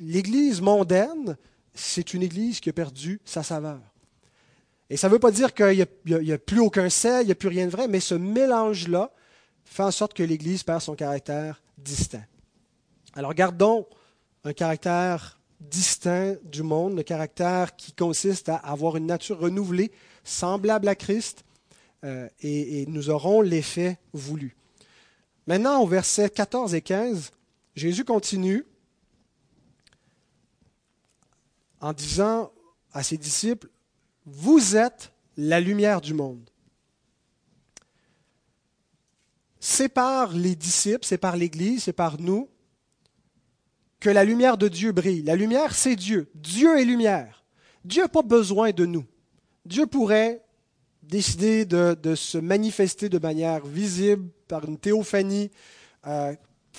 l'Église 0.00 0.60
mondaine 0.60 1.36
c'est 1.74 2.14
une 2.14 2.22
Église 2.22 2.60
qui 2.60 2.70
a 2.70 2.72
perdu 2.72 3.20
sa 3.24 3.42
saveur. 3.42 3.80
Et 4.90 4.96
ça 4.96 5.08
ne 5.08 5.12
veut 5.12 5.18
pas 5.18 5.32
dire 5.32 5.52
qu'il 5.54 5.86
n'y 6.04 6.32
a, 6.32 6.38
plus 6.38 6.60
aucun 6.60 6.88
sel, 6.88 7.22
il 7.22 7.26
n'y 7.26 7.32
a 7.32 7.34
plus 7.34 7.48
rien 7.48 7.66
de 7.66 7.70
vrai, 7.70 7.88
mais 7.88 8.00
ce 8.00 8.14
mélange-là 8.14 9.10
fait 9.64 9.82
en 9.82 9.90
sorte 9.90 10.14
que 10.14 10.22
l'Église 10.22 10.62
perd 10.62 10.80
son 10.80 10.94
caractère 10.94 11.62
distinct. 11.78 12.24
Alors 13.14 13.34
gardons 13.34 13.86
un 14.44 14.52
caractère 14.52 15.40
distinct 15.60 16.36
du 16.44 16.62
monde, 16.62 16.96
le 16.96 17.02
caractère 17.02 17.74
qui 17.76 17.92
consiste 17.92 18.48
à 18.48 18.56
avoir 18.56 18.96
une 18.96 19.06
nature 19.06 19.40
renouvelée, 19.40 19.90
semblable 20.22 20.88
à 20.88 20.94
Christ, 20.94 21.44
euh, 22.04 22.28
et, 22.40 22.84
nous 22.86 23.08
aurons 23.08 23.40
l'effet 23.40 23.98
voulu. 24.12 24.56
Maintenant, 25.46 25.80
au 25.80 25.86
verset 25.86 26.28
14 26.28 26.74
et 26.74 26.82
15, 26.82 27.30
Jésus 27.74 28.04
continue 28.04 28.64
en 31.80 31.92
disant 31.92 32.52
à 32.92 33.02
ses 33.02 33.16
disciples, 33.16 33.68
vous 34.26 34.76
êtes 34.76 35.12
la 35.36 35.60
lumière 35.60 36.00
du 36.00 36.14
monde. 36.14 36.48
C'est 39.60 39.88
par 39.88 40.32
les 40.32 40.54
disciples, 40.54 41.04
c'est 41.04 41.18
par 41.18 41.36
l'Église, 41.36 41.84
c'est 41.84 41.92
par 41.94 42.20
nous 42.20 42.48
que 44.04 44.10
la 44.10 44.22
lumière 44.22 44.58
de 44.58 44.68
Dieu 44.68 44.92
brille. 44.92 45.22
La 45.22 45.34
lumière, 45.34 45.74
c'est 45.74 45.96
Dieu. 45.96 46.28
Dieu 46.34 46.78
est 46.78 46.84
lumière. 46.84 47.42
Dieu 47.86 48.02
n'a 48.02 48.08
pas 48.08 48.20
besoin 48.20 48.70
de 48.70 48.84
nous. 48.84 49.06
Dieu 49.64 49.86
pourrait 49.86 50.42
décider 51.02 51.64
de, 51.64 52.14
se 52.14 52.36
manifester 52.36 53.08
de 53.08 53.18
manière 53.18 53.64
visible 53.64 54.28
par 54.46 54.62
une 54.66 54.76
théophanie, 54.76 55.50
euh, 56.06 56.34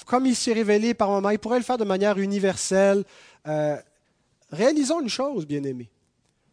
comme 0.06 0.28
il 0.28 0.36
s'est 0.36 0.54
révélé 0.54 0.94
par 0.94 1.10
moment. 1.10 1.32
Il 1.32 1.40
pourrait 1.40 1.58
le 1.58 1.64
faire 1.64 1.80
de 1.80 1.84
manière 1.84 2.20
universelle. 2.20 3.04
Euh, 3.48 3.76
Réalisons 4.52 5.02
une 5.02 5.10
chose, 5.10 5.48
bien-aimés. 5.48 5.90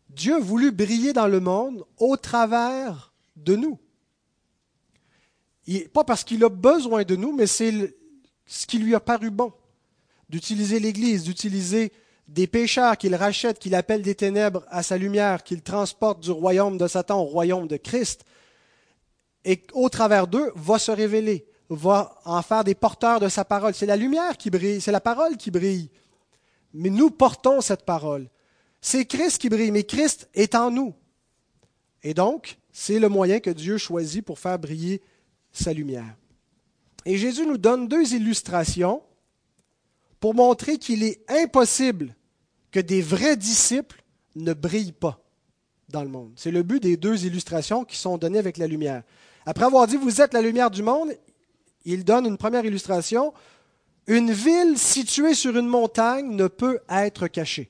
Dieu 0.09 0.37
a 0.37 0.41
voulu 0.41 0.73
briller 0.73 1.13
dans 1.13 1.29
le 1.29 1.41
monde 1.41 1.85
au 1.99 2.17
travers 2.17 3.13
de 3.37 3.57
nous. 3.57 3.79
pas 5.93 6.05
parce 6.05 6.25
qu'il 6.25 6.43
a 6.45 6.49
besoin 6.49 7.03
de 7.03 7.15
nous, 7.15 7.37
mais 7.37 7.47
c'est 7.47 7.95
ce 8.47 8.67
qui 8.67 8.79
lui 8.79 8.95
a 8.95 9.01
paru 9.01 9.31
bon. 9.31 9.53
D'utiliser 10.33 10.81
l'Église, 10.81 11.23
d'utiliser 11.23 11.93
des 12.27 12.49
pécheurs 12.49 12.99
qu'il 12.99 13.15
rachète, 13.15 13.61
qu'il 13.61 13.77
appelle 13.77 14.03
des 14.03 14.17
ténèbres 14.17 14.65
à 14.69 14.83
sa 14.83 14.99
lumière, 14.99 15.45
qu'il 15.45 15.63
transporte 15.63 16.21
du 16.21 16.33
royaume 16.33 16.79
de 16.79 16.89
Satan 16.89 17.21
au 17.21 17.27
royaume 17.27 17.69
de 17.69 17.77
Christ, 17.77 18.25
et 19.45 19.63
au 19.73 19.89
travers 19.89 20.27
d'eux 20.27 20.51
va 20.57 20.81
se 20.81 20.91
révéler, 20.91 21.47
va 21.69 22.19
en 22.25 22.43
faire 22.43 22.65
des 22.65 22.75
porteurs 22.75 23.21
de 23.21 23.29
sa 23.29 23.45
parole. 23.45 23.75
C'est 23.75 23.87
la 23.87 23.97
lumière 23.97 24.37
qui 24.37 24.51
brille, 24.51 24.81
c'est 24.81 24.91
la 24.91 25.01
parole 25.01 25.37
qui 25.37 25.53
brille 25.53 25.89
mais 26.75 26.91
nous 26.91 27.11
portons 27.11 27.61
cette 27.61 27.85
parole. 27.85 28.29
C'est 28.81 29.05
Christ 29.05 29.39
qui 29.39 29.49
brille, 29.49 29.71
mais 29.71 29.85
Christ 29.85 30.29
est 30.35 30.55
en 30.55 30.71
nous. 30.71 30.95
Et 32.03 32.15
donc, 32.15 32.59
c'est 32.73 32.99
le 32.99 33.09
moyen 33.09 33.41
que 33.41 33.51
Dieu 33.51 33.79
choisit 33.79 34.25
pour 34.25 34.39
faire 34.39 34.59
briller 34.59 35.03
sa 35.53 35.73
lumière. 35.73 36.17
Et 37.05 37.17
Jésus 37.17 37.47
nous 37.47 37.59
donne 37.59 37.89
deux 37.89 38.15
illustrations 38.15 39.03
pour 40.23 40.35
montrer 40.35 40.79
qu'il 40.79 41.03
est 41.03 41.21
impossible 41.29 42.15
que 42.71 42.79
des 42.79 43.03
vrais 43.03 43.37
disciples 43.37 44.05
ne 44.37 44.53
brillent 44.53 44.93
pas 44.93 45.21
dans 45.89 46.05
le 46.05 46.09
monde. 46.09 46.31
C'est 46.37 46.53
le 46.53 46.63
but 46.63 46.81
des 46.81 46.97
deux 46.97 47.27
illustrations 47.27 47.85
qui 47.85 47.97
sont 47.97 48.19
données 48.19 48.39
avec 48.39 48.57
la 48.57 48.69
lumière. 48.69 49.03
Après 49.47 49.65
avoir 49.65 49.89
dit 49.89 49.97
Vous 49.97 50.21
êtes 50.21 50.33
la 50.33 50.41
lumière 50.41 50.71
du 50.71 50.85
monde, 50.85 51.09
il 51.85 52.05
donne 52.05 52.27
une 52.27 52.37
première 52.37 52.65
illustration 52.65 53.35
une 54.07 54.31
ville 54.33 54.79
située 54.79 55.35
sur 55.35 55.57
une 55.57 55.67
montagne 55.67 56.37
ne 56.37 56.47
peut 56.47 56.79
être 56.89 57.27
cachée. 57.27 57.69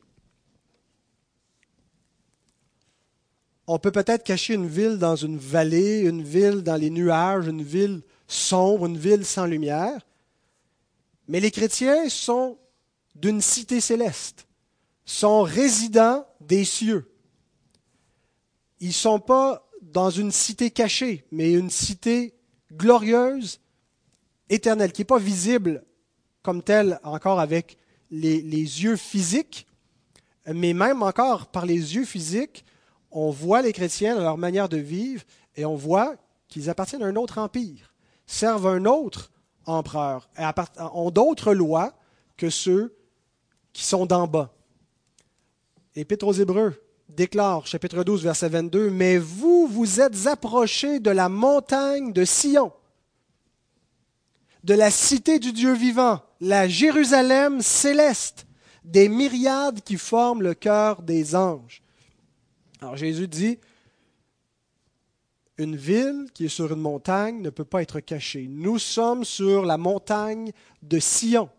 On 3.67 3.79
peut 3.79 3.93
peut-être 3.93 4.25
cacher 4.25 4.55
une 4.55 4.69
ville 4.69 4.99
dans 4.99 5.17
une 5.17 5.39
vallée, 5.39 6.01
une 6.01 6.23
ville 6.23 6.63
dans 6.63 6.77
les 6.77 6.91
nuages, 6.91 7.47
une 7.47 7.63
ville 7.63 8.03
sombre, 8.27 8.85
une 8.85 8.99
ville 8.99 9.25
sans 9.25 9.47
lumière. 9.47 10.01
Mais 11.29 11.41
les 11.41 11.51
chrétiens 11.51 12.09
sont 12.09 12.59
d'une 13.15 13.41
cité 13.41 13.81
céleste, 13.81 14.47
sont 15.05 15.43
résidents 15.43 16.27
des 16.41 16.65
cieux. 16.65 17.11
Ils 18.81 18.89
ne 18.89 18.93
sont 18.93 19.21
pas 19.21 19.69
dans 19.83 20.11
une 20.11 20.33
cité 20.33 20.71
cachée, 20.71 21.25
mais 21.31 21.53
une 21.53 21.71
cité 21.71 22.35
glorieuse, 22.73 23.61
éternelle, 24.49 24.93
qui 24.93 25.03
n'est 25.03 25.07
pas 25.07 25.19
visible 25.19 25.85
comme 26.43 26.63
tel 26.63 26.99
encore 27.05 27.41
avec 27.41 27.77
les, 28.11 28.41
yeux 28.41 28.97
physiques, 28.97 29.67
mais 30.47 30.75
même 30.75 31.03
encore 31.03 31.47
par 31.47 31.67
les 31.67 31.95
yeux 31.95 32.05
physiques, 32.05 32.65
on 33.11 33.31
voit 33.31 33.63
les 33.63 33.73
chrétiens 33.73 34.17
dans 34.17 34.23
leur 34.23 34.39
manière 34.39 34.69
de 34.69 34.77
vivre 34.77 35.23
et 35.57 35.65
on 35.65 35.77
voit 35.77 36.17
qu'ils 36.49 36.69
appartiennent 36.69 37.03
à 37.03 37.07
un 37.07 37.17
autre 37.17 37.39
empire, 37.39 37.95
servent 38.27 38.67
un 38.67 38.85
autre 38.85 39.32
empereur, 39.67 40.29
ont 40.95 41.11
d'autres 41.11 41.55
lois 41.55 41.95
que 42.37 42.51
ceux 42.51 42.97
qui 43.73 43.85
sont 43.85 44.07
d'en 44.07 44.27
bas. 44.27 44.53
Épître 45.95 46.27
aux 46.27 46.33
Hébreux 46.33 46.75
déclare, 47.09 47.67
chapitre 47.67 48.05
12, 48.05 48.23
verset 48.23 48.49
22, 48.49 48.91
Mais 48.91 49.19
vous, 49.19 49.67
vous 49.67 50.01
êtes 50.01 50.27
approchés 50.27 51.01
de 51.01 51.11
la 51.11 51.29
montagne 51.29 52.13
de 52.13 52.25
Sion, 52.25 52.73
de 54.65 54.75
la 54.75 54.91
cité 54.91 55.39
du 55.39 55.53
Dieu 55.53 55.75
vivant, 55.75 56.21
la 56.41 56.69
Jérusalem 56.69 57.61
céleste, 57.61 58.47
des 58.85 59.09
myriades 59.09 59.83
qui 59.83 59.97
forment 59.97 60.43
le 60.43 60.55
cœur 60.55 61.03
des 61.03 61.37
anges. 61.37 61.83
Alors 62.81 62.97
Jésus 62.97 63.29
dit, 63.29 63.59
une 65.59 65.77
ville 65.77 66.29
qui 66.35 66.47
est 66.47 66.49
sur 66.49 66.73
une 66.73 66.81
montagne 66.81 67.41
ne 67.41 67.51
peut 67.51 67.65
pas 67.65 67.83
être 67.83 68.01
cachée. 68.01 68.47
Nous 68.49 68.79
sommes 68.79 69.25
sur 69.25 69.65
la 69.65 69.77
montagne 69.77 70.53
de 70.83 70.99
Sion, 70.99 71.51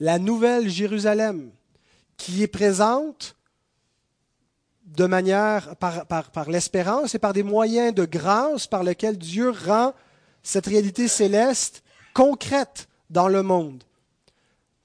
la 0.00 0.18
nouvelle 0.18 0.68
Jérusalem, 0.68 1.50
qui 2.16 2.42
est 2.42 2.48
présente 2.48 3.36
de 4.84 5.06
manière 5.06 5.76
par, 5.76 6.06
par 6.06 6.50
l'espérance 6.50 7.14
et 7.14 7.18
par 7.18 7.32
des 7.32 7.42
moyens 7.42 7.94
de 7.94 8.04
grâce 8.04 8.66
par 8.66 8.82
lesquels 8.82 9.18
Dieu 9.18 9.50
rend 9.50 9.94
cette 10.42 10.66
réalité 10.66 11.08
céleste 11.08 11.82
concrète 12.12 12.88
dans 13.10 13.28
le 13.28 13.42
monde. 13.42 13.82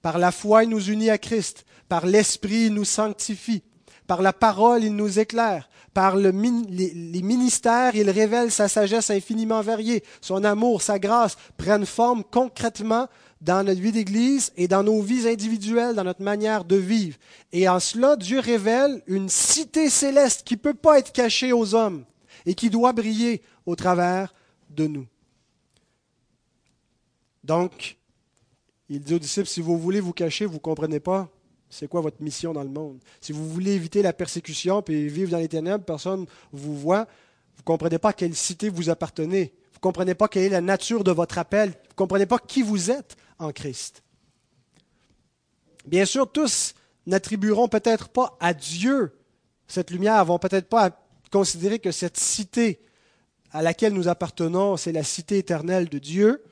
Par 0.01 0.17
la 0.17 0.31
foi, 0.31 0.63
il 0.63 0.69
nous 0.69 0.89
unit 0.89 1.09
à 1.09 1.17
Christ. 1.17 1.65
Par 1.89 2.05
l'Esprit, 2.05 2.65
il 2.65 2.73
nous 2.73 2.85
sanctifie. 2.85 3.63
Par 4.07 4.21
la 4.21 4.33
parole, 4.33 4.83
il 4.83 4.95
nous 4.95 5.19
éclaire. 5.19 5.69
Par 5.93 6.15
les, 6.15 6.31
les, 6.31 7.21
ministères, 7.21 7.95
il 7.95 8.09
révèle 8.09 8.51
sa 8.51 8.67
sagesse 8.67 9.09
infiniment 9.09 9.61
variée. 9.61 10.03
Son 10.21 10.43
amour, 10.43 10.81
sa 10.81 10.99
grâce 10.99 11.37
prennent 11.57 11.85
forme 11.85 12.23
concrètement 12.23 13.07
dans 13.41 13.63
notre 13.63 13.81
vie 13.81 13.91
d'Église 13.91 14.51
et 14.57 14.67
dans 14.67 14.83
nos 14.83 15.01
vies 15.01 15.27
individuelles, 15.27 15.95
dans 15.95 16.03
notre 16.03 16.21
manière 16.21 16.65
de 16.65 16.75
vivre. 16.75 17.17
Et 17.51 17.67
en 17.69 17.79
cela, 17.79 18.15
Dieu 18.15 18.39
révèle 18.39 19.01
une 19.07 19.29
cité 19.29 19.89
céleste 19.89 20.43
qui 20.43 20.55
ne 20.55 20.59
peut 20.59 20.73
pas 20.73 20.99
être 20.99 21.11
cachée 21.11 21.53
aux 21.53 21.73
hommes 21.73 22.03
et 22.45 22.53
qui 22.53 22.69
doit 22.69 22.93
briller 22.93 23.41
au 23.65 23.75
travers 23.75 24.33
de 24.69 24.87
nous. 24.87 25.07
Donc, 27.43 27.97
il 28.89 29.01
dit 29.01 29.15
aux 29.15 29.19
disciples, 29.19 29.47
si 29.47 29.61
vous 29.61 29.77
voulez 29.77 29.99
vous 29.99 30.13
cacher, 30.13 30.45
vous 30.45 30.55
ne 30.55 30.59
comprenez 30.59 30.99
pas 30.99 31.29
c'est 31.70 31.88
quoi 31.88 32.01
votre 32.01 32.22
mission 32.22 32.53
dans 32.53 32.63
le 32.63 32.70
monde? 32.70 32.99
Si 33.22 33.32
vous 33.32 33.47
voulez 33.49 33.74
éviter 33.74 34.01
la 34.01 34.13
persécution 34.13 34.84
et 34.88 35.07
vivre 35.07 35.32
dans 35.32 35.38
les 35.38 35.47
ténèbres, 35.47 35.84
personne 35.84 36.22
ne 36.22 36.26
vous 36.51 36.78
voit, 36.78 37.05
vous 37.55 37.61
ne 37.61 37.65
comprenez 37.65 37.99
pas 37.99 38.09
à 38.09 38.13
quelle 38.13 38.36
cité 38.36 38.70
vous 38.70 38.89
appartenez. 38.89 39.53
Vous 39.74 39.78
ne 39.78 39.82
comprenez 39.82 40.15
pas 40.15 40.28
quelle 40.28 40.43
est 40.43 40.49
la 40.49 40.61
nature 40.61 41.03
de 41.03 41.11
votre 41.11 41.38
appel. 41.38 41.70
Vous 41.70 41.89
ne 41.91 41.95
comprenez 41.95 42.26
pas 42.26 42.39
qui 42.39 42.61
vous 42.61 42.89
êtes 42.89 43.15
en 43.38 43.51
Christ. 43.51 44.03
Bien 45.86 46.05
sûr, 46.05 46.32
tous 46.32 46.74
n'attribueront 47.05 47.67
peut-être 47.67 48.09
pas 48.09 48.38
à 48.39 48.53
Dieu 48.53 49.15
cette 49.67 49.91
lumière, 49.91 50.26
vont 50.26 50.39
peut-être 50.39 50.67
pas 50.67 51.05
considérer 51.32 51.80
que 51.80 51.91
cette 51.91 52.17
cité 52.17 52.82
à 53.51 53.61
laquelle 53.61 53.93
nous 53.93 54.07
appartenons, 54.07 54.78
c'est 54.78 54.91
la 54.91 55.03
cité 55.03 55.38
éternelle 55.38 55.89
de 55.89 55.99
Dieu. 55.99 56.43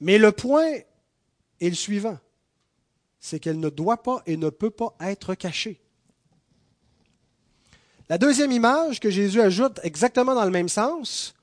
Mais 0.00 0.18
le 0.18 0.32
point 0.32 0.70
et 1.60 1.68
le 1.68 1.76
suivant, 1.76 2.18
c'est 3.22 3.38
qu'elle 3.38 3.60
ne 3.60 3.70
doit 3.70 4.02
pas 4.02 4.20
et 4.26 4.36
ne 4.36 4.50
peut 4.50 4.70
pas 4.70 4.94
être 5.00 5.34
cachée. 5.34 5.80
La 8.08 8.18
deuxième 8.18 8.50
image 8.50 8.98
que 8.98 9.10
Jésus 9.10 9.40
ajoute 9.40 9.78
exactement 9.84 10.34
dans 10.34 10.44
le 10.44 10.50
même 10.50 10.68
sens, 10.68 11.34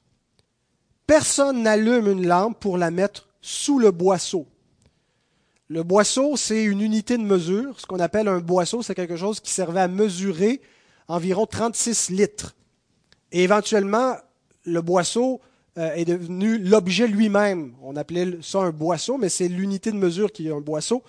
personne 1.08 1.64
n'allume 1.64 2.08
une 2.08 2.28
lampe 2.28 2.60
pour 2.60 2.78
la 2.78 2.92
mettre 2.92 3.30
sous 3.42 3.80
le 3.80 3.92
boisseau. 3.92 4.46
Le 5.70 5.84
boisseau, 5.84 6.36
c'est 6.36 6.64
une 6.64 6.82
unité 6.82 7.18
de 7.18 7.24
mesure. 7.24 7.80
Ce 7.80 7.86
qu'on 7.86 8.00
appelle 8.00 8.28
un 8.28 8.40
boisseau, 8.40 8.84
c'est 8.84 8.94
quelque 8.94 9.16
chose 9.16 9.40
qui 9.40 9.52
servait 9.52 9.80
à 9.80 9.88
mesurer 9.88 10.62
environ 11.08 11.46
36 11.46 12.10
litres. 12.10 12.56
Et 13.32 13.44
éventuellement, 13.44 14.18
le 14.66 14.82
boisseau 14.82 15.40
euh, 15.78 15.94
est 15.94 16.06
devenu 16.06 16.58
l'objet 16.58 17.08
lui-même. 17.08 17.74
On 17.82 17.96
appelait 17.96 18.40
ça 18.42 18.60
un 18.60 18.72
boisseau, 18.72 19.18
mais 19.18 19.30
c'est 19.30 19.48
l'unité 19.48 19.92
de 19.92 19.98
mesure 19.98 20.32
qui 20.34 20.48
est 20.48 20.52
un 20.52 20.60
boisseau. 20.60 21.04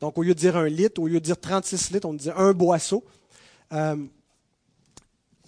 Donc, 0.00 0.16
au 0.18 0.22
lieu 0.22 0.34
de 0.34 0.38
dire 0.38 0.56
un 0.56 0.68
litre, 0.68 1.00
au 1.00 1.08
lieu 1.08 1.20
de 1.20 1.24
dire 1.24 1.40
36 1.40 1.90
litres, 1.90 2.08
on 2.08 2.14
dit 2.14 2.30
un 2.36 2.52
boisseau. 2.52 3.04
Euh, 3.72 3.96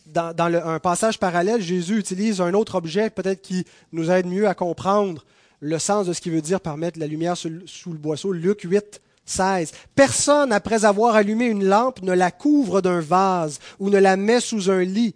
dans, 0.07 0.35
un 0.39 0.81
passage 0.81 1.19
parallèle, 1.19 1.61
Jésus 1.61 1.99
utilise 1.99 2.41
un 2.41 2.55
autre 2.55 2.75
objet, 2.75 3.11
peut-être 3.11 3.43
qui 3.43 3.65
nous 3.93 4.11
aide 4.11 4.27
mieux 4.27 4.49
à 4.49 4.55
comprendre 4.55 5.25
le 5.61 5.79
sens 5.79 6.07
de 6.07 6.13
ce 6.13 6.21
qu'il 6.21 6.33
veut 6.33 6.43
dire 6.43 6.61
par 6.61 6.77
mettre 6.77 6.99
la 6.99 7.07
lumière 7.07 7.37
sous, 7.37 7.67
sous 7.67 7.93
le 7.93 7.99
boisseau. 7.99 8.33
Luc 8.33 8.63
8, 8.63 9.01
16. 9.25 9.73
Personne, 9.95 10.53
après 10.53 10.85
avoir 10.85 11.15
allumé 11.15 11.47
une 11.47 11.65
lampe, 11.65 12.03
ne 12.03 12.13
la 12.13 12.31
couvre 12.31 12.81
d'un 12.81 13.01
vase 13.01 13.61
ou 13.79 13.91
ne 13.91 13.99
la 13.99 14.17
met 14.17 14.41
sous 14.41 14.71
un 14.71 14.83
lit, 14.83 15.15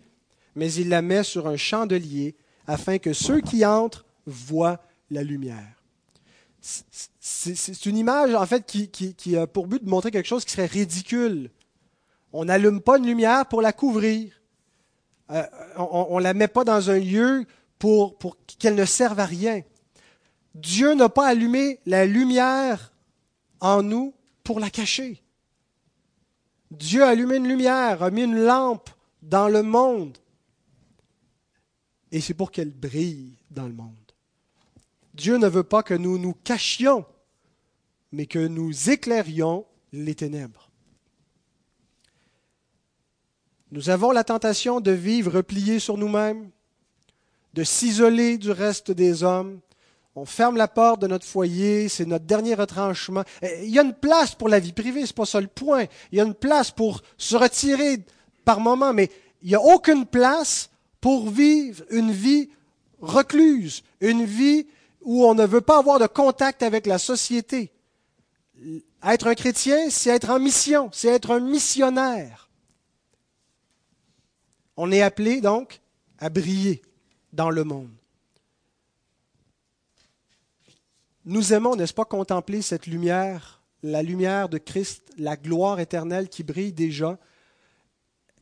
mais 0.54 0.72
il 0.72 0.88
la 0.88 1.02
met 1.02 1.24
sur 1.24 1.48
un 1.48 1.56
chandelier 1.56 2.36
afin 2.66 2.98
que 2.98 3.12
ceux 3.12 3.40
qui 3.40 3.64
entrent 3.66 4.04
voient 4.26 4.80
la 5.10 5.22
lumière. 5.22 5.73
C'est 7.20 7.86
une 7.86 7.96
image, 7.96 8.34
en 8.34 8.46
fait, 8.46 8.64
qui, 8.66 9.36
a 9.36 9.46
pour 9.46 9.66
but 9.66 9.84
de 9.84 9.88
montrer 9.88 10.10
quelque 10.10 10.26
chose 10.26 10.44
qui 10.44 10.52
serait 10.52 10.66
ridicule. 10.66 11.50
On 12.32 12.46
n'allume 12.46 12.80
pas 12.80 12.98
une 12.98 13.06
lumière 13.06 13.46
pour 13.46 13.60
la 13.60 13.72
couvrir. 13.72 14.32
Euh, 15.30 15.42
on 15.76 16.18
ne 16.18 16.22
la 16.22 16.34
met 16.34 16.48
pas 16.48 16.64
dans 16.64 16.90
un 16.90 16.98
lieu 16.98 17.44
pour, 17.78 18.18
pour 18.18 18.36
qu'elle 18.58 18.74
ne 18.74 18.84
serve 18.84 19.20
à 19.20 19.26
rien. 19.26 19.62
Dieu 20.54 20.94
n'a 20.94 21.08
pas 21.08 21.26
allumé 21.26 21.80
la 21.86 22.06
lumière 22.06 22.92
en 23.60 23.82
nous 23.82 24.14
pour 24.42 24.60
la 24.60 24.70
cacher. 24.70 25.22
Dieu 26.70 27.04
a 27.04 27.08
allumé 27.08 27.36
une 27.36 27.48
lumière, 27.48 28.02
a 28.02 28.10
mis 28.10 28.24
une 28.24 28.42
lampe 28.42 28.90
dans 29.22 29.48
le 29.48 29.62
monde 29.62 30.18
et 32.14 32.20
c'est 32.20 32.34
pour 32.34 32.52
qu'elle 32.52 32.70
brille 32.70 33.36
dans 33.50 33.66
le 33.66 33.72
monde. 33.72 34.03
Dieu 35.14 35.38
ne 35.38 35.48
veut 35.48 35.62
pas 35.62 35.82
que 35.82 35.94
nous 35.94 36.18
nous 36.18 36.34
cachions, 36.34 37.04
mais 38.12 38.26
que 38.26 38.46
nous 38.46 38.90
éclairions 38.90 39.64
les 39.92 40.14
ténèbres. 40.14 40.70
Nous 43.70 43.90
avons 43.90 44.10
la 44.10 44.24
tentation 44.24 44.80
de 44.80 44.90
vivre 44.90 45.32
repliés 45.32 45.78
sur 45.78 45.98
nous-mêmes, 45.98 46.50
de 47.54 47.64
s'isoler 47.64 48.38
du 48.38 48.50
reste 48.50 48.90
des 48.90 49.22
hommes. 49.22 49.60
On 50.16 50.24
ferme 50.24 50.56
la 50.56 50.68
porte 50.68 51.00
de 51.00 51.08
notre 51.08 51.26
foyer, 51.26 51.88
c'est 51.88 52.06
notre 52.06 52.24
dernier 52.24 52.54
retranchement. 52.54 53.24
Il 53.42 53.70
y 53.70 53.78
a 53.78 53.82
une 53.82 53.94
place 53.94 54.34
pour 54.34 54.48
la 54.48 54.60
vie 54.60 54.72
privée, 54.72 55.06
c'est 55.06 55.16
pas 55.16 55.26
ça 55.26 55.40
le 55.40 55.48
point. 55.48 55.86
Il 56.12 56.18
y 56.18 56.20
a 56.20 56.24
une 56.24 56.34
place 56.34 56.70
pour 56.70 57.02
se 57.18 57.36
retirer 57.36 57.98
par 58.44 58.60
moment, 58.60 58.92
mais 58.92 59.10
il 59.42 59.48
n'y 59.48 59.54
a 59.56 59.60
aucune 59.60 60.06
place 60.06 60.70
pour 61.00 61.30
vivre 61.30 61.84
une 61.90 62.12
vie 62.12 62.50
recluse, 63.00 63.82
une 64.00 64.24
vie 64.24 64.66
où 65.04 65.24
on 65.24 65.34
ne 65.34 65.46
veut 65.46 65.60
pas 65.60 65.78
avoir 65.78 65.98
de 65.98 66.06
contact 66.06 66.62
avec 66.62 66.86
la 66.86 66.98
société. 66.98 67.70
Être 69.02 69.26
un 69.26 69.34
chrétien, 69.34 69.90
c'est 69.90 70.10
être 70.10 70.30
en 70.30 70.40
mission, 70.40 70.88
c'est 70.92 71.08
être 71.08 71.30
un 71.30 71.40
missionnaire. 71.40 72.48
On 74.76 74.90
est 74.90 75.02
appelé 75.02 75.40
donc 75.40 75.80
à 76.18 76.30
briller 76.30 76.82
dans 77.32 77.50
le 77.50 77.64
monde. 77.64 77.90
Nous 81.26 81.52
aimons, 81.52 81.76
n'est-ce 81.76 81.94
pas, 81.94 82.04
contempler 82.04 82.60
cette 82.60 82.86
lumière, 82.86 83.62
la 83.82 84.02
lumière 84.02 84.48
de 84.48 84.58
Christ, 84.58 85.02
la 85.16 85.36
gloire 85.36 85.80
éternelle 85.80 86.28
qui 86.28 86.42
brille 86.42 86.72
déjà 86.72 87.18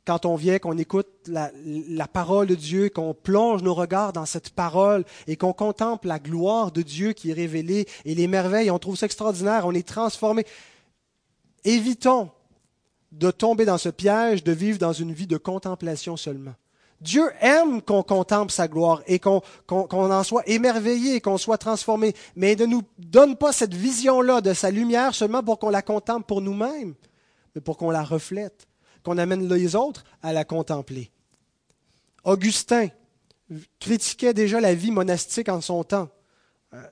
quand 0.04 0.26
on 0.26 0.34
vient, 0.34 0.58
qu'on 0.58 0.78
écoute 0.78 1.08
la, 1.26 2.08
parole 2.08 2.48
de 2.48 2.54
Dieu, 2.54 2.88
qu'on 2.88 3.14
plonge 3.14 3.62
nos 3.62 3.74
regards 3.74 4.12
dans 4.12 4.26
cette 4.26 4.50
parole 4.50 5.04
et 5.26 5.36
qu'on 5.36 5.52
contemple 5.52 6.08
la 6.08 6.18
gloire 6.18 6.72
de 6.72 6.82
Dieu 6.82 7.12
qui 7.12 7.30
est 7.30 7.34
révélée 7.34 7.86
et 8.04 8.14
les 8.14 8.26
merveilles, 8.26 8.70
on 8.70 8.78
trouve 8.78 8.96
ça 8.96 9.06
extraordinaire, 9.06 9.66
on 9.66 9.72
est 9.72 9.86
transformé. 9.86 10.44
Évitons 11.64 12.30
de 13.12 13.30
tomber 13.30 13.64
dans 13.64 13.78
ce 13.78 13.90
piège 13.90 14.42
de 14.42 14.52
vivre 14.52 14.78
dans 14.78 14.92
une 14.92 15.12
vie 15.12 15.26
de 15.26 15.36
contemplation 15.36 16.16
seulement. 16.16 16.54
Dieu 17.00 17.30
aime 17.40 17.82
qu'on 17.82 18.02
contemple 18.02 18.52
sa 18.52 18.68
gloire 18.68 19.02
et 19.06 19.18
qu'on 19.18 19.42
en 19.68 20.22
soit 20.22 20.48
émerveillé, 20.48 21.20
qu'on 21.20 21.36
soit 21.36 21.58
transformé, 21.58 22.14
mais 22.36 22.52
il 22.52 22.60
ne 22.60 22.66
nous 22.66 22.82
donne 22.98 23.36
pas 23.36 23.52
cette 23.52 23.74
vision-là 23.74 24.40
de 24.40 24.54
sa 24.54 24.70
lumière 24.70 25.14
seulement 25.14 25.42
pour 25.42 25.58
qu'on 25.58 25.68
la 25.68 25.82
contemple 25.82 26.26
pour 26.26 26.40
nous-mêmes, 26.40 26.94
mais 27.54 27.60
pour 27.60 27.76
qu'on 27.76 27.90
la 27.90 28.04
reflète 28.04 28.68
qu'on 29.02 29.18
amène 29.18 29.52
les 29.52 29.76
autres 29.76 30.04
à 30.22 30.32
la 30.32 30.44
contempler. 30.44 31.10
Augustin 32.24 32.88
critiquait 33.80 34.34
déjà 34.34 34.60
la 34.60 34.74
vie 34.74 34.90
monastique 34.90 35.48
en 35.48 35.60
son 35.60 35.84
temps. 35.84 36.08
Euh, 36.72 36.82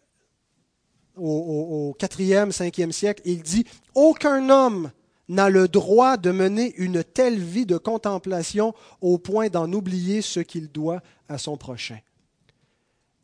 au, 1.17 1.97
IVe, 2.19 2.51
5e 2.51 2.93
siècle, 2.93 3.23
il 3.25 3.43
dit 3.43 3.65
Aucun 3.95 4.49
homme 4.51 4.91
n'a 5.29 5.49
le 5.49 5.69
droit 5.69 6.17
de 6.17 6.33
mener 6.33 6.75
une 6.77 7.05
telle 7.05 7.39
vie 7.39 7.67
de 7.67 7.79
contemplation 7.79 8.75
au 9.01 9.19
point 9.19 9.49
d'en 9.49 9.73
oublier 9.73 10.23
ce 10.23 10.41
qu'il 10.41 10.69
doit 10.69 11.03
à 11.29 11.39
son 11.39 11.57
prochain. 11.57 11.99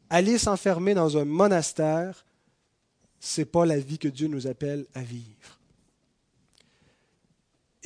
Aller 0.08 0.38
s'enfermer 0.38 0.94
dans 0.94 1.18
un 1.18 1.24
monastère, 1.24 2.24
ce 3.18 3.40
n'est 3.40 3.44
pas 3.44 3.66
la 3.66 3.78
vie 3.78 3.98
que 3.98 4.06
Dieu 4.06 4.28
nous 4.28 4.46
appelle 4.46 4.86
à 4.94 5.02
vivre. 5.02 5.55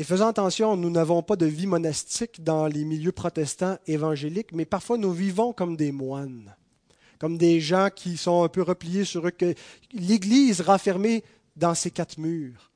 Et 0.01 0.03
faisant 0.03 0.29
attention, 0.29 0.79
nous 0.79 0.89
n'avons 0.89 1.23
pas 1.23 1.37
de 1.37 1.45
vie 1.45 1.67
monastique 1.67 2.43
dans 2.43 2.67
les 2.67 2.87
milieux 2.87 3.13
protestants 3.13 3.77
évangéliques, 3.87 4.55
mais 4.55 4.65
parfois 4.65 4.97
nous 4.97 5.13
vivons 5.13 5.53
comme 5.53 5.77
des 5.77 5.93
moines, 5.93 6.57
comme 7.19 7.37
des 7.37 7.61
gens 7.61 7.91
qui 7.95 8.17
sont 8.17 8.43
un 8.43 8.49
peu 8.49 8.63
repliés 8.63 9.05
sur 9.05 9.27
eux, 9.27 9.33
l'Église 9.93 10.63
renfermée 10.63 11.23
dans 11.55 11.75
ses 11.75 11.91
quatre 11.91 12.17
murs, 12.17 12.71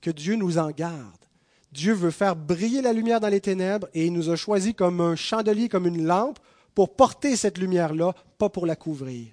que 0.00 0.10
Dieu 0.10 0.34
nous 0.34 0.58
en 0.58 0.72
garde. 0.72 1.24
Dieu 1.70 1.92
veut 1.92 2.10
faire 2.10 2.34
briller 2.34 2.82
la 2.82 2.92
lumière 2.92 3.20
dans 3.20 3.28
les 3.28 3.40
ténèbres 3.40 3.86
et 3.94 4.06
il 4.06 4.12
nous 4.12 4.30
a 4.30 4.34
choisis 4.34 4.72
comme 4.72 5.00
un 5.00 5.14
chandelier, 5.14 5.68
comme 5.68 5.86
une 5.86 6.04
lampe, 6.04 6.40
pour 6.74 6.96
porter 6.96 7.36
cette 7.36 7.58
lumière-là, 7.58 8.16
pas 8.36 8.48
pour 8.48 8.66
la 8.66 8.74
couvrir. 8.74 9.28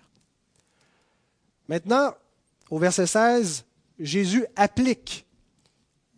Maintenant, 1.67 2.13
au 2.69 2.77
verset 2.77 3.07
16, 3.07 3.65
Jésus 3.97 4.45
applique 4.55 5.25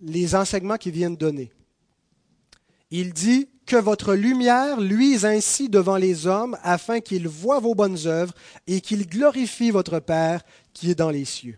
les 0.03 0.35
enseignements 0.35 0.77
qu'il 0.77 0.91
vient 0.91 1.09
de 1.09 1.15
donner. 1.15 1.51
Il 2.91 3.13
dit 3.13 3.49
que 3.65 3.75
votre 3.75 4.13
lumière 4.13 4.79
luise 4.79 5.25
ainsi 5.25 5.69
devant 5.69 5.97
les 5.97 6.27
hommes 6.27 6.57
afin 6.63 6.99
qu'ils 6.99 7.27
voient 7.27 7.59
vos 7.59 7.75
bonnes 7.75 8.05
œuvres 8.05 8.33
et 8.67 8.81
qu'ils 8.81 9.07
glorifient 9.07 9.71
votre 9.71 9.99
Père 9.99 10.43
qui 10.73 10.91
est 10.91 10.95
dans 10.95 11.09
les 11.09 11.25
cieux. 11.25 11.57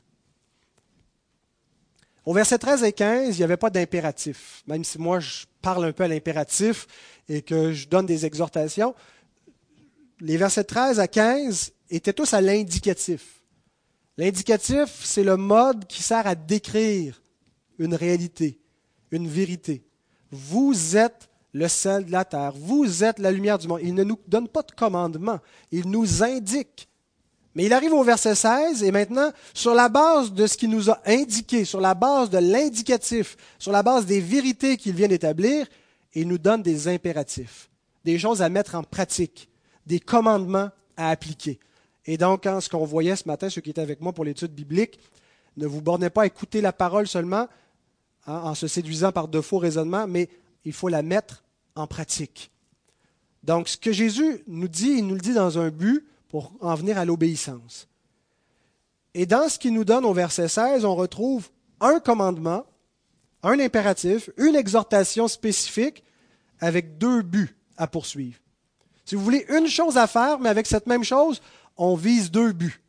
Au 2.26 2.34
verset 2.34 2.58
13 2.58 2.84
et 2.84 2.94
15, 2.94 3.36
il 3.36 3.40
n'y 3.40 3.44
avait 3.44 3.58
pas 3.58 3.70
d'impératif. 3.70 4.64
Même 4.68 4.84
si 4.84 5.00
moi, 5.00 5.20
je 5.20 5.46
parle 5.62 5.86
un 5.86 5.92
peu 5.92 6.04
à 6.04 6.08
l'impératif 6.08 6.88
et 7.30 7.42
que 7.42 7.72
je 7.72 7.88
donne 7.88 8.06
des 8.06 8.26
exhortations, 8.26 8.96
les 10.20 10.38
versets 10.38 10.64
13 10.64 11.00
à 11.00 11.08
15 11.08 11.72
étaient 11.90 12.14
tous 12.14 12.34
à 12.34 12.42
l'indicatif. 12.42 13.42
L'indicatif, 14.18 15.02
c'est 15.04 15.24
le 15.24 15.38
mode 15.38 15.86
qui 15.88 16.02
sert 16.02 16.26
à 16.26 16.36
décrire 16.36 17.22
une 17.80 17.96
réalité, 17.96 18.60
une 19.12 19.28
vérité. 19.28 19.84
Vous 20.32 20.98
êtes 20.98 21.30
le 21.54 21.68
sel 21.68 22.06
de 22.06 22.12
la 22.12 22.26
terre, 22.26 22.54
vous 22.54 23.04
êtes 23.04 23.20
la 23.20 23.32
lumière 23.32 23.58
du 23.58 23.68
monde. 23.68 23.80
Il 23.82 23.94
ne 23.94 24.04
nous 24.04 24.20
donne 24.28 24.48
pas 24.48 24.62
de 24.62 24.72
commandement, 24.72 25.40
il 25.72 25.90
nous 25.90 26.24
indique. 26.24 26.90
Mais 27.56 27.66
il 27.66 27.74
arrive 27.74 27.94
au 27.94 28.04
verset 28.04 28.36
16 28.36 28.84
et 28.84 28.92
maintenant, 28.92 29.32
sur 29.54 29.74
la 29.74 29.88
base 29.88 30.34
de 30.34 30.46
ce 30.46 30.58
qu'il 30.58 30.70
nous 30.70 30.90
a 30.90 31.00
indiqué, 31.06 31.64
sur 31.64 31.80
la 31.80 31.94
base 31.94 32.30
de 32.30 32.38
l'indicatif, 32.38 33.38
sur 33.58 33.72
la 33.72 33.82
base 33.82 34.06
des 34.06 34.20
vérités 34.20 34.76
qu'il 34.76 34.94
vient 34.94 35.08
d'établir, 35.08 35.66
il 36.14 36.28
nous 36.28 36.38
donne 36.38 36.62
des 36.62 36.90
impératifs, 36.90 37.70
des 38.04 38.20
choses 38.20 38.42
à 38.42 38.50
mettre 38.50 38.76
en 38.76 38.84
pratique, 38.84 39.50
des 39.88 40.02
commandements 40.02 40.70
à 40.98 41.10
appliquer. 41.10 41.60
Et 42.06 42.18
donc, 42.18 42.44
ce 42.44 42.70
qu'on 42.70 42.86
voyait 42.86 43.16
ce 43.16 43.28
matin, 43.28 43.50
ceux 43.50 43.62
qui 43.62 43.70
étaient 43.70 43.82
avec 43.82 44.02
moi 44.02 44.12
pour 44.12 44.26
l'étude 44.26 44.52
biblique, 44.52 45.00
ne 45.56 45.66
vous 45.66 45.82
bornez 45.82 46.10
pas 46.10 46.24
à 46.24 46.26
écouter 46.26 46.60
la 46.60 46.74
parole 46.74 47.08
seulement 47.08 47.48
hein, 48.26 48.42
en 48.44 48.56
se 48.56 48.68
séduisant 48.68 49.12
par 49.12 49.28
de 49.28 49.42
faux 49.42 49.58
raisonnements, 49.58 50.08
mais 50.08 50.30
il 50.64 50.74
faut 50.74 50.90
la 50.90 51.02
mettre 51.02 51.44
en 51.76 51.88
pratique. 51.88 52.52
Donc, 53.44 53.70
ce 53.70 53.78
que 53.78 53.92
Jésus 53.92 54.44
nous 54.48 54.68
dit, 54.68 54.96
il 54.98 55.08
nous 55.08 55.16
le 55.16 55.22
dit 55.22 55.34
dans 55.34 55.60
un 55.60 55.70
but 55.70 56.06
pour 56.30 56.52
en 56.62 56.74
venir 56.76 56.98
à 56.98 57.06
l'obéissance. 57.06 57.88
Et 59.14 59.26
dans 59.26 59.48
ce 59.48 59.60
qu'il 59.60 59.74
nous 59.74 59.86
donne 59.86 60.04
au 60.04 60.14
verset 60.14 60.48
16, 60.48 60.84
on 60.84 60.96
retrouve 60.96 61.50
un 61.80 62.00
commandement, 62.00 62.66
un 63.44 63.60
impératif, 63.60 64.30
une 64.38 64.56
exhortation 64.56 65.28
spécifique 65.28 66.04
avec 66.60 66.98
deux 66.98 67.22
buts 67.22 67.56
à 67.78 67.88
poursuivre. 67.88 68.40
Si 69.06 69.16
vous 69.16 69.24
voulez 69.24 69.46
une 69.50 69.68
chose 69.68 69.98
à 69.98 70.08
faire, 70.08 70.40
mais 70.40 70.50
avec 70.50 70.66
cette 70.66 70.88
même 70.88 71.04
chose, 71.04 71.42
on 71.78 71.96
vise 71.96 72.32
deux 72.32 72.52
buts. 72.52 72.82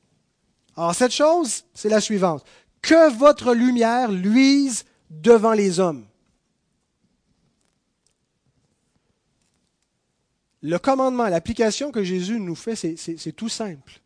Alors 0.77 0.95
cette 0.95 1.13
chose, 1.13 1.65
c'est 1.75 1.89
la 1.89 2.01
suivante. 2.01 2.45
Que 2.81 3.13
votre 3.15 3.55
lumière 3.55 4.11
luise 4.11 4.85
devant 5.11 5.53
les 5.53 5.81
hommes. 5.81 6.07
Le 10.63 10.79
commandement, 10.79 11.29
l'application 11.29 11.93
que 11.93 12.03
Jésus 12.03 12.41
nous 12.41 12.55
fait, 12.55 12.75
c'est 12.77 13.33
tout 13.33 13.49
simple. 13.49 14.01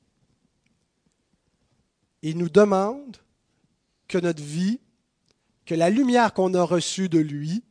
Il 2.23 2.37
nous 2.37 2.51
demande 2.51 3.17
que 4.09 4.19
notre 4.19 4.43
vie, 4.43 4.81
que 5.65 5.75
la 5.75 5.89
lumière 5.89 6.35
qu'on 6.35 6.53
a 6.55 6.63
reçue 6.63 7.09
de 7.09 7.19
lui, 7.19 7.63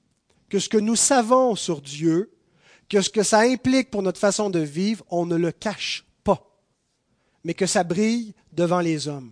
que 0.47 0.57
ce 0.57 0.69
que 0.69 0.77
nous 0.77 0.95
savons 0.95 1.55
sur 1.55 1.81
Dieu, 1.81 2.31
que 2.87 3.01
ce 3.01 3.11
que 3.11 3.21
ça 3.21 3.41
implique 3.41 3.91
pour 3.91 4.01
notre 4.01 4.19
façon 4.19 4.49
de 4.49 4.59
vivre, 4.59 5.05
on 5.09 5.27
ne 5.27 5.35
le 5.35 5.51
cache 5.51 6.05
mais 7.43 7.53
que 7.53 7.65
ça 7.65 7.83
brille 7.83 8.33
devant 8.53 8.81
les 8.81 9.07
hommes. 9.07 9.31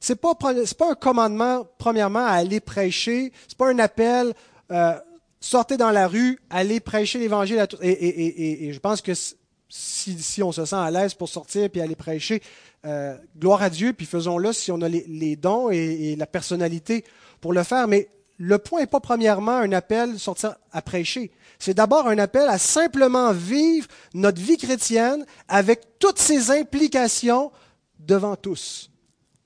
Ce 0.00 0.12
n'est 0.12 0.16
pas, 0.16 0.34
pas, 0.34 0.52
un 0.52 0.94
commandement, 0.94 1.66
premièrement, 1.78 2.24
à 2.24 2.32
aller 2.32 2.60
prêcher, 2.60 3.32
ce 3.48 3.54
n'est 3.54 3.56
pas 3.56 3.68
un 3.68 3.78
appel, 3.78 4.32
euh, 4.70 4.94
sortez 5.40 5.76
dans 5.76 5.90
la 5.90 6.06
rue, 6.06 6.38
allez 6.50 6.80
prêcher 6.80 7.18
l'Évangile. 7.18 7.66
Et, 7.80 7.90
et, 7.90 8.68
et, 8.68 8.72
je 8.72 8.78
pense 8.78 9.02
que 9.02 9.12
si, 9.14 10.18
si, 10.18 10.42
on 10.42 10.52
se 10.52 10.64
sent 10.64 10.76
à 10.76 10.90
l'aise 10.90 11.14
pour 11.14 11.28
sortir 11.28 11.68
et 11.72 11.80
aller 11.80 11.96
prêcher, 11.96 12.42
euh, 12.86 13.16
gloire 13.36 13.62
à 13.62 13.70
Dieu, 13.70 13.92
puis 13.92 14.06
faisons-le 14.06 14.52
si 14.52 14.70
on 14.70 14.80
a 14.82 14.88
les, 14.88 15.04
les 15.08 15.36
dons 15.36 15.70
et, 15.70 16.14
la 16.16 16.26
personnalité 16.26 17.04
pour 17.40 17.52
le 17.52 17.62
faire. 17.62 17.88
Mais 17.88 18.08
le 18.38 18.58
point 18.58 18.80
n'est 18.80 18.86
pas 18.86 19.00
premièrement 19.00 19.56
un 19.56 19.72
appel 19.72 20.18
sortir 20.18 20.54
à 20.72 20.80
prêcher. 20.80 21.32
C'est 21.58 21.74
d'abord 21.74 22.06
un 22.06 22.18
appel 22.18 22.48
à 22.48 22.56
simplement 22.56 23.32
vivre 23.32 23.88
notre 24.14 24.40
vie 24.40 24.56
chrétienne 24.56 25.26
avec 25.48 25.98
toutes 25.98 26.18
ses 26.18 26.52
implications 26.52 27.50
devant 27.98 28.36
tous, 28.36 28.90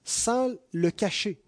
sans 0.04 0.50
le 0.72 0.90
cacher. 0.90 1.40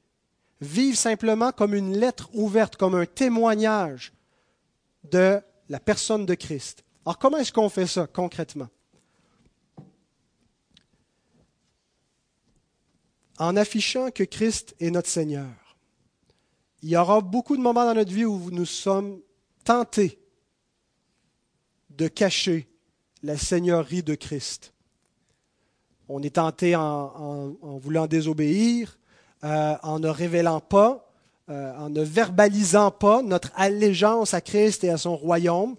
Vivre 0.60 0.96
simplement 0.96 1.52
comme 1.52 1.74
une 1.74 1.96
lettre 1.96 2.30
ouverte, 2.34 2.76
comme 2.76 2.94
un 2.94 3.06
témoignage 3.06 4.12
de 5.10 5.40
la 5.68 5.80
personne 5.80 6.26
de 6.26 6.34
Christ. 6.34 6.84
Alors 7.04 7.18
comment 7.18 7.38
est-ce 7.38 7.52
qu'on 7.52 7.68
fait 7.68 7.86
ça 7.86 8.06
concrètement? 8.06 8.68
En 13.38 13.56
affichant 13.56 14.10
que 14.10 14.22
Christ 14.22 14.74
est 14.78 14.90
notre 14.90 15.08
Seigneur. 15.08 15.76
Il 16.82 16.90
y 16.90 16.96
aura 16.96 17.20
beaucoup 17.20 17.56
de 17.56 17.62
moments 17.62 17.84
dans 17.84 17.94
notre 17.94 18.12
vie 18.12 18.24
où 18.24 18.50
nous 18.50 18.66
sommes 18.66 19.20
tentés 19.64 20.20
de 21.90 22.08
cacher 22.08 22.68
la 23.22 23.38
seigneurie 23.38 24.02
de 24.02 24.14
Christ. 24.14 24.73
On 26.08 26.22
est 26.22 26.34
tenté 26.34 26.76
en, 26.76 27.56
voulant 27.78 28.06
désobéir, 28.06 28.98
euh, 29.42 29.74
en 29.82 29.98
ne 29.98 30.08
révélant 30.08 30.60
pas, 30.60 31.10
euh, 31.48 31.74
en 31.76 31.88
ne 31.90 32.02
verbalisant 32.02 32.90
pas 32.90 33.22
notre 33.22 33.50
allégeance 33.54 34.34
à 34.34 34.40
Christ 34.40 34.84
et 34.84 34.90
à 34.90 34.98
son 34.98 35.16
royaume. 35.16 35.76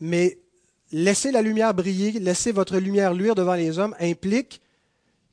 Mais 0.00 0.38
laisser 0.92 1.30
la 1.30 1.42
lumière 1.42 1.72
briller, 1.72 2.12
laisser 2.12 2.52
votre 2.52 2.78
lumière 2.78 3.14
luire 3.14 3.34
devant 3.34 3.54
les 3.54 3.78
hommes 3.78 3.94
implique 4.00 4.60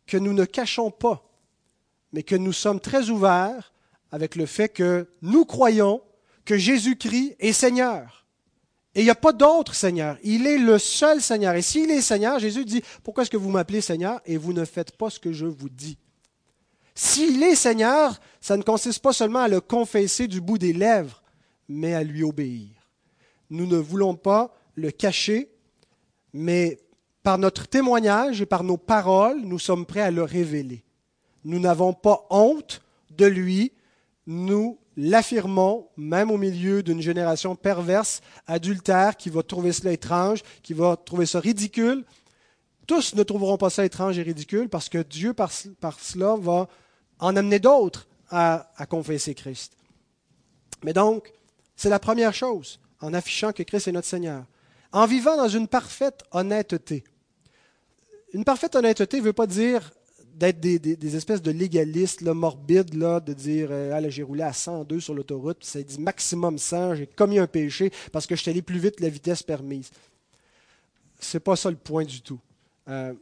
que 0.05 0.17
nous 0.17 0.33
ne 0.33 0.45
cachons 0.45 0.91
pas, 0.91 1.23
mais 2.11 2.23
que 2.23 2.35
nous 2.35 2.53
sommes 2.53 2.79
très 2.79 3.09
ouverts 3.09 3.73
avec 4.11 4.35
le 4.35 4.45
fait 4.45 4.69
que 4.69 5.07
nous 5.21 5.45
croyons 5.45 6.01
que 6.45 6.57
Jésus-Christ 6.57 7.35
est 7.39 7.53
Seigneur. 7.53 8.22
Et 8.95 9.01
il 9.01 9.05
n'y 9.05 9.09
a 9.09 9.15
pas 9.15 9.33
d'autre 9.33 9.73
Seigneur. 9.73 10.17
Il 10.23 10.45
est 10.45 10.59
le 10.59 10.77
seul 10.77 11.19
Seigneur. 11.19 11.55
Et 11.55 11.61
s'il 11.61 11.89
est 11.89 12.01
Seigneur, 12.01 12.37
Jésus 12.39 12.63
dit, 12.63 12.83
pourquoi 13.03 13.23
est-ce 13.23 13.31
que 13.31 13.37
vous 13.37 13.49
m'appelez 13.49 13.81
Seigneur 13.81 14.21
et 14.25 14.37
vous 14.37 14.53
ne 14.53 14.65
faites 14.65 14.95
pas 14.95 15.09
ce 15.09 15.19
que 15.19 15.31
je 15.31 15.47
vous 15.47 15.69
dis? 15.69 15.97
S'il 16.93 17.41
est 17.41 17.55
Seigneur, 17.55 18.19
ça 18.39 18.55
ne 18.55 18.61
consiste 18.61 19.01
pas 19.01 19.13
seulement 19.13 19.39
à 19.39 19.47
le 19.47 19.61
confesser 19.61 20.27
du 20.27 20.41
bout 20.41 20.59
des 20.59 20.73
lèvres, 20.73 21.23
mais 21.67 21.95
à 21.95 22.03
lui 22.03 22.23
obéir. 22.23 22.69
Nous 23.49 23.65
ne 23.65 23.77
voulons 23.77 24.15
pas 24.15 24.53
le 24.75 24.91
cacher, 24.91 25.49
mais 26.33 26.79
par 27.23 27.39
notre 27.39 27.67
témoignage 27.67 28.41
et 28.41 28.45
par 28.45 28.63
nos 28.63 28.77
paroles, 28.77 29.41
nous 29.41 29.59
sommes 29.59 29.85
prêts 29.85 30.01
à 30.01 30.11
le 30.11 30.23
révéler. 30.23 30.83
Nous 31.45 31.59
n'avons 31.59 31.93
pas 31.93 32.27
honte 32.29 32.81
de 33.11 33.25
lui, 33.25 33.71
nous 34.27 34.77
l'affirmons, 34.97 35.87
même 35.97 36.31
au 36.31 36.37
milieu 36.37 36.83
d'une 36.83 37.01
génération 37.01 37.55
perverse, 37.55 38.21
adultère, 38.47 39.17
qui 39.17 39.29
va 39.29 39.43
trouver 39.43 39.71
cela 39.71 39.91
étrange, 39.91 40.43
qui 40.61 40.73
va 40.73 40.95
trouver 40.97 41.25
ça 41.25 41.39
ridicule. 41.39 42.05
Tous 42.85 43.15
ne 43.15 43.23
trouveront 43.23 43.57
pas 43.57 43.69
ça 43.69 43.85
étrange 43.85 44.17
et 44.19 44.23
ridicule 44.23 44.69
parce 44.69 44.89
que 44.89 44.99
Dieu, 44.99 45.33
par, 45.33 45.51
cela, 45.51 46.35
va 46.35 46.67
en 47.19 47.35
amener 47.35 47.59
d'autres 47.59 48.07
à, 48.29 48.71
à 48.77 48.85
confesser 48.85 49.33
Christ. 49.33 49.73
Mais 50.83 50.93
donc, 50.93 51.31
c'est 51.75 51.89
la 51.89 51.99
première 51.99 52.33
chose, 52.33 52.79
en 52.99 53.13
affichant 53.13 53.51
que 53.51 53.63
Christ 53.63 53.87
est 53.87 53.93
notre 53.93 54.07
Seigneur. 54.07 54.43
En 54.91 55.05
vivant 55.05 55.37
dans 55.37 55.47
une 55.47 55.67
parfaite 55.67 56.23
honnêteté. 56.31 57.03
Une 58.33 58.43
parfaite 58.43 58.75
honnêteté 58.75 59.17
ne 59.17 59.23
veut 59.25 59.33
pas 59.33 59.47
dire 59.47 59.91
d'être 60.33 60.59
des, 60.59 61.15
espèces 61.15 61.41
de 61.41 61.51
légalistes 61.51 62.23
morbides, 62.23 62.89
de 62.89 63.33
dire 63.33 63.69
euh, 63.71 63.91
ah, 63.93 64.09
j'ai 64.09 64.23
roulé 64.23 64.43
à 64.43 64.53
102 64.53 64.99
sur 64.99 65.13
l'autoroute, 65.13 65.63
ça 65.63 65.81
dit 65.81 65.99
maximum 65.99 66.57
100, 66.57 66.95
j'ai 66.95 67.07
commis 67.07 67.39
un 67.39 67.47
péché 67.47 67.91
parce 68.11 68.25
que 68.25 68.35
je 68.35 68.41
suis 68.41 68.51
allé 68.51 68.61
plus 68.61 68.79
vite 68.79 68.97
que 68.97 69.03
la 69.03 69.09
vitesse 69.09 69.43
permise. 69.43 69.91
C'est 71.19 71.39
pas 71.39 71.55
ça 71.55 71.69
le 71.69 71.77
point 71.77 72.03
du 72.03 72.21
tout. 72.21 72.39
Euh, 72.89 73.13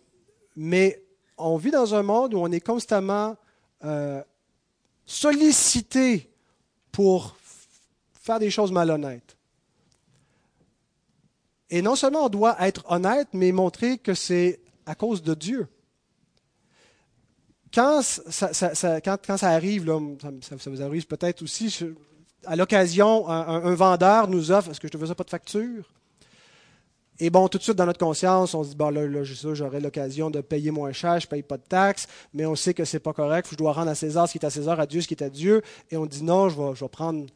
mais 0.56 1.04
on 1.38 1.58
vit 1.58 1.72
dans 1.72 1.94
un 1.94 2.04
monde 2.04 2.34
où 2.34 2.40
on 2.40 2.52
est 2.52 2.62
constamment 2.66 3.36
euh, 3.84 4.22
sollicité 5.06 6.30
pour 6.92 7.36
faire 8.14 8.40
des 8.40 8.50
choses 8.50 8.72
malhonnêtes. 8.72 9.38
Et 11.70 11.82
non 11.82 11.96
seulement 11.96 12.26
on 12.26 12.30
doit 12.30 12.58
être 12.66 12.84
honnête, 12.90 13.30
mais 13.34 13.52
montrer 13.52 13.98
que 13.98 14.14
c'est 14.14 14.60
à 14.86 14.96
cause 14.96 15.24
de 15.24 15.34
Dieu. 15.34 15.68
Quand 17.74 18.02
ça, 18.02 18.50
arrive, 19.50 19.86
ça, 20.42 20.70
vous 20.70 20.82
arrive 20.82 21.08
peut-être 21.08 21.42
aussi, 21.42 21.86
à 22.46 22.56
l'occasion, 22.56 23.28
un, 23.30 23.74
vendeur 23.76 24.28
nous 24.28 24.52
offre, 24.52 24.72
est-ce 24.72 24.80
que 24.80 24.88
je 24.92 24.98
ne 24.98 25.02
faisais 25.02 25.16
pas 25.16 25.24
de 25.24 25.30
facture? 25.30 25.90
Et 27.20 27.30
bon, 27.30 27.48
tout 27.48 27.60
de 27.60 27.64
suite, 27.64 27.78
dans 27.78 27.86
notre 27.86 28.00
conscience, 28.00 28.54
on 28.56 28.64
se 28.64 28.70
dit, 28.70 28.76
bon, 28.76 28.90
là, 28.90 29.06
là 29.06 29.24
j'aurai 29.24 29.80
l'occasion 29.80 30.32
de 30.32 30.42
payer 30.42 30.72
moins 30.72 30.92
cher, 30.92 31.20
je 31.20 31.28
ne 31.28 31.30
paye 31.30 31.44
pas 31.44 31.58
de 31.58 31.64
taxes, 31.64 32.08
mais 32.34 32.46
on 32.46 32.56
sait 32.56 32.74
que 32.74 32.84
ce 32.84 32.96
n'est 32.96 33.00
pas 33.00 33.14
correct, 33.14 33.48
je 33.52 33.56
dois 33.56 33.74
rendre 33.74 33.92
à 33.92 33.96
César 33.96 34.28
ce 34.28 34.34
qui 34.34 34.40
est 34.40 34.46
à 34.46 34.50
César, 34.50 34.80
à 34.80 34.88
Dieu 34.88 35.02
ce 35.02 35.08
qui 35.08 35.14
est 35.14 35.24
à 35.24 35.30
Dieu. 35.30 35.62
Et 35.92 35.98
on 35.98 36.08
dit, 36.08 36.24
non, 36.24 36.50
je 36.50 36.84
vais 36.84 36.90
prendre 36.90 37.28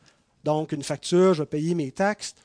donc 0.43 0.71
une 0.71 0.83
facture, 0.83 1.36
je 1.36 1.43
vais 1.43 1.47
payer 1.47 1.75
mes 1.75 1.91
taxes 1.91 2.36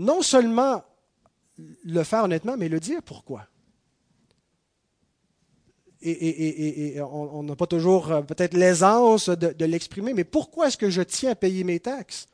non 0.00 0.22
seulement 0.22 0.82
le 1.84 2.02
faire 2.04 2.24
honnêtement, 2.24 2.56
mais 2.56 2.68
le 2.68 2.80
dire 2.80 3.02
pourquoi. 3.02 3.46
Et, 6.02 6.98
on 7.00 7.42
n'a 7.42 7.56
pas 7.56 7.66
toujours 7.66 8.10
euh, 8.10 8.22
peut-être 8.22 8.54
l'aisance 8.54 9.28
de, 9.28 9.64
l'exprimer, 9.64 10.14
mais 10.14 10.24
pourquoi 10.24 10.68
est-ce 10.68 10.78
que 10.78 10.88
je 10.88 11.02
tiens 11.02 11.32
à 11.32 11.34
payer 11.34 11.62
mes 11.62 11.78
taxes? 11.78 12.26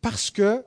Parce 0.00 0.30
que 0.30 0.64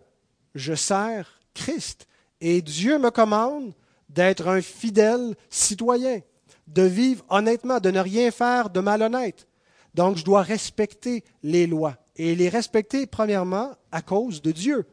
je 0.56 0.74
sers 0.74 1.42
Christ. 1.54 2.08
Et 2.40 2.62
Dieu 2.62 3.00
me 3.00 3.12
commande 3.12 3.74
d'être 4.08 4.48
un 4.48 4.62
fidèle 4.62 5.36
citoyen, 5.50 6.22
de 6.68 6.84
vivre 6.84 7.26
honnêtement, 7.30 7.80
de 7.80 7.92
ne 7.92 8.00
rien 8.00 8.32
faire 8.32 8.70
de 8.70 8.80
malhonnête. 8.80 9.48
Donc 9.94 10.18
je 10.18 10.24
dois 10.24 10.42
respecter 10.42 11.24
les 11.44 11.68
lois. 11.68 11.98
Et 12.16 12.36
les 12.36 12.50
respecter 12.50 13.08
premièrement 13.08 13.72
à 13.92 14.02
cause 14.02 14.42
de 14.42 14.52
Dieu. 14.52 14.86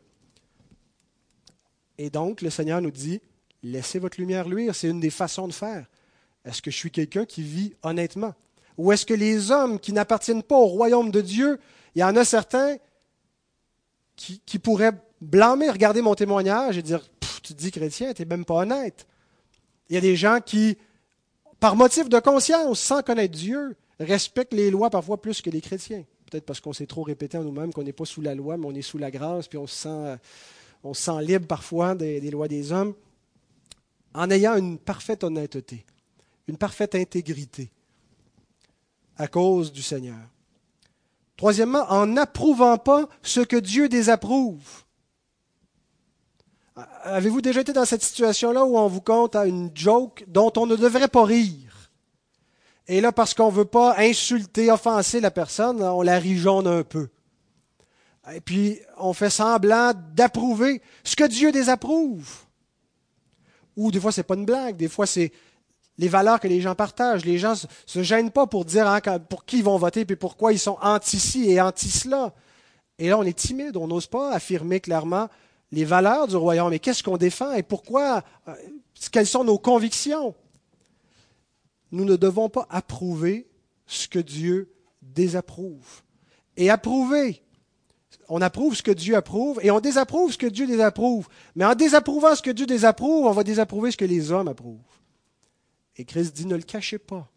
Et 1.98 2.10
donc, 2.10 2.42
le 2.42 2.50
Seigneur 2.50 2.80
nous 2.80 2.90
dit, 2.90 3.20
laissez 3.62 3.98
votre 3.98 4.20
lumière 4.20 4.48
luire, 4.48 4.74
c'est 4.74 4.88
une 4.88 5.00
des 5.00 5.10
façons 5.10 5.48
de 5.48 5.52
faire. 5.52 5.86
Est-ce 6.46 6.62
que 6.62 6.70
je 6.70 6.76
suis 6.76 6.90
quelqu'un 6.90 7.24
qui 7.24 7.42
vit 7.42 7.74
honnêtement? 7.82 8.34
Ou 8.78 8.92
est-ce 8.92 9.04
que 9.04 9.14
les 9.14 9.50
hommes 9.50 9.78
qui 9.78 9.92
n'appartiennent 9.92 10.42
pas 10.42 10.56
au 10.56 10.66
royaume 10.66 11.10
de 11.10 11.20
Dieu, 11.20 11.58
il 11.94 12.00
y 12.00 12.04
en 12.04 12.16
a 12.16 12.24
certains 12.24 12.76
qui, 14.16 14.58
pourraient 14.58 14.92
blâmer, 15.20 15.68
regarder 15.68 16.00
mon 16.00 16.14
témoignage 16.14 16.78
et 16.78 16.82
dire, 16.82 17.02
tu 17.42 17.54
te 17.54 17.58
dis 17.58 17.70
chrétien, 17.70 18.14
tu 18.14 18.22
n'es 18.22 18.28
même 18.28 18.44
pas 18.44 18.54
honnête. 18.54 19.06
Il 19.88 19.94
y 19.94 19.98
a 19.98 20.00
des 20.00 20.16
gens 20.16 20.40
qui, 20.44 20.78
par 21.60 21.76
motif 21.76 22.08
de 22.08 22.18
conscience, 22.18 22.80
sans 22.80 23.02
connaître 23.02 23.36
Dieu, 23.36 23.76
respectent 24.00 24.54
les 24.54 24.70
lois 24.70 24.90
parfois 24.90 25.20
plus 25.20 25.42
que 25.42 25.50
les 25.50 25.60
chrétiens. 25.60 26.04
Peut-être 26.30 26.44
parce 26.44 26.60
qu'on 26.60 26.72
s'est 26.72 26.86
trop 26.86 27.02
répété 27.02 27.38
en 27.38 27.44
nous-mêmes 27.44 27.72
qu'on 27.72 27.84
n'est 27.84 27.92
pas 27.92 28.04
sous 28.04 28.20
la 28.22 28.34
loi, 28.34 28.56
mais 28.56 28.66
on 28.66 28.74
est 28.74 28.82
sous 28.82 28.98
la 28.98 29.10
grâce, 29.10 29.48
puis 29.48 29.58
on 29.58 29.66
se 29.66 29.74
sent 29.74 29.88
euh, 29.88 30.16
on 30.82 30.94
se 30.94 31.02
sent 31.02 31.22
libre 31.22 31.46
parfois 31.46 31.94
des, 31.94 32.30
lois 32.30 32.48
des 32.48 32.72
hommes, 32.72 32.94
en 34.14 34.30
ayant 34.30 34.56
une 34.56 34.78
parfaite 34.78 35.24
honnêteté, 35.24 35.84
une 36.48 36.56
parfaite 36.56 36.94
intégrité 36.94 37.70
à 39.16 39.28
cause 39.28 39.72
du 39.72 39.82
Seigneur. 39.82 40.18
Troisièmement, 41.36 41.84
en 41.90 42.06
n'approuvant 42.06 42.78
pas 42.78 43.08
ce 43.22 43.40
que 43.40 43.56
Dieu 43.56 43.88
désapprouve. 43.88 44.84
Avez-vous 47.04 47.40
déjà 47.40 47.60
été 47.60 47.72
dans 47.72 47.84
cette 47.84 48.02
situation-là 48.02 48.64
où 48.64 48.76
on 48.76 48.88
vous 48.88 49.00
compte 49.00 49.36
une 49.36 49.70
joke 49.74 50.24
dont 50.28 50.52
on 50.56 50.66
ne 50.66 50.76
devrait 50.76 51.08
pas 51.08 51.24
rire? 51.24 51.90
Et 52.88 53.00
là, 53.00 53.12
parce 53.12 53.34
qu'on 53.34 53.50
ne 53.50 53.56
veut 53.56 53.64
pas 53.64 53.96
insulter, 53.98 54.70
offenser 54.70 55.20
la 55.20 55.30
personne, 55.30 55.82
on 55.82 56.02
la 56.02 56.18
rigeonne 56.18 56.66
un 56.66 56.82
peu. 56.84 57.08
Et 58.34 58.40
puis, 58.40 58.80
on 58.98 59.12
fait 59.12 59.30
semblant 59.30 59.92
d'approuver 60.14 60.82
ce 61.04 61.16
que 61.16 61.24
Dieu 61.24 61.52
désapprouve. 61.52 62.28
Ou 63.76 63.90
des 63.90 64.00
fois, 64.00 64.12
ce 64.12 64.20
n'est 64.20 64.24
pas 64.24 64.34
une 64.34 64.44
blague, 64.44 64.76
des 64.76 64.88
fois, 64.88 65.06
c'est 65.06 65.32
les 65.98 66.08
valeurs 66.08 66.40
que 66.40 66.48
les 66.48 66.60
gens 66.60 66.74
partagent. 66.74 67.24
Les 67.24 67.38
gens 67.38 67.52
ne 67.52 67.68
se 67.86 68.02
gênent 68.02 68.30
pas 68.30 68.46
pour 68.46 68.64
dire 68.64 68.86
hein, 68.86 69.00
pour 69.28 69.44
qui 69.44 69.58
ils 69.58 69.64
vont 69.64 69.78
voter 69.78 70.00
et 70.00 70.16
pourquoi 70.16 70.52
ils 70.52 70.58
sont 70.58 70.78
anti-ci 70.82 71.50
et 71.50 71.60
anti-cela. 71.60 72.34
Et 72.98 73.08
là, 73.08 73.18
on 73.18 73.22
est 73.22 73.36
timide, 73.36 73.76
on 73.76 73.86
n'ose 73.86 74.06
pas 74.06 74.32
affirmer 74.32 74.80
clairement 74.80 75.28
les 75.72 75.84
valeurs 75.84 76.28
du 76.28 76.36
royaume. 76.36 76.70
Mais 76.70 76.78
qu'est-ce 76.78 77.02
qu'on 77.02 77.16
défend 77.16 77.52
et 77.52 77.62
pourquoi 77.62 78.22
euh, 78.48 78.54
Quelles 79.10 79.26
sont 79.26 79.44
nos 79.44 79.58
convictions 79.58 80.34
Nous 81.92 82.04
ne 82.04 82.16
devons 82.16 82.48
pas 82.48 82.66
approuver 82.70 83.48
ce 83.86 84.08
que 84.08 84.18
Dieu 84.18 84.72
désapprouve. 85.02 86.02
Et 86.56 86.70
approuver, 86.70 87.42
on 88.28 88.40
approuve 88.40 88.74
ce 88.74 88.82
que 88.82 88.90
Dieu 88.90 89.14
approuve 89.14 89.60
et 89.62 89.70
on 89.70 89.80
désapprouve 89.80 90.32
ce 90.32 90.38
que 90.38 90.46
Dieu 90.46 90.66
désapprouve. 90.66 91.28
Mais 91.54 91.64
en 91.64 91.74
désapprouvant 91.74 92.34
ce 92.34 92.42
que 92.42 92.50
Dieu 92.50 92.66
désapprouve, 92.66 93.26
on 93.26 93.32
va 93.32 93.44
désapprouver 93.44 93.90
ce 93.90 93.96
que 93.96 94.04
les 94.04 94.32
hommes 94.32 94.48
approuvent. 94.48 94.80
Et 95.96 96.04
Christ 96.04 96.34
dit, 96.34 96.46
ne 96.46 96.56
le 96.56 96.62
cachez 96.62 96.98
pas. 96.98 97.28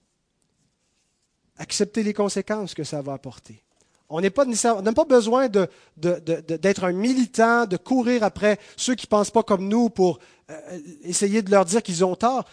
Acceptez 1.58 2.04
les 2.04 2.14
conséquences 2.14 2.74
que 2.74 2.84
ça 2.84 3.02
va 3.02 3.14
apporter. 3.14 3.64
On 4.10 4.22
n'a 4.22 4.32
pas, 4.32 4.46
pas, 4.46 5.06
besoin 5.06 5.50
d'être 5.98 6.84
un 6.84 6.92
militant, 6.94 7.68
de 7.68 7.78
courir 7.78 8.24
après 8.24 8.58
ceux 8.76 8.96
qui 8.96 9.06
ne 9.06 9.10
pensent 9.10 9.30
pas 9.30 9.44
comme 9.44 9.68
nous 9.68 9.90
pour 9.90 10.20
euh, 10.50 10.80
essayer 11.04 11.44
de 11.44 11.52
leur 11.52 11.64
dire 11.64 11.84
qu'ils 11.84 12.04
ont 12.04 12.16
tort. 12.16 12.46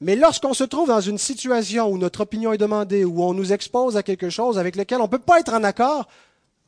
Mais 0.00 0.16
lorsqu'on 0.16 0.54
se 0.54 0.64
trouve 0.64 0.88
dans 0.88 1.00
une 1.00 1.18
situation 1.18 1.88
où 1.90 1.98
notre 1.98 2.22
opinion 2.22 2.52
est 2.52 2.58
demandée, 2.58 3.04
où 3.04 3.22
on 3.22 3.34
nous 3.34 3.52
expose 3.52 3.98
à 3.98 4.02
quelque 4.02 4.30
chose 4.30 4.58
avec 4.58 4.74
lequel 4.74 5.00
on 5.00 5.04
ne 5.04 5.08
peut 5.08 5.18
pas 5.18 5.40
être 5.40 5.52
en 5.52 5.62
accord, 5.62 6.08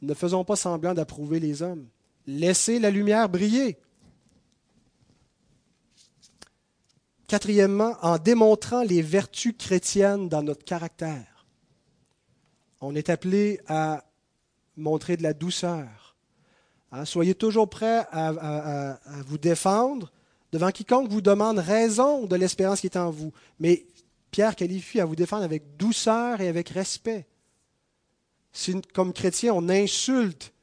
ne 0.02 0.12
faisons 0.12 0.44
pas 0.44 0.57
semblant 0.57 0.92
d'approuver 0.92 1.40
les 1.40 1.62
hommes. 1.62 1.86
Laissez 2.26 2.78
la 2.78 2.90
lumière 2.90 3.28
briller. 3.28 3.78
Quatrièmement, 7.26 7.96
en 8.02 8.18
démontrant 8.18 8.82
les 8.82 9.02
vertus 9.02 9.54
chrétiennes 9.58 10.28
dans 10.28 10.42
notre 10.42 10.64
caractère. 10.64 11.46
On 12.80 12.94
est 12.94 13.08
appelé 13.08 13.60
à 13.66 14.04
montrer 14.76 15.16
de 15.16 15.22
la 15.22 15.32
douceur. 15.32 16.16
Hein, 16.92 17.04
soyez 17.04 17.34
toujours 17.34 17.68
prêts 17.68 18.06
à, 18.12 18.98
vous 19.26 19.38
défendre 19.38 20.12
devant 20.52 20.70
quiconque 20.70 21.10
vous 21.10 21.22
demande 21.22 21.58
raison 21.58 22.26
de 22.26 22.36
l'espérance 22.36 22.80
qui 22.80 22.86
est 22.86 22.96
en 22.96 23.10
vous. 23.10 23.32
Mais 23.58 23.86
Pierre 24.30 24.54
qualifie 24.54 25.00
à 25.00 25.04
vous 25.04 25.16
défendre 25.16 25.44
avec 25.44 25.76
douceur 25.76 26.40
et 26.40 26.48
avec 26.48 26.68
respect 26.68 27.26
si 28.54 28.80
comme 28.94 29.12
chrétien, 29.12 29.52
on 29.52 29.68
insulte 29.68 30.54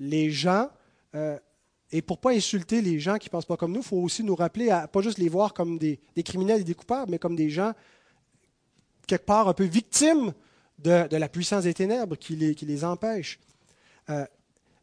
les 0.00 0.30
gens, 0.30 0.70
euh, 1.14 1.38
et 1.96 2.02
pour 2.02 2.16
ne 2.16 2.22
pas 2.22 2.32
insulter 2.32 2.82
les 2.82 2.98
gens 2.98 3.18
qui 3.18 3.28
ne 3.28 3.30
pensent 3.30 3.44
pas 3.44 3.56
comme 3.56 3.70
nous, 3.70 3.78
il 3.78 3.86
faut 3.86 3.98
aussi 3.98 4.24
nous 4.24 4.34
rappeler 4.34 4.68
à 4.68 4.88
pas 4.88 5.00
juste 5.00 5.18
les 5.18 5.28
voir 5.28 5.54
comme 5.54 5.78
des, 5.78 6.00
criminels 6.24 6.62
et 6.62 6.64
des 6.64 6.74
coupables, 6.74 7.08
mais 7.08 7.20
comme 7.20 7.36
des 7.36 7.50
gens, 7.50 7.72
quelque 9.06 9.24
part, 9.24 9.46
un 9.46 9.54
peu 9.54 9.62
victimes 9.62 10.34
de, 10.80 11.06
la 11.08 11.28
puissance 11.28 11.62
des 11.62 11.72
ténèbres 11.72 12.16
qui 12.16 12.34
les, 12.34 12.56
qui 12.56 12.66
les 12.66 12.84
empêche. 12.84 13.38
Euh, 14.10 14.26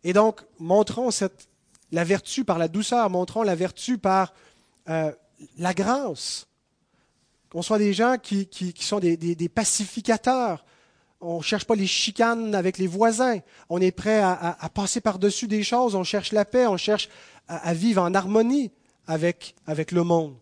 et 0.06 0.14
donc, 0.14 0.40
montrons 0.58 1.12
cette, 1.12 1.50
la 1.92 2.06
vertu 2.06 2.46
par 2.46 2.58
la 2.58 2.70
douceur, 2.70 3.10
montrons 3.10 3.44
la 3.44 3.56
vertu 3.56 3.98
par 3.98 4.34
euh, 4.88 5.12
la 5.58 5.74
grâce. 5.74 6.48
Qu'on 7.50 7.62
soit 7.62 7.78
des 7.78 7.92
gens 7.92 8.16
qui, 8.24 8.48
qui, 8.48 8.74
sont 8.86 9.02
des, 9.02 9.18
des 9.18 9.50
pacificateurs, 9.50 10.64
on 11.22 11.38
ne 11.38 11.44
cherche 11.44 11.66
pas 11.66 11.76
les 11.76 11.88
chicanes 11.88 12.56
avec 12.56 12.78
les 12.78 12.88
voisins. 12.88 13.40
On 13.70 13.80
est 13.80 13.92
prêt 13.92 14.20
à, 14.20 14.58
passer 14.74 15.02
par-dessus 15.02 15.48
des 15.48 15.64
choses. 15.64 15.96
On 15.96 16.04
cherche 16.04 16.32
la 16.32 16.46
paix. 16.46 16.68
On 16.68 16.78
cherche 16.78 17.10
à, 17.48 17.74
vivre 17.74 18.02
en 18.02 18.14
harmonie 18.14 18.72
avec, 19.08 19.56
avec 19.68 19.92
le 19.92 20.04
monde. 20.04 20.36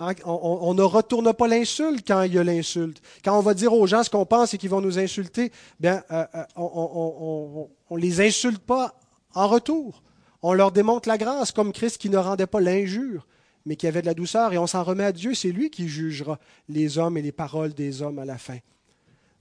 Hein, 0.00 0.12
on, 0.24 0.74
ne 0.74 0.82
retourne 0.82 1.32
pas 1.32 1.46
l'insulte 1.46 2.04
quand 2.06 2.22
il 2.22 2.34
y 2.34 2.38
a 2.38 2.44
l'insulte. 2.44 3.00
Quand 3.24 3.38
on 3.38 3.42
va 3.42 3.54
dire 3.54 3.72
aux 3.72 3.86
gens 3.86 4.02
ce 4.02 4.10
qu'on 4.10 4.26
pense 4.26 4.52
et 4.52 4.58
qu'ils 4.58 4.70
vont 4.70 4.80
nous 4.80 4.98
insulter, 4.98 5.52
bien, 5.78 6.02
euh, 6.10 6.24
euh, 6.34 6.44
on 6.56 7.68
ne 7.92 8.00
les 8.00 8.20
insulte 8.20 8.58
pas 8.58 8.98
en 9.34 9.46
retour. 9.46 10.02
On 10.42 10.52
leur 10.52 10.72
démontre 10.72 11.08
la 11.08 11.16
grâce, 11.16 11.52
comme 11.52 11.72
Christ 11.72 11.98
qui 11.98 12.10
ne 12.10 12.18
rendait 12.18 12.48
pas 12.48 12.60
l'injure, 12.60 13.26
mais 13.66 13.76
qui 13.76 13.86
avait 13.86 14.02
de 14.02 14.06
la 14.06 14.14
douceur, 14.14 14.52
et 14.52 14.58
on 14.58 14.66
s'en 14.66 14.82
remet 14.82 15.04
à 15.04 15.12
Dieu. 15.12 15.32
C'est 15.32 15.52
lui 15.52 15.70
qui 15.70 15.88
jugera 15.88 16.38
les 16.68 16.98
hommes 16.98 17.16
et 17.16 17.22
les 17.22 17.32
paroles 17.32 17.72
des 17.72 18.02
hommes 18.02 18.18
à 18.18 18.24
la 18.24 18.36
fin. 18.36 18.58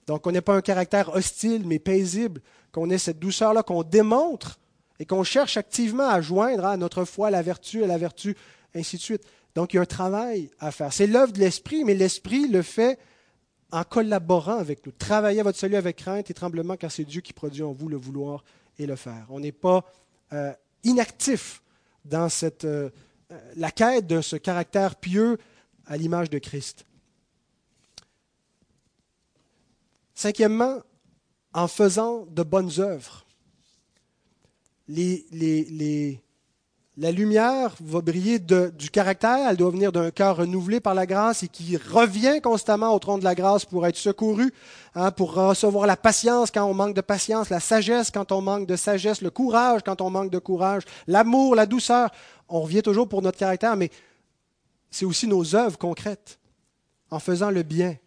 Donc, 0.07 0.27
on 0.27 0.31
n'est 0.31 0.41
pas 0.41 0.55
un 0.55 0.61
caractère 0.61 1.13
hostile, 1.15 1.63
mais 1.65 1.79
paisible, 1.79 2.41
qu'on 2.71 2.89
ait 2.89 2.97
cette 2.97 3.19
douceur-là, 3.19 3.63
qu'on 3.63 3.83
démontre 3.83 4.59
et 4.99 5.05
qu'on 5.05 5.23
cherche 5.23 5.57
activement 5.57 6.07
à 6.07 6.21
joindre 6.21 6.65
à 6.65 6.77
notre 6.77 7.05
foi, 7.05 7.29
la 7.29 7.41
vertu, 7.41 7.83
à 7.83 7.87
la 7.87 7.97
vertu, 7.97 8.35
ainsi 8.75 8.97
de 8.97 9.01
suite. 9.01 9.23
Donc, 9.55 9.73
il 9.73 9.77
y 9.77 9.79
a 9.79 9.83
un 9.83 9.85
travail 9.85 10.49
à 10.59 10.71
faire. 10.71 10.91
C'est 10.91 11.07
l'œuvre 11.07 11.31
de 11.31 11.39
l'Esprit, 11.39 11.83
mais 11.83 11.93
l'Esprit 11.93 12.47
le 12.47 12.61
fait 12.61 12.97
en 13.71 13.83
collaborant 13.83 14.57
avec 14.57 14.85
nous. 14.85 14.91
Travaillez 14.91 15.41
votre 15.41 15.57
salut 15.57 15.75
avec 15.75 15.97
crainte 15.97 16.29
et 16.29 16.33
tremblement, 16.33 16.75
car 16.75 16.91
c'est 16.91 17.05
Dieu 17.05 17.21
qui 17.21 17.33
produit 17.33 17.63
en 17.63 17.71
vous 17.71 17.89
le 17.89 17.97
vouloir 17.97 18.43
et 18.77 18.85
le 18.85 18.95
faire. 18.95 19.25
On 19.29 19.39
n'est 19.39 19.51
pas 19.51 19.83
euh, 20.31 20.53
inactif 20.83 21.63
dans 22.05 22.29
cette, 22.29 22.65
euh, 22.65 22.89
la 23.55 23.71
quête 23.71 24.07
de 24.07 24.21
ce 24.21 24.35
caractère 24.35 24.95
pieux 24.95 25.37
à 25.85 25.97
l'image 25.97 26.29
de 26.29 26.37
Christ. 26.37 26.85
Cinquièmement, 30.23 30.79
en 31.53 31.67
faisant 31.67 32.25
de 32.31 32.43
bonnes 32.43 32.79
œuvres. 32.79 33.25
La 34.87 34.95
lumière 37.11 37.75
va 37.81 37.99
briller 37.99 38.39
du 38.39 38.89
caractère, 38.89 39.49
elle 39.49 39.57
doit 39.57 39.71
venir 39.71 39.91
d'un 39.91 40.11
cœur 40.11 40.37
renouvelé 40.37 40.79
par 40.79 40.93
la 40.93 41.05
grâce 41.05 41.43
et 41.43 41.49
qui 41.49 41.75
revient 41.75 42.39
constamment 42.41 42.95
au 42.95 42.99
tronc 42.99 43.17
de 43.17 43.25
la 43.25 43.35
grâce 43.35 43.65
pour 43.65 43.85
être 43.85 43.97
secouru, 43.97 44.53
hein, 44.95 45.11
pour 45.11 45.33
recevoir 45.33 45.87
la 45.87 45.97
patience 45.97 46.51
quand 46.51 46.63
on 46.63 46.73
manque 46.73 46.95
de 46.95 47.01
patience, 47.01 47.49
la 47.49 47.59
sagesse 47.59 48.09
quand 48.09 48.31
on 48.31 48.39
manque 48.39 48.65
de 48.65 48.77
sagesse, 48.77 49.21
le 49.21 49.29
courage 49.29 49.81
quand 49.85 49.99
on 49.99 50.09
manque 50.09 50.31
de 50.31 50.39
courage, 50.39 50.83
l'amour, 51.05 51.53
la 51.53 51.65
douceur. 51.65 52.11
On 52.47 52.61
revient 52.61 52.81
toujours 52.81 53.09
pour 53.09 53.21
notre 53.21 53.39
caractère, 53.39 53.75
mais 53.75 53.91
c'est 54.89 55.03
aussi 55.03 55.27
nos 55.27 55.53
œuvres 55.53 55.77
concrètes, 55.77 56.39
en 57.11 57.19
faisant 57.19 57.51
le 57.51 57.63
bien, 57.63 57.97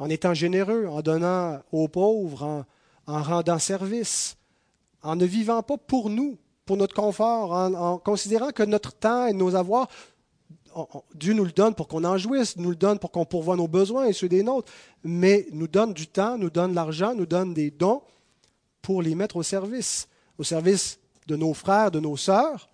en 0.00 0.08
étant 0.08 0.34
généreux, 0.34 0.86
en 0.88 1.02
donnant 1.02 1.60
aux 1.72 1.86
pauvres, 1.86 2.64
en 3.06 3.22
rendant 3.22 3.58
service, 3.58 4.36
en 5.02 5.14
ne 5.14 5.26
vivant 5.26 5.62
pas 5.62 5.76
pour 5.76 6.08
nous, 6.08 6.38
pour 6.64 6.78
notre 6.78 6.94
confort, 6.94 7.52
en, 7.52 7.98
considérant 7.98 8.50
que 8.50 8.62
notre 8.62 8.92
temps 8.92 9.26
et 9.26 9.34
nos 9.34 9.54
avoirs, 9.54 9.88
Dieu 11.14 11.34
nous 11.34 11.44
le 11.44 11.52
donne 11.52 11.74
pour 11.74 11.86
qu'on 11.86 12.04
en 12.04 12.16
jouisse, 12.16 12.56
nous 12.56 12.70
le 12.70 12.76
donne 12.76 12.98
pour 12.98 13.10
qu'on 13.10 13.26
pourvoie 13.26 13.56
nos 13.56 13.68
besoins 13.68 14.06
et 14.06 14.14
ceux 14.14 14.28
des 14.28 14.42
nôtres, 14.42 14.72
mais 15.04 15.46
nous 15.52 15.68
donne 15.68 15.92
du 15.92 16.06
temps, 16.06 16.38
nous 16.38 16.50
donne 16.50 16.74
l'argent, 16.74 17.14
nous 17.14 17.26
donne 17.26 17.52
des 17.52 17.70
dons 17.70 18.02
pour 18.80 19.02
les 19.02 19.14
mettre 19.14 19.36
au 19.36 19.42
service, 19.42 20.08
au 20.38 20.44
service 20.44 20.98
de 21.26 21.36
nos 21.36 21.52
frères, 21.52 21.90
de 21.90 22.00
nos 22.00 22.16
sœurs, 22.16 22.70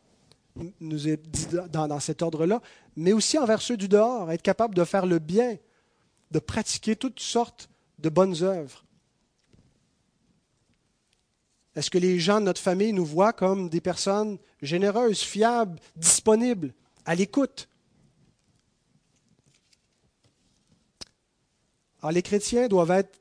nous 0.81 1.09
est 1.09 1.17
dit 1.17 1.47
dans, 1.73 1.89
dans 1.89 2.01
cet 2.01 2.23
ordre-là, 2.23 2.61
mais 2.97 3.13
aussi 3.13 3.37
envers 3.37 3.61
ceux 3.61 3.77
du 3.77 3.89
dehors, 3.89 4.31
être 4.31 4.43
capable 4.43 4.77
de 4.77 4.85
faire 4.85 5.07
le 5.07 5.19
bien, 5.19 5.57
de 6.31 6.39
pratiquer 6.39 6.97
toutes 6.97 7.21
sortes 7.21 7.69
de 7.99 8.09
bonnes 8.09 8.43
œuvres. 8.43 8.85
Est-ce 11.75 11.91
que 11.91 11.99
les 11.99 12.19
gens 12.19 12.41
de 12.41 12.47
notre 12.47 12.61
famille 12.61 12.93
nous 12.93 13.05
voient 13.05 13.35
comme 13.35 13.69
des 13.69 13.83
personnes 13.83 14.39
généreuses, 14.63 15.21
fiables, 15.21 15.79
disponibles, 15.95 16.73
à 17.05 17.15
l'écoute? 17.15 17.69
Alors 22.01 22.13
les 22.13 22.23
chrétiens 22.23 22.69
doivent 22.69 22.93
être 22.93 23.21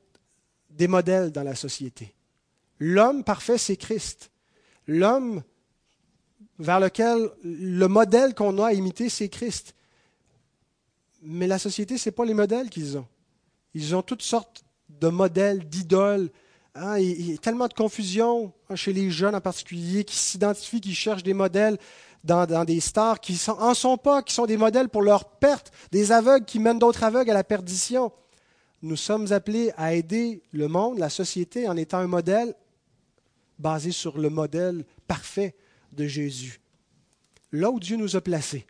des 0.70 0.88
modèles 0.88 1.32
dans 1.32 1.42
la 1.42 1.54
société. 1.54 2.14
L'homme 2.78 3.24
parfait, 3.24 3.58
c'est 3.58 3.76
Christ. 3.76 4.30
L'homme 4.86 5.42
vers 6.58 6.80
lequel 6.80 7.30
le 7.42 7.86
modèle 7.86 8.34
qu'on 8.34 8.58
a 8.58 8.68
à 8.68 8.72
imiter, 8.72 9.08
c'est 9.08 9.28
Christ. 9.28 9.74
Mais 11.22 11.46
la 11.46 11.58
société, 11.58 11.98
ce 11.98 12.08
n'est 12.08 12.12
pas 12.14 12.24
les 12.24 12.34
modèles 12.34 12.70
qu'ils 12.70 12.98
ont. 12.98 13.06
Ils 13.74 13.94
ont 13.94 14.02
toutes 14.02 14.22
sortes 14.22 14.64
de 14.88 15.08
modèles, 15.08 15.68
d'idoles, 15.68 16.30
il, 16.98 17.30
y 17.30 17.34
a 17.34 17.38
tellement 17.38 17.68
de 17.68 17.74
confusion 17.74 18.52
hein, 18.68 18.76
chez 18.76 18.92
les 18.92 19.10
jeunes 19.10 19.34
en 19.34 19.40
particulier 19.40 20.04
qui 20.04 20.16
s'identifient, 20.16 20.80
qui 20.80 20.94
cherchent 20.94 21.22
des 21.22 21.34
modèles 21.34 21.78
dans, 22.24 22.64
des 22.64 22.80
stars 22.80 23.20
qui 23.20 23.40
n'en 23.48 23.74
sont 23.74 23.96
pas, 23.96 24.22
qui 24.22 24.34
sont 24.34 24.46
des 24.46 24.56
modèles 24.56 24.88
pour 24.88 25.02
leur 25.02 25.24
perte, 25.24 25.72
des 25.92 26.12
aveugles 26.12 26.44
qui 26.44 26.58
mènent 26.58 26.78
d'autres 26.78 27.04
aveugles 27.04 27.30
à 27.30 27.34
la 27.34 27.44
perdition. 27.44 28.12
Nous 28.82 28.96
sommes 28.96 29.32
appelés 29.32 29.72
à 29.76 29.94
aider 29.94 30.42
le 30.52 30.68
monde, 30.68 30.98
la 30.98 31.08
société, 31.08 31.68
en 31.68 31.76
étant 31.76 31.98
un 31.98 32.08
modèle 32.08 32.54
basé 33.58 33.92
sur 33.92 34.18
le 34.18 34.28
modèle 34.28 34.84
parfait 35.06 35.54
de 35.92 36.06
Jésus. 36.06 36.60
Là 37.52 37.70
où 37.70 37.80
Dieu 37.80 37.96
nous 37.96 38.16
a 38.16 38.20
placés. 38.20 38.66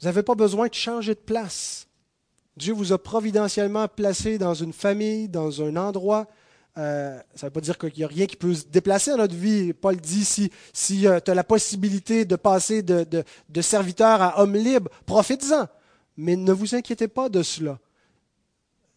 Vous 0.00 0.06
n'avez 0.06 0.22
pas 0.22 0.34
besoin 0.34 0.68
de 0.68 0.74
changer 0.74 1.14
de 1.14 1.20
place. 1.20 1.86
Dieu 2.56 2.72
vous 2.72 2.92
a 2.92 2.98
providentiellement 2.98 3.86
placé 3.88 4.38
dans 4.38 4.54
une 4.54 4.72
famille, 4.72 5.28
dans 5.28 5.62
un 5.62 5.76
endroit. 5.76 6.26
Euh, 6.78 7.18
ça 7.34 7.46
ne 7.46 7.48
veut 7.48 7.52
pas 7.52 7.60
dire 7.60 7.78
qu'il 7.78 7.92
n'y 7.96 8.04
a 8.04 8.08
rien 8.08 8.26
qui 8.26 8.36
peut 8.36 8.54
se 8.54 8.66
déplacer 8.66 9.10
dans 9.10 9.18
notre 9.18 9.34
vie. 9.34 9.72
Paul 9.72 9.96
dit, 9.96 10.24
si, 10.24 10.50
si 10.72 11.06
euh, 11.06 11.20
tu 11.20 11.30
as 11.30 11.34
la 11.34 11.44
possibilité 11.44 12.24
de 12.24 12.36
passer 12.36 12.82
de, 12.82 13.06
de, 13.48 13.62
serviteur 13.62 14.20
à 14.20 14.40
homme 14.42 14.54
libre, 14.54 14.90
profites-en. 15.06 15.66
Mais 16.18 16.36
ne 16.36 16.52
vous 16.52 16.74
inquiétez 16.74 17.08
pas 17.08 17.28
de 17.28 17.42
cela. 17.42 17.78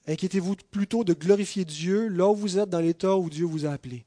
Inquiétez-vous 0.07 0.55
plutôt 0.71 1.03
de 1.03 1.13
glorifier 1.13 1.65
Dieu 1.65 2.07
là 2.07 2.27
où 2.27 2.35
vous 2.35 2.57
êtes 2.57 2.69
dans 2.69 2.79
l'état 2.79 3.15
où 3.15 3.29
Dieu 3.29 3.45
vous 3.45 3.65
a 3.65 3.71
appelé. 3.71 4.05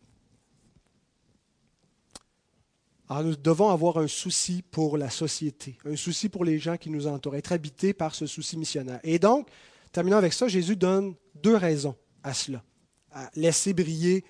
Alors 3.12 3.24
nous 3.24 3.36
devons 3.36 3.68
avoir 3.68 3.98
un 3.98 4.08
souci 4.08 4.62
pour 4.70 4.96
la 4.96 5.10
société, 5.10 5.76
un 5.84 5.96
souci 5.96 6.30
pour 6.30 6.46
les 6.46 6.58
gens 6.58 6.78
qui 6.78 6.88
nous 6.88 7.06
entourent, 7.06 7.36
être 7.36 7.52
habités 7.52 7.92
par 7.92 8.14
ce 8.14 8.26
souci 8.26 8.56
missionnaire. 8.56 9.00
Et 9.04 9.18
donc, 9.18 9.50
terminant 9.92 10.16
avec 10.16 10.32
ça, 10.32 10.48
Jésus 10.48 10.76
donne 10.76 11.14
deux 11.34 11.54
raisons 11.54 11.94
à 12.22 12.32
cela, 12.32 12.64
à 13.10 13.30
laisser 13.34 13.74
briller 13.74 14.24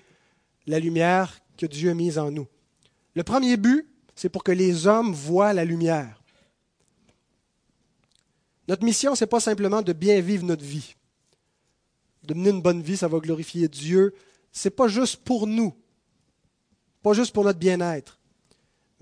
la 0.67 0.79
lumière 0.79 1.39
que 1.55 1.65
Dieu 1.65 1.91
a 1.91 1.93
mise 1.93 2.19
en 2.19 2.29
nous. 2.29 2.45
Le 3.15 3.23
premier 3.23 3.55
but, 3.55 3.87
c'est 4.15 4.27
pour 4.27 4.43
que 4.43 4.51
les 4.51 4.85
hommes 4.85 5.13
voient 5.13 5.53
la 5.53 5.63
lumière. 5.63 6.21
Notre 8.67 8.83
mission, 8.83 9.15
ce 9.15 9.23
n'est 9.23 9.29
pas 9.29 9.39
simplement 9.39 9.81
de 9.81 9.93
bien 9.93 10.19
vivre 10.19 10.43
notre 10.43 10.65
vie. 10.65 10.97
De 12.23 12.33
mener 12.33 12.49
une 12.49 12.61
bonne 12.61 12.81
vie, 12.81 12.97
ça 12.97 13.07
va 13.07 13.19
glorifier 13.19 13.69
Dieu. 13.69 14.13
Ce 14.51 14.67
n'est 14.67 14.75
pas 14.75 14.89
juste 14.89 15.23
pour 15.23 15.47
nous, 15.47 15.73
pas 17.01 17.13
juste 17.13 17.31
pour 17.31 17.45
notre 17.45 17.59
bien-être. 17.59 18.19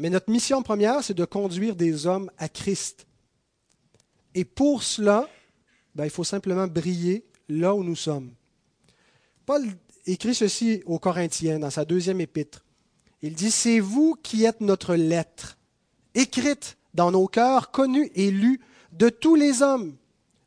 Mais 0.02 0.10
notre 0.10 0.32
mission 0.32 0.64
première, 0.64 1.04
c'est 1.04 1.14
de 1.14 1.26
conduire 1.26 1.76
des 1.76 2.08
hommes 2.08 2.32
à 2.40 2.50
Christ. 2.50 3.06
Et 4.34 4.46
pour 4.46 4.82
cela, 4.82 5.30
ben, 5.94 6.06
il 6.06 6.10
faut 6.10 6.24
simplement 6.24 6.66
briller 6.66 7.24
là 7.48 7.76
où 7.76 7.84
nous 7.84 7.96
sommes. 7.96 8.32
Paul 9.46 9.64
écrit 10.08 10.34
ceci 10.34 10.82
aux 10.88 10.98
Corinthiens 10.98 11.60
dans 11.60 11.70
sa 11.70 11.86
deuxième 11.86 12.20
épître. 12.20 12.66
Il 13.22 13.36
dit, 13.36 13.52
C'est 13.52 13.80
vous 13.80 14.18
qui 14.24 14.44
êtes 14.46 14.62
notre 14.62 14.96
lettre, 14.96 15.60
écrite 16.16 16.78
dans 16.96 17.12
nos 17.12 17.28
cœurs, 17.28 17.70
connue 17.70 18.10
et 18.16 18.32
lue 18.32 18.60
de 18.94 19.10
tous 19.10 19.36
les 19.36 19.62
hommes. 19.62 19.96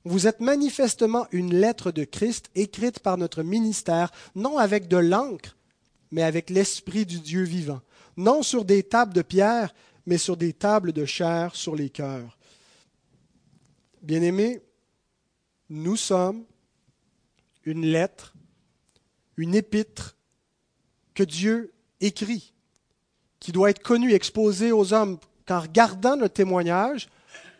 Vous 0.04 0.26
êtes 0.26 0.40
manifestement 0.40 1.28
une 1.30 1.54
lettre 1.54 1.92
de 1.92 2.02
Christ 2.02 2.50
écrite 2.56 2.98
par 2.98 3.18
notre 3.18 3.44
ministère, 3.44 4.10
non 4.34 4.58
avec 4.58 4.88
de 4.88 4.96
l'encre, 4.96 5.56
mais 6.10 6.24
avec 6.24 6.50
l'Esprit 6.50 7.06
du 7.06 7.20
Dieu 7.20 7.44
vivant 7.44 7.82
non 8.16 8.42
sur 8.42 8.64
des 8.64 8.82
tables 8.82 9.14
de 9.14 9.22
pierre, 9.22 9.74
mais 10.06 10.18
sur 10.18 10.36
des 10.36 10.52
tables 10.52 10.92
de 10.92 11.04
chair 11.04 11.54
sur 11.56 11.74
les 11.74 11.90
cœurs. 11.90 12.38
Bien-aimés, 14.02 14.60
nous 15.70 15.96
sommes 15.96 16.44
une 17.64 17.86
lettre, 17.86 18.34
une 19.36 19.54
épître 19.54 20.16
que 21.14 21.22
Dieu 21.22 21.72
écrit, 22.00 22.52
qui 23.40 23.52
doit 23.52 23.70
être 23.70 23.82
connue, 23.82 24.12
exposée 24.12 24.72
aux 24.72 24.92
hommes, 24.92 25.18
qu'en 25.46 25.60
regardant 25.60 26.16
notre 26.16 26.34
témoignage, 26.34 27.08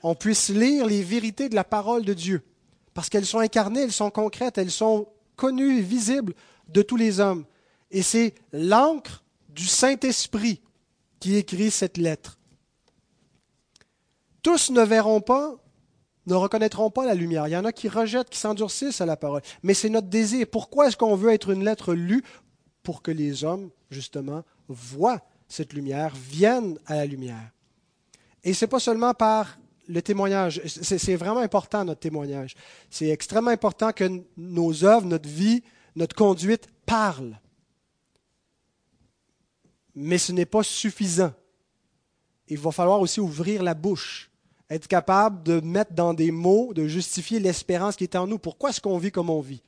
on 0.03 0.15
puisse 0.15 0.51
lire 0.51 0.87
les 0.87 1.03
vérités 1.03 1.49
de 1.49 1.55
la 1.55 1.65
parole 1.65 2.05
de 2.05 2.13
Dieu, 2.15 2.43
parce 2.93 3.09
qu'elles 3.09 3.27
sont 3.27 3.39
incarnées, 3.39 3.83
elles 3.83 3.93
sont 3.93 4.11
concrètes, 4.11 4.59
elles 4.59 4.71
sont 4.71 5.09
connues 5.37 5.79
et 5.79 5.83
visibles 5.83 6.35
de 6.69 6.83
tous 6.83 6.97
les 6.97 7.21
hommes. 7.21 7.45
Et 7.91 8.03
c'est 8.03 8.35
l'encre 8.53 9.24
du 9.55 9.67
Saint-Esprit 9.67 10.61
qui 11.21 11.37
écrit 11.37 11.71
cette 11.71 11.97
lettre. 11.97 12.39
Tous 14.43 14.71
ne 14.71 14.83
verront 14.83 15.21
pas, 15.21 15.57
ne 16.27 16.35
reconnaîtront 16.35 16.91
pas 16.91 17.07
la 17.07 17.15
lumière. 17.15 17.49
Il 17.49 17.53
y 17.53 17.57
en 17.57 17.65
a 17.65 17.73
qui 17.73 17.89
rejettent, 17.89 18.29
qui 18.29 18.39
s'endurcissent 18.39 19.01
à 19.01 19.07
la 19.07 19.17
parole. 19.17 19.43
Mais 19.63 19.75
c'est 19.75 19.89
notre 19.89 20.09
désir. 20.09 20.47
Pourquoi 20.51 20.89
est-ce 20.89 20.97
qu'on 20.97 21.17
veut 21.17 21.33
être 21.33 21.51
une 21.51 21.65
lettre 21.65 21.95
lue? 21.95 22.23
Pour 22.83 23.01
que 23.01 23.11
les 23.11 23.45
hommes, 23.45 23.71
justement, 23.91 24.43
voient 24.69 25.23
cette 25.49 25.73
lumière, 25.73 26.15
viennent 26.15 26.79
à 26.85 26.97
la 26.97 27.07
lumière. 27.07 27.51
Et 28.43 28.53
ce 28.53 28.65
n'est 28.65 28.69
pas 28.69 28.81
seulement 28.81 29.15
par 29.15 29.59
le 29.87 30.03
témoignage. 30.03 30.61
C'est 30.67 31.17
vraiment 31.17 31.41
important, 31.41 31.85
notre 31.85 32.01
témoignage. 32.01 32.55
C'est 32.91 33.09
extrêmement 33.09 33.51
important 33.51 33.93
que 33.93 34.23
nos 34.37 34.85
œuvres, 34.85 35.07
notre 35.07 35.29
vie, 35.29 35.63
notre 35.97 36.15
conduite 36.15 36.69
parlent 36.85 37.39
mais 39.95 40.19
ce 40.19 40.33
n'est 40.33 40.47
pas 40.47 40.63
suffisant. 40.63 41.33
Il 42.49 42.59
va 42.59 42.73
falloir 42.73 43.01
aussi 43.01 43.21
ouvrir 43.21 43.63
la 43.63 43.75
bouche, 43.75 44.31
être 44.69 44.87
capable 44.87 45.43
de 45.43 45.61
mettre 45.61 45.93
dans 45.93 46.15
des 46.15 46.31
mots, 46.31 46.73
de 46.75 46.87
justifier 46.87 47.41
l'espérance 47.41 47.97
qui 47.97 48.05
est 48.05 48.17
en 48.17 48.27
nous. 48.27 48.39
Pourquoi 48.39 48.71
est-ce 48.71 48.81
qu'on 48.81 48.99
vit 48.99 49.13
comme 49.13 49.31
on 49.31 49.41
vit? 49.41 49.63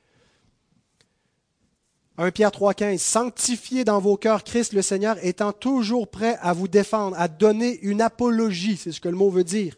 1 2.19 2.31
Pierre 2.31 2.49
3,15 2.49 2.97
Sanctifiez 2.97 3.83
dans 3.83 3.99
vos 3.99 4.17
cœurs 4.17 4.43
Christ 4.43 4.73
le 4.73 4.81
Seigneur, 4.81 5.23
étant 5.23 5.53
toujours 5.53 6.07
prêt 6.07 6.37
à 6.41 6.53
vous 6.53 6.67
défendre, 6.67 7.15
à 7.17 7.27
donner 7.27 7.79
une 7.81 8.01
apologie, 8.01 8.77
c'est 8.77 8.91
ce 8.91 9.01
que 9.01 9.09
le 9.09 9.15
mot 9.15 9.29
veut 9.29 9.43
dire, 9.43 9.75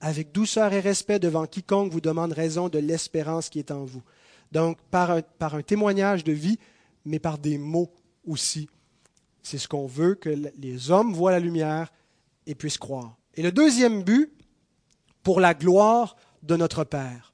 avec 0.00 0.32
douceur 0.32 0.72
et 0.72 0.80
respect 0.80 1.18
devant 1.18 1.46
quiconque 1.46 1.92
vous 1.92 2.00
demande 2.00 2.32
raison 2.32 2.68
de 2.68 2.78
l'espérance 2.78 3.48
qui 3.48 3.58
est 3.58 3.72
en 3.72 3.84
vous. 3.84 4.02
Donc, 4.52 4.78
par 4.90 5.10
un, 5.10 5.22
par 5.22 5.54
un 5.54 5.62
témoignage 5.62 6.24
de 6.24 6.32
vie, 6.32 6.58
mais 7.04 7.18
par 7.18 7.38
des 7.38 7.58
mots 7.58 7.92
aussi 8.26 8.68
c'est 9.42 9.58
ce 9.58 9.68
qu'on 9.68 9.86
veut, 9.86 10.14
que 10.14 10.30
les 10.58 10.90
hommes 10.90 11.12
voient 11.12 11.32
la 11.32 11.40
lumière 11.40 11.92
et 12.46 12.54
puissent 12.54 12.78
croire. 12.78 13.16
Et 13.34 13.42
le 13.42 13.52
deuxième 13.52 14.02
but, 14.02 14.32
pour 15.22 15.40
la 15.40 15.54
gloire 15.54 16.16
de 16.42 16.56
notre 16.56 16.84
Père. 16.84 17.32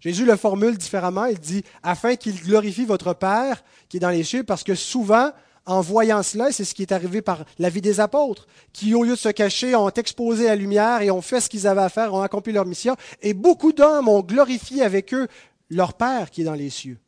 Jésus 0.00 0.24
le 0.24 0.36
formule 0.36 0.78
différemment. 0.78 1.26
Il 1.26 1.38
dit 1.38 1.64
afin 1.82 2.16
qu'il 2.16 2.40
glorifie 2.40 2.84
votre 2.84 3.14
Père 3.14 3.64
qui 3.88 3.96
est 3.96 4.00
dans 4.00 4.10
les 4.10 4.22
cieux, 4.22 4.44
parce 4.44 4.62
que 4.62 4.74
souvent, 4.74 5.32
en 5.66 5.80
voyant 5.80 6.22
cela, 6.22 6.52
c'est 6.52 6.64
ce 6.64 6.74
qui 6.74 6.82
est 6.82 6.92
arrivé 6.92 7.20
par 7.20 7.44
la 7.58 7.68
vie 7.68 7.80
des 7.80 8.00
apôtres, 8.00 8.46
qui 8.72 8.94
au 8.94 9.02
lieu 9.02 9.10
de 9.10 9.16
se 9.16 9.28
cacher, 9.28 9.74
ont 9.74 9.90
exposé 9.90 10.46
la 10.46 10.56
lumière 10.56 11.02
et 11.02 11.10
ont 11.10 11.20
fait 11.20 11.40
ce 11.40 11.48
qu'ils 11.48 11.66
avaient 11.66 11.82
à 11.82 11.88
faire, 11.88 12.14
ont 12.14 12.22
accompli 12.22 12.52
leur 12.52 12.64
mission. 12.64 12.96
Et 13.22 13.34
beaucoup 13.34 13.72
d'hommes 13.72 14.08
ont 14.08 14.22
glorifié 14.22 14.82
avec 14.82 15.12
eux 15.12 15.26
leur 15.68 15.94
Père 15.94 16.30
qui 16.30 16.42
est 16.42 16.44
dans 16.44 16.54
les 16.54 16.70
cieux. 16.70 16.98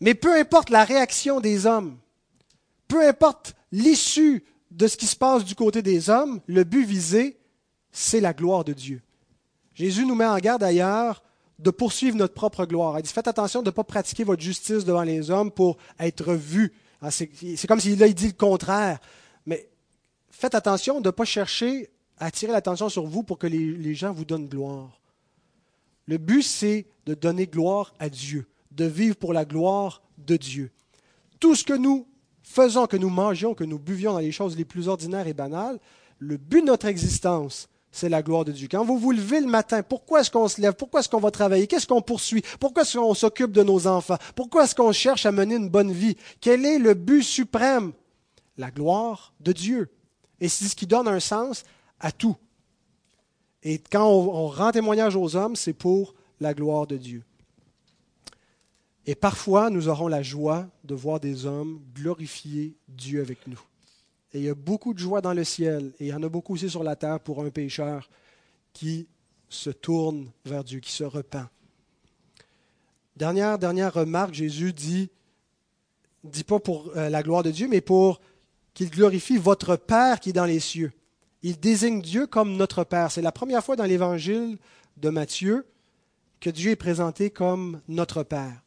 Mais 0.00 0.14
peu 0.14 0.34
importe 0.38 0.70
la 0.70 0.84
réaction 0.84 1.40
des 1.40 1.66
hommes, 1.66 1.98
peu 2.88 3.06
importe 3.06 3.54
l'issue 3.70 4.44
de 4.70 4.86
ce 4.86 4.96
qui 4.96 5.06
se 5.06 5.16
passe 5.16 5.44
du 5.44 5.54
côté 5.54 5.82
des 5.82 6.10
hommes, 6.10 6.40
le 6.46 6.64
but 6.64 6.84
visé, 6.84 7.38
c'est 7.92 8.20
la 8.20 8.32
gloire 8.32 8.64
de 8.64 8.72
Dieu. 8.72 9.02
Jésus 9.74 10.06
nous 10.06 10.14
met 10.14 10.26
en 10.26 10.38
garde 10.38 10.60
d'ailleurs 10.60 11.22
de 11.58 11.70
poursuivre 11.70 12.16
notre 12.16 12.34
propre 12.34 12.64
gloire. 12.64 12.98
Il 12.98 13.02
dit 13.02 13.12
faites 13.12 13.28
attention 13.28 13.62
de 13.62 13.66
ne 13.66 13.74
pas 13.74 13.84
pratiquer 13.84 14.24
votre 14.24 14.42
justice 14.42 14.84
devant 14.84 15.02
les 15.02 15.30
hommes 15.30 15.50
pour 15.50 15.76
être 15.98 16.32
vu. 16.34 16.72
Ah, 17.02 17.10
c'est 17.10 17.66
comme 17.66 17.80
s'il 17.80 17.96
dit 18.14 18.26
le 18.26 18.32
contraire. 18.32 18.98
Mais 19.46 19.68
faites 20.30 20.54
attention 20.54 21.00
de 21.00 21.08
ne 21.08 21.10
pas 21.10 21.24
chercher 21.24 21.90
à 22.18 22.26
attirer 22.26 22.52
l'attention 22.52 22.88
sur 22.88 23.06
vous 23.06 23.22
pour 23.22 23.38
que 23.38 23.46
les 23.46 23.94
gens 23.94 24.12
vous 24.12 24.24
donnent 24.24 24.48
gloire. 24.48 25.00
Le 26.10 26.18
but, 26.18 26.42
c'est 26.42 26.86
de 27.06 27.14
donner 27.14 27.46
gloire 27.46 27.94
à 28.00 28.08
Dieu, 28.08 28.48
de 28.70 28.84
vivre 28.84 29.16
pour 29.16 29.32
la 29.32 29.44
gloire 29.44 30.02
de 30.18 30.36
Dieu. 30.36 30.70
Tout 31.38 31.54
ce 31.54 31.64
que 31.64 31.72
nous 31.72 32.06
faisons, 32.42 32.86
que 32.86 32.96
nous 32.96 33.10
mangions, 33.10 33.54
que 33.54 33.64
nous 33.64 33.78
buvions 33.78 34.12
dans 34.12 34.18
les 34.18 34.32
choses 34.32 34.56
les 34.56 34.64
plus 34.64 34.88
ordinaires 34.88 35.26
et 35.26 35.34
banales, 35.34 35.78
le 36.18 36.36
but 36.36 36.60
de 36.60 36.66
notre 36.66 36.86
existence, 36.86 37.68
c'est 37.92 38.08
la 38.08 38.22
gloire 38.22 38.44
de 38.44 38.52
Dieu. 38.52 38.68
Quand 38.70 38.84
vous 38.84 38.98
vous 38.98 39.10
levez 39.10 39.40
le 39.40 39.46
matin, 39.46 39.82
pourquoi 39.82 40.20
est-ce 40.20 40.30
qu'on 40.30 40.48
se 40.48 40.60
lève? 40.60 40.74
Pourquoi 40.74 41.00
est-ce 41.00 41.08
qu'on 41.08 41.20
va 41.20 41.30
travailler? 41.30 41.66
Qu'est-ce 41.66 41.86
qu'on 41.86 42.02
poursuit? 42.02 42.42
Pourquoi 42.60 42.82
est-ce 42.82 42.98
qu'on 42.98 43.14
s'occupe 43.14 43.52
de 43.52 43.62
nos 43.62 43.86
enfants? 43.86 44.18
Pourquoi 44.36 44.64
est-ce 44.64 44.74
qu'on 44.74 44.92
cherche 44.92 45.26
à 45.26 45.32
mener 45.32 45.56
une 45.56 45.68
bonne 45.68 45.92
vie? 45.92 46.16
Quel 46.40 46.64
est 46.64 46.78
le 46.78 46.94
but 46.94 47.22
suprême? 47.22 47.92
La 48.56 48.70
gloire 48.70 49.32
de 49.40 49.52
Dieu. 49.52 49.88
Et 50.40 50.48
c'est 50.48 50.66
ce 50.66 50.76
qui 50.76 50.86
donne 50.86 51.08
un 51.08 51.20
sens 51.20 51.64
à 51.98 52.12
tout. 52.12 52.36
Et 53.62 53.78
quand 53.78 54.06
on, 54.06 54.48
rend 54.48 54.72
témoignage 54.72 55.16
aux 55.16 55.36
hommes, 55.36 55.56
c'est 55.56 55.72
pour 55.72 56.14
la 56.40 56.54
gloire 56.54 56.86
de 56.86 56.96
Dieu. 56.96 57.22
Et 59.06 59.14
parfois, 59.14 59.70
nous 59.70 59.88
aurons 59.88 60.08
la 60.08 60.22
joie 60.22 60.68
de 60.84 60.94
voir 60.94 61.20
des 61.20 61.46
hommes 61.46 61.80
glorifier 61.94 62.76
Dieu 62.88 63.20
avec 63.20 63.46
nous. 63.46 63.60
Et 64.32 64.38
il 64.38 64.44
y 64.44 64.48
a 64.48 64.54
beaucoup 64.54 64.94
de 64.94 64.98
joie 64.98 65.20
dans 65.20 65.32
le 65.32 65.44
ciel, 65.44 65.92
et 65.98 66.06
il 66.06 66.08
y 66.08 66.14
en 66.14 66.22
a 66.22 66.28
beaucoup 66.28 66.54
aussi 66.54 66.70
sur 66.70 66.84
la 66.84 66.96
terre 66.96 67.18
pour 67.18 67.42
un 67.42 67.50
pécheur 67.50 68.08
qui 68.72 69.08
se 69.48 69.70
tourne 69.70 70.30
vers 70.44 70.62
Dieu, 70.62 70.78
qui 70.80 70.92
se 70.92 71.02
repent. 71.02 71.48
Dernière, 73.16 73.58
dernière 73.58 73.92
remarque, 73.92 74.34
Jésus 74.34 74.72
dit, 74.72 75.10
dit 76.22 76.44
pas 76.44 76.60
pour 76.60 76.92
euh, 76.96 77.08
la 77.08 77.22
gloire 77.22 77.42
de 77.42 77.50
Dieu, 77.50 77.66
mais 77.68 77.80
pour 77.80 78.20
qu'il 78.74 78.90
glorifie 78.90 79.36
votre 79.36 79.76
Père 79.76 80.20
qui 80.20 80.30
est 80.30 80.34
dans 80.34 80.44
les 80.44 80.60
cieux. 80.60 80.92
Il 81.42 81.58
désigne 81.58 82.00
Dieu 82.00 82.26
comme 82.26 82.56
notre 82.56 82.84
Père. 82.84 83.10
C'est 83.10 83.22
la 83.22 83.32
première 83.32 83.64
fois 83.64 83.74
dans 83.74 83.84
l'évangile 83.84 84.58
de 84.96 85.08
Matthieu 85.08 85.66
que 86.38 86.50
Dieu 86.50 86.70
est 86.70 86.76
présenté 86.76 87.30
comme 87.30 87.80
notre 87.88 88.22
Père. 88.22 88.62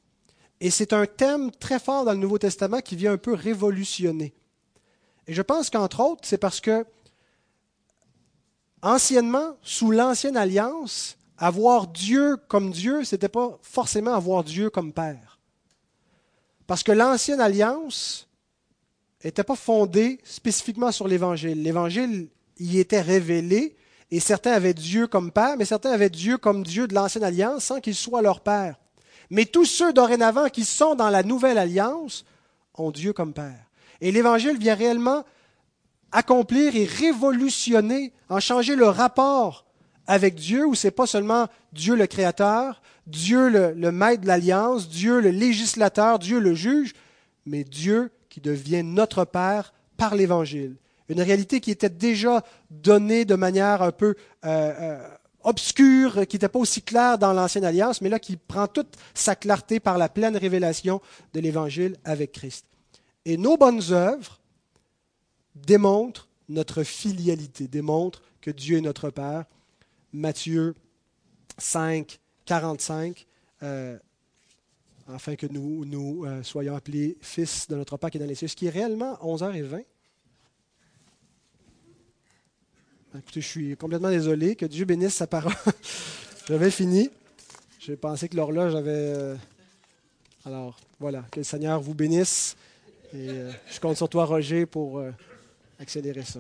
Et 0.64 0.72
c'est 0.72 0.94
un 0.94 1.06
thème 1.06 1.52
très 1.52 1.78
fort 1.78 2.06
dans 2.06 2.14
le 2.14 2.18
Nouveau 2.18 2.40
Testament 2.40 2.80
qui 2.80 2.96
vient 2.96 3.12
un 3.12 3.18
peu 3.18 3.36
révolutionner 3.36 4.34
et 5.28 5.34
je 5.34 5.42
pense 5.42 5.70
qu'entre 5.70 6.00
autres, 6.02 6.22
c'est 6.24 6.38
parce 6.38 6.60
que, 6.60 6.86
anciennement, 8.82 9.58
sous 9.62 9.92
l'ancienne 9.92 10.38
alliance, 10.38 11.18
avoir 11.38 11.88
Dieu 11.88 12.38
comme 12.48 12.72
Dieu, 12.72 13.04
ce 13.04 13.16
n'était 13.16 13.30
pas 13.30 13.58
forcément 13.62 14.14
avoir 14.14 14.44
Dieu 14.44 14.70
comme 14.70 14.92
Père. 14.92 15.40
Parce 16.68 16.84
que 16.84 16.92
l'ancienne 16.92 17.42
alliance 17.42 18.28
n'était 19.24 19.44
pas 19.44 19.56
fondée 19.56 20.20
spécifiquement 20.24 20.92
sur 20.92 21.08
l'Évangile. 21.08 21.62
L'Évangile 21.64 22.28
y 22.60 22.80
était 22.80 23.02
révélé, 23.02 23.76
et 24.12 24.20
certains 24.20 24.52
avaient 24.52 24.74
Dieu 24.74 25.08
comme 25.08 25.32
Père, 25.32 25.56
mais 25.58 25.66
certains 25.66 25.92
avaient 25.92 26.10
Dieu 26.10 26.38
comme 26.38 26.64
Dieu 26.64 26.88
de 26.88 26.94
l'ancienne 26.94 27.24
alliance 27.24 27.66
sans 27.66 27.80
qu'il 27.80 27.96
soit 27.96 28.22
leur 28.22 28.42
Père. 28.42 28.76
Mais 29.34 29.46
tous 29.46 29.66
ceux 29.66 29.94
dorénavant 29.94 30.48
qui 30.48 30.64
sont 30.64 30.94
dans 30.94 31.10
la 31.10 31.24
nouvelle 31.24 31.58
alliance 31.58 32.24
ont 32.76 32.92
Dieu 32.92 33.14
comme 33.14 33.34
Père. 33.34 33.66
Et 34.00 34.12
l'Évangile 34.12 34.60
vient 34.60 34.76
réellement 34.76 35.24
accomplir 36.12 36.76
et 36.76 36.86
révolutionner, 36.86 38.14
en 38.30 38.40
changer 38.40 38.76
le 38.76 38.86
rapport 38.86 39.66
avec 40.06 40.36
Dieu, 40.36 40.68
où 40.68 40.76
ce 40.76 40.86
n'est 40.86 40.92
pas 40.92 41.08
seulement 41.08 41.48
Dieu 41.72 41.96
le 41.96 42.06
Créateur, 42.06 42.80
Dieu 43.08 43.50
le, 43.50 43.72
le 43.72 43.92
maître 43.92 44.22
de 44.22 44.28
l'alliance, 44.28 44.88
Dieu 44.88 45.20
le 45.20 45.32
législateur, 45.32 46.20
Dieu 46.20 46.38
le 46.38 46.54
juge, 46.54 46.94
mais 47.48 47.64
Dieu 47.64 48.12
qui 48.30 48.40
devient 48.40 48.84
notre 48.84 49.26
Père 49.26 49.74
par 49.98 50.14
l'Évangile. 50.14 50.76
Une 51.10 51.22
réalité 51.22 51.60
qui 51.60 51.72
était 51.72 51.90
déjà 51.90 52.44
donnée 52.70 53.26
de 53.26 53.34
manière 53.34 53.82
un 53.82 53.92
peu 53.92 54.14
euh, 54.46 54.74
euh, 54.80 55.08
obscure, 55.44 56.28
qui 56.28 56.36
n'était 56.36 56.50
pas 56.50 56.60
aussi 56.60 56.82
claire 56.82 57.18
dans 57.18 57.34
l'Ancienne 57.34 57.66
Alliance, 57.66 58.02
mais 58.02 58.10
là 58.10 58.20
qui 58.20 58.38
prend 58.38 58.68
toute 58.68 58.96
sa 59.14 59.36
clarté 59.36 59.80
par 59.80 59.98
la 59.98 60.10
pleine 60.10 60.38
révélation 60.38 61.02
de 61.34 61.40
l'Évangile 61.40 61.98
avec 62.04 62.32
Christ. 62.32 62.66
Et 63.26 63.38
nos 63.38 63.58
bonnes 63.58 63.82
œuvres 63.92 64.40
démontrent 65.56 66.28
notre 66.50 66.84
filialité, 66.84 67.68
démontrent 67.68 68.22
que 68.42 68.52
Dieu 68.52 68.78
est 68.78 68.82
notre 68.82 69.10
Père. 69.10 69.46
Matthieu 70.12 70.76
5, 71.58 72.20
45, 72.46 73.26
euh, 73.64 73.98
afin 75.08 75.36
que 75.36 75.48
nous, 75.48 75.86
nous 75.86 76.26
euh, 76.26 76.44
soyons 76.44 76.76
appelés 76.76 77.18
fils 77.22 77.68
de 77.68 77.76
notre 77.76 77.98
Père 77.98 78.12
qui 78.12 78.18
est 78.18 78.20
dans 78.20 78.28
les 78.28 78.36
cieux, 78.36 78.48
ce 78.48 78.56
qui 78.56 78.68
est 78.68 78.72
réellement 78.72 79.16
11h20. 79.22 79.84
Écoutez, 83.16 83.42
je 83.42 83.48
suis 83.48 83.78
complètement 83.78 84.10
désolé. 84.10 84.56
Que 84.56 84.66
Dieu 84.66 84.86
bénisse 84.86 85.14
sa 85.14 85.28
parole. 85.28 85.54
J'avais 86.48 86.72
fini. 86.72 87.12
J'ai 87.80 87.96
pensé 87.96 88.28
que 88.28 88.36
l'horloge 88.36 88.74
avait. 88.74 88.92
Euh, 88.92 89.36
alors, 90.46 90.80
voilà. 91.00 91.24
Que 91.32 91.42
le 91.42 91.44
Seigneur 91.44 91.80
vous 91.80 91.94
bénisse. 91.94 92.56
Et 93.14 93.30
euh, 93.30 93.52
je 93.72 93.80
compte 93.80 93.98
sur 93.98 94.10
toi, 94.10 94.26
Roger, 94.26 94.66
pour 94.66 94.98
euh, 94.98 95.12
accélérer 95.80 96.24
ça. 96.24 96.40